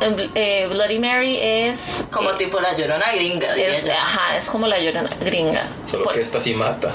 eh, 0.00 0.30
eh, 0.34 0.66
Bloody 0.70 0.98
Mary 0.98 1.38
es 1.40 2.06
Como 2.10 2.30
tipo 2.32 2.60
la 2.60 2.76
llorona 2.76 3.12
gringa, 3.14 3.54
es, 3.56 3.86
ajá, 3.88 4.36
es 4.36 4.50
como 4.50 4.66
la 4.66 4.78
llorona 4.78 5.10
gringa 5.20 5.68
Solo 5.84 6.04
Por- 6.04 6.14
que 6.14 6.20
esta 6.20 6.40
sí 6.40 6.54
mata. 6.54 6.92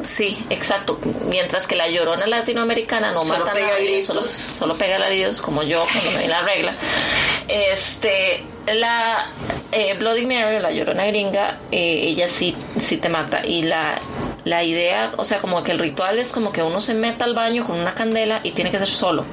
Sí, 0.00 0.44
exacto. 0.50 1.00
Mientras 1.26 1.66
que 1.66 1.74
la 1.74 1.88
llorona 1.88 2.26
latinoamericana 2.26 3.12
no 3.12 3.24
Solo 3.24 3.40
mata 3.40 3.52
pega 3.52 3.68
a 3.68 3.70
nadie, 3.72 4.02
solo, 4.02 4.24
solo 4.24 4.76
pega 4.76 4.96
alaridos, 4.96 5.42
como 5.42 5.62
yo 5.62 5.84
cuando 5.92 6.12
me 6.12 6.22
di 6.22 6.28
la 6.28 6.42
regla. 6.42 6.72
Este, 7.48 8.44
la 8.66 9.26
eh, 9.72 9.94
Bloody 9.98 10.26
Mary, 10.26 10.60
la 10.60 10.70
llorona 10.70 11.06
gringa, 11.06 11.58
eh, 11.70 12.08
ella 12.08 12.28
sí, 12.28 12.56
sí 12.78 12.98
te 12.98 13.08
mata. 13.08 13.44
Y 13.44 13.62
la, 13.62 14.00
la 14.44 14.62
idea, 14.64 15.12
o 15.16 15.24
sea, 15.24 15.38
como 15.38 15.62
que 15.62 15.72
el 15.72 15.78
ritual 15.78 16.18
es 16.18 16.32
como 16.32 16.52
que 16.52 16.62
uno 16.62 16.80
se 16.80 16.94
meta 16.94 17.24
al 17.24 17.34
baño 17.34 17.64
con 17.64 17.78
una 17.78 17.92
candela 17.94 18.40
y 18.42 18.52
tiene 18.52 18.70
que 18.70 18.78
ser 18.78 18.86
solo. 18.86 19.24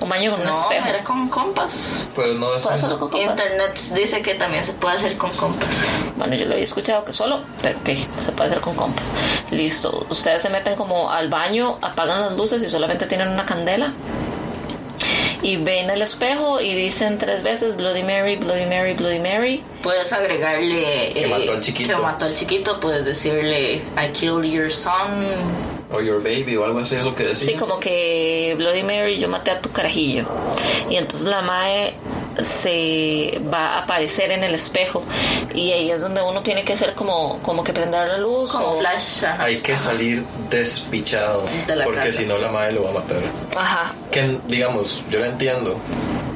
Un 0.00 0.08
baño 0.08 0.30
con 0.32 0.40
un 0.40 0.46
No, 0.46 0.52
espejo. 0.52 0.88
era 0.88 1.04
con 1.04 1.28
compas. 1.28 2.08
Pero 2.16 2.34
no 2.34 2.54
es. 2.56 2.66
Hacerlo 2.66 2.98
con 2.98 3.10
compas. 3.10 3.30
Internet 3.30 3.78
dice 3.94 4.22
que 4.22 4.34
también 4.34 4.64
se 4.64 4.72
puede 4.74 4.96
hacer 4.96 5.16
con 5.16 5.30
compas. 5.32 5.68
Bueno, 6.16 6.34
yo 6.34 6.46
lo 6.46 6.52
había 6.52 6.64
escuchado 6.64 7.04
que 7.04 7.12
solo, 7.12 7.40
pero 7.62 7.82
que 7.84 7.96
se 8.18 8.32
puede 8.32 8.50
hacer 8.50 8.60
con 8.62 8.74
compas. 8.74 9.04
Listo. 9.50 10.06
Ustedes 10.10 10.42
se 10.42 10.50
meten 10.50 10.74
como 10.76 11.10
al 11.10 11.28
baño, 11.28 11.78
apagan 11.82 12.20
las 12.22 12.32
luces 12.32 12.62
y 12.62 12.68
solamente 12.68 13.06
tienen 13.06 13.28
una 13.28 13.44
candela. 13.44 13.92
Y 15.44 15.58
ven 15.58 15.90
el 15.90 16.00
espejo 16.00 16.58
y 16.58 16.74
dicen 16.74 17.18
tres 17.18 17.42
veces 17.42 17.76
Bloody 17.76 18.02
Mary, 18.02 18.36
Bloody 18.36 18.64
Mary, 18.64 18.94
Bloody 18.94 19.18
Mary. 19.18 19.62
Puedes 19.82 20.10
agregarle 20.10 21.12
Que 21.12 21.26
mató 21.26 21.52
al 21.52 21.60
chiquito. 21.60 21.94
Que 21.94 22.00
mató 22.00 22.24
al 22.24 22.34
chiquito. 22.34 22.80
Puedes 22.80 23.04
decirle 23.04 23.74
I 23.74 24.10
killed 24.14 24.46
your 24.50 24.70
son. 24.70 25.73
O 25.94 26.00
your 26.00 26.22
baby 26.22 26.56
o 26.56 26.64
algo 26.64 26.80
así 26.80 26.96
es 26.96 27.04
lo 27.04 27.14
que 27.14 27.24
decía. 27.24 27.50
Sí, 27.52 27.54
como 27.56 27.78
que 27.78 28.54
Bloody 28.58 28.82
Mary, 28.82 29.18
yo 29.18 29.28
maté 29.28 29.50
a 29.52 29.60
tu 29.60 29.70
carajillo. 29.70 30.24
Y 30.90 30.96
entonces 30.96 31.28
la 31.28 31.40
mae 31.42 31.94
se 32.42 33.40
va 33.52 33.66
a 33.76 33.78
aparecer 33.82 34.32
en 34.32 34.42
el 34.42 34.54
espejo 34.54 35.04
y 35.54 35.70
ahí 35.72 35.90
es 35.90 36.00
donde 36.00 36.20
uno 36.20 36.42
tiene 36.42 36.64
que 36.64 36.72
hacer 36.72 36.94
como, 36.94 37.38
como 37.42 37.62
que 37.62 37.72
prender 37.72 38.08
la 38.08 38.18
luz. 38.18 38.50
Como 38.52 38.70
o- 38.72 38.78
flash. 38.80 39.24
ajá. 39.24 39.44
Hay 39.44 39.58
que 39.58 39.76
salir 39.76 40.24
despichado. 40.50 41.44
De 41.66 41.76
la 41.76 41.84
porque 41.84 42.12
si 42.12 42.24
no, 42.26 42.38
la 42.38 42.50
madre 42.50 42.72
lo 42.72 42.84
va 42.84 42.90
a 42.90 42.94
matar. 42.94 43.18
Ajá. 43.56 43.94
Que, 44.10 44.38
digamos, 44.48 45.02
yo 45.10 45.20
lo 45.20 45.26
entiendo. 45.26 45.76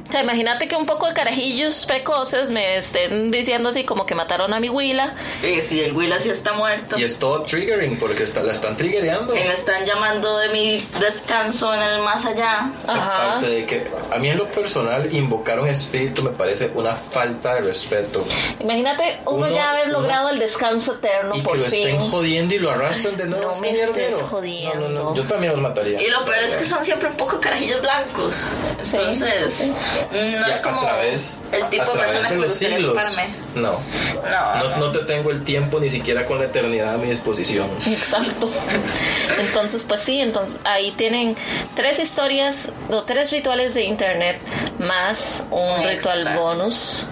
O 0.08 0.10
sea, 0.10 0.22
imagínate 0.22 0.68
que 0.68 0.74
un 0.74 0.86
poco 0.86 1.06
de 1.06 1.12
carajillos 1.12 1.84
precoces 1.84 2.50
me 2.50 2.78
estén 2.78 3.30
diciendo 3.30 3.68
así 3.68 3.84
como 3.84 4.06
que 4.06 4.14
mataron 4.14 4.54
a 4.54 4.60
mi 4.60 4.70
huila. 4.70 5.14
Y 5.42 5.60
si 5.60 5.80
el 5.82 5.92
Will 5.94 6.10
así 6.14 6.30
está 6.30 6.54
muerto. 6.54 6.98
Y 6.98 7.04
es 7.04 7.18
todo 7.18 7.42
triggering 7.42 7.98
porque 7.98 8.22
está, 8.22 8.42
la 8.42 8.52
están 8.52 8.74
triggereando. 8.74 9.36
Y 9.36 9.40
me 9.40 9.52
están 9.52 9.84
llamando 9.84 10.38
de 10.38 10.48
mi 10.48 10.82
descanso 10.98 11.74
en 11.74 11.82
el 11.82 12.00
más 12.00 12.24
allá. 12.24 12.70
Ajá. 12.86 13.32
Aparte 13.32 13.50
de 13.50 13.66
que 13.66 13.86
a 14.10 14.16
mí 14.16 14.30
en 14.30 14.38
lo 14.38 14.46
personal 14.48 15.14
invocar 15.14 15.60
un 15.60 15.68
espíritu 15.68 16.22
me 16.22 16.30
parece 16.30 16.70
una 16.74 16.94
falta 16.94 17.56
de 17.56 17.60
respeto. 17.60 18.24
Imagínate 18.60 19.18
uno, 19.26 19.36
Uno- 19.46 19.50
ya 19.54 19.72
haber 19.72 19.88
uno- 19.88 20.00
logrado 20.00 20.30
el 20.30 20.38
descanso 20.38 20.94
eterno 20.94 21.36
y 21.36 21.42
por 21.42 21.52
que 21.58 21.64
lo 21.64 21.64
fin. 21.66 21.86
estén 21.88 22.00
jodiendo 22.10 22.54
y 22.54 22.58
lo 22.58 22.70
arrastran 22.70 23.16
de 23.18 23.26
nuevo. 23.26 23.44
No 23.44 23.50
este 23.50 23.60
me 23.60 23.72
estés 23.72 24.22
No, 24.22 24.26
jodiendo. 24.28 24.88
no, 24.88 25.02
no, 25.10 25.14
yo 25.14 25.24
también 25.24 25.52
los 25.52 25.60
mataría. 25.60 26.00
Y 26.00 26.08
lo 26.08 26.24
peor 26.24 26.38
es 26.44 26.56
que 26.56 26.64
son 26.64 26.82
siempre 26.82 27.10
un 27.10 27.16
poco 27.18 27.38
carajillos 27.38 27.82
blancos. 27.82 28.46
Sí, 28.80 28.96
Entonces, 28.96 29.52
sí, 29.52 29.74
no 30.12 30.46
es 30.46 30.56
a 30.56 30.62
como 30.62 30.80
través, 30.80 31.42
el 31.52 31.68
tipo 31.68 31.82
a 31.82 31.92
de 31.92 31.98
persona 31.98 32.22
de 32.22 32.28
que 32.28 32.34
me 32.34 32.40
los 32.42 32.50
gustaría 32.50 32.76
siglos. 32.76 33.02
No. 33.54 33.72
No, 33.72 34.68
no, 34.68 34.76
no 34.76 34.92
te 34.92 35.00
tengo 35.00 35.30
el 35.30 35.44
tiempo 35.44 35.80
ni 35.80 35.90
siquiera 35.90 36.26
con 36.26 36.38
la 36.38 36.44
eternidad 36.44 36.94
a 36.94 36.98
mi 36.98 37.08
disposición. 37.08 37.68
Exacto. 37.86 38.50
Entonces, 39.38 39.84
pues 39.86 40.00
sí, 40.00 40.20
entonces 40.20 40.60
ahí 40.64 40.92
tienen 40.92 41.34
tres 41.74 41.98
historias 41.98 42.72
o 42.90 43.02
tres 43.02 43.30
rituales 43.32 43.74
de 43.74 43.84
internet 43.84 44.40
más 44.78 45.44
un 45.50 45.84
ritual 45.84 46.36
bonus 46.36 47.06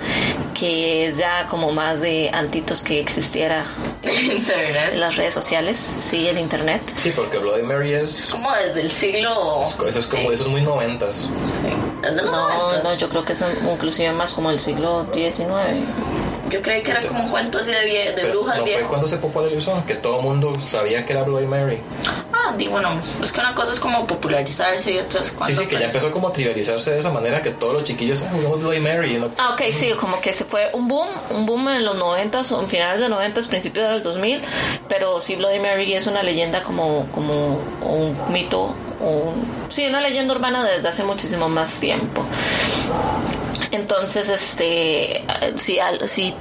que 0.59 1.09
es 1.09 1.19
ya 1.19 1.47
como 1.49 1.71
más 1.73 2.01
de 2.01 2.31
antitos 2.33 2.83
que 2.83 3.01
existiera 3.01 3.65
en 4.03 4.33
Internet. 4.37 4.95
las 4.95 5.17
redes 5.17 5.35
sociales, 5.35 5.79
sí, 5.79 6.29
el 6.29 6.39
internet. 6.39 6.81
Sí, 6.97 7.13
porque 7.15 7.39
Bloody 7.39 7.63
Mary 7.63 7.93
es. 7.93 8.29
Como 8.31 8.51
desde 8.53 8.81
el 8.81 8.91
siglo. 8.91 9.63
Eso 9.63 9.99
es 9.99 10.07
como, 10.07 10.33
eso 10.33 10.45
es 10.45 10.49
muy 10.49 10.63
noventas. 10.63 11.29
No, 12.03 12.83
no, 12.83 12.95
yo 12.97 13.09
creo 13.09 13.25
que 13.25 13.33
es 13.33 13.45
inclusive 13.71 14.13
más 14.13 14.33
como 14.33 14.51
el 14.51 14.61
siglo 14.61 15.07
XIX. 15.13 15.47
Yo 16.51 16.63
creí 16.63 16.83
que 16.83 16.93
era 16.93 17.01
como 17.03 17.25
un 17.25 17.29
cuento 17.31 17.59
así 17.59 17.71
de, 17.71 17.85
vie- 17.87 18.15
de 18.15 18.23
Pero 18.23 18.33
brujas 18.41 18.59
no 18.59 18.67
fue 18.67 18.83
cuando 18.83 19.09
se 19.09 19.17
popularizó, 19.19 19.83
que 19.87 19.95
todo 19.97 20.19
el 20.19 20.23
mundo 20.23 20.59
sabía 20.61 21.05
que 21.05 21.13
era 21.13 21.23
Bloody 21.25 21.47
Mary. 21.47 21.81
Ah, 22.33 22.55
di, 22.57 22.69
bueno, 22.69 22.91
es 23.23 23.33
que 23.33 23.41
una 23.41 23.55
cosa 23.55 23.73
es 23.73 23.81
como 23.81 24.07
popularizarse 24.07 24.93
y 24.93 24.99
otra 24.99 25.21
es 25.23 25.33
cuando. 25.33 25.53
Sí, 25.55 25.61
sí, 25.61 25.67
que 25.69 25.79
ya 25.79 25.87
empezó 25.87 26.11
como 26.13 26.29
a 26.29 26.33
trivializarse 26.33 26.93
de 26.93 26.99
esa 27.01 27.11
manera 27.11 27.43
que 27.43 27.51
todos 27.51 27.75
los 27.75 27.85
chiquillos 27.85 28.23
"Ah, 28.23 28.31
jugamos 28.33 28.61
Bloody 28.61 28.79
Mary. 28.81 29.15
no- 29.19 29.31
Ah, 29.39 29.51
ok, 29.55 29.63
sí, 29.73 29.91
como 29.99 30.21
que 30.21 30.33
se 30.33 30.45
fue 30.45 30.71
un 30.73 30.87
boom, 30.87 31.09
un 31.31 31.47
boom 31.47 31.69
en 31.69 31.85
los 31.85 31.97
90s, 31.97 32.53
o 32.53 32.61
en 32.61 32.69
finales 32.69 33.01
de 33.01 33.09
90s, 33.09 33.49
principios 33.49 33.89
del 33.89 34.03
2000, 34.03 34.41
pero 34.89 35.19
sí 35.19 35.35
Bloody 35.37 35.59
Mary 35.59 35.95
es 35.95 36.07
una 36.07 36.23
leyenda 36.23 36.63
como, 36.63 37.07
como 37.13 37.59
un 37.83 38.17
mito, 38.33 38.75
un, 39.01 39.67
sí, 39.69 39.85
una 39.87 40.01
leyenda 40.01 40.33
urbana 40.35 40.63
desde 40.65 40.89
hace 40.89 41.03
muchísimo 41.03 41.49
más 41.49 41.81
tiempo. 41.81 42.23
Entonces, 43.77 44.29
este, 44.29 45.23
si, 45.57 45.79
si 46.07 46.35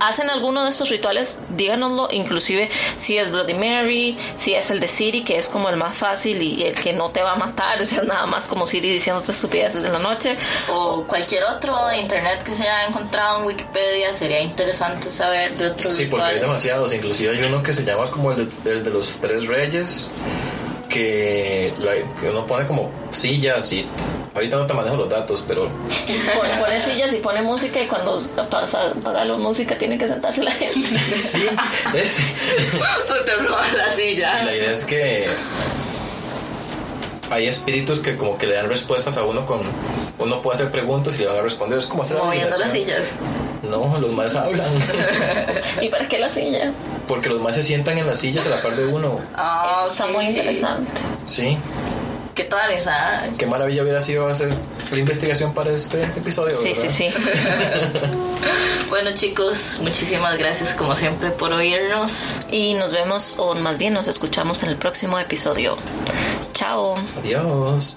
hacen 0.00 0.28
alguno 0.28 0.64
de 0.64 0.70
estos 0.70 0.90
rituales, 0.90 1.38
díganoslo, 1.56 2.08
inclusive 2.10 2.68
si 2.96 3.16
es 3.16 3.30
Bloody 3.30 3.54
Mary, 3.54 4.16
si 4.36 4.54
es 4.54 4.70
el 4.70 4.78
de 4.80 4.88
Siri, 4.88 5.24
que 5.24 5.36
es 5.38 5.48
como 5.48 5.68
el 5.70 5.76
más 5.76 5.96
fácil 5.96 6.42
y 6.42 6.62
el 6.64 6.74
que 6.74 6.92
no 6.92 7.10
te 7.10 7.22
va 7.22 7.32
a 7.32 7.36
matar, 7.36 7.80
o 7.82 7.84
sea, 7.84 8.02
nada 8.02 8.26
más 8.26 8.46
como 8.48 8.66
Siri 8.66 8.90
diciéndote 8.92 9.30
estupideces 9.32 9.84
en 9.84 9.92
la 9.92 9.98
noche, 9.98 10.36
O 10.70 11.04
cualquier 11.04 11.44
otro 11.44 11.86
de 11.88 11.98
internet 11.98 12.42
que 12.44 12.52
se 12.54 12.62
haya 12.64 12.86
encontrado 12.88 13.40
en 13.40 13.46
Wikipedia, 13.46 14.12
sería 14.12 14.40
interesante 14.40 15.10
saber 15.10 15.56
de 15.56 15.68
otros 15.68 15.92
Sí, 15.94 16.06
porque 16.06 16.26
hay 16.26 16.40
demasiados. 16.40 16.92
Inclusive 16.92 17.36
hay 17.36 17.42
uno 17.44 17.62
que 17.62 17.72
se 17.72 17.84
llama 17.84 18.04
como 18.10 18.32
el 18.32 18.48
de, 18.64 18.70
el 18.72 18.84
de 18.84 18.90
los 18.90 19.14
tres 19.20 19.46
reyes. 19.46 20.08
que, 20.88 21.72
la- 21.78 21.94
que 22.20 22.30
uno 22.30 22.46
pone 22.46 22.66
como 22.66 22.90
sillas 23.10 23.72
y 23.72 23.84
ahorita 24.34 24.56
no 24.56 24.66
te 24.66 24.74
manejo 24.74 24.96
los 24.96 25.08
datos, 25.08 25.44
pero 25.46 25.68
Pone, 26.36 26.56
pone 26.58 26.80
sillas 26.80 27.12
y 27.12 27.16
pone 27.16 27.42
música 27.42 27.80
y 27.80 27.86
cuando 27.86 28.20
pasa 28.50 28.88
apaga 28.90 29.24
la 29.24 29.36
música 29.36 29.78
tiene 29.78 29.96
que 29.98 30.08
sentarse 30.08 30.42
la 30.42 30.50
gente. 30.50 30.98
sí, 31.16 31.46
es, 31.94 32.20
Te 33.24 33.34
roban 33.36 33.76
la 33.76 33.90
silla. 33.90 34.42
la 34.44 34.54
idea 34.56 34.72
es 34.72 34.84
que 34.84 35.28
hay 37.30 37.46
espíritus 37.48 38.00
que 38.00 38.16
como 38.16 38.36
que 38.36 38.46
le 38.46 38.54
dan 38.54 38.68
respuestas 38.68 39.16
a 39.16 39.24
uno 39.24 39.46
con 39.46 39.60
uno 40.18 40.42
puede 40.42 40.56
hacer 40.56 40.70
preguntas 40.70 41.16
y 41.16 41.22
le 41.22 41.26
van 41.26 41.38
a 41.38 41.42
responder 41.42 41.78
es 41.78 41.86
como 41.86 42.02
hacer 42.02 42.18
Moviendo 42.18 42.56
las 42.58 42.70
adivinación. 42.70 43.06
sillas. 43.06 43.70
no 43.70 43.98
los 43.98 44.12
más 44.12 44.34
hablan 44.36 44.68
¿Y 45.80 45.88
para 45.88 46.06
qué 46.06 46.18
las 46.18 46.32
sillas? 46.34 46.74
porque 47.08 47.30
los 47.30 47.40
más 47.40 47.54
se 47.56 47.62
sientan 47.62 47.98
en 47.98 48.06
las 48.06 48.18
sillas 48.20 48.46
a 48.46 48.50
la 48.50 48.62
par 48.62 48.76
de 48.76 48.84
uno 48.86 49.20
Ah, 49.34 49.86
Está 49.90 50.06
muy 50.06 50.26
interesante. 50.26 50.90
sí 51.26 51.56
Qué 52.34 52.44
toda 52.44 52.72
esa. 52.72 53.22
qué 53.38 53.46
maravilla 53.46 53.82
hubiera 53.82 54.00
sido 54.00 54.26
hacer 54.26 54.52
la 54.90 54.98
investigación 54.98 55.54
para 55.54 55.70
este 55.70 56.02
episodio 56.02 56.50
Sí, 56.50 56.68
¿verdad? 56.72 56.82
sí, 56.88 56.88
sí. 56.88 57.10
Bueno 58.90 59.10
chicos, 59.14 59.80
muchísimas 59.82 60.36
gracias 60.38 60.74
como 60.74 60.94
siempre 60.94 61.30
por 61.30 61.52
oírnos. 61.52 62.40
Y 62.50 62.74
nos 62.74 62.92
vemos, 62.92 63.36
o 63.38 63.54
más 63.54 63.78
bien 63.78 63.94
nos 63.94 64.06
escuchamos 64.08 64.62
en 64.62 64.68
el 64.68 64.76
próximo 64.76 65.18
episodio. 65.18 65.76
Chao. 66.52 66.94
adiós 67.18 67.96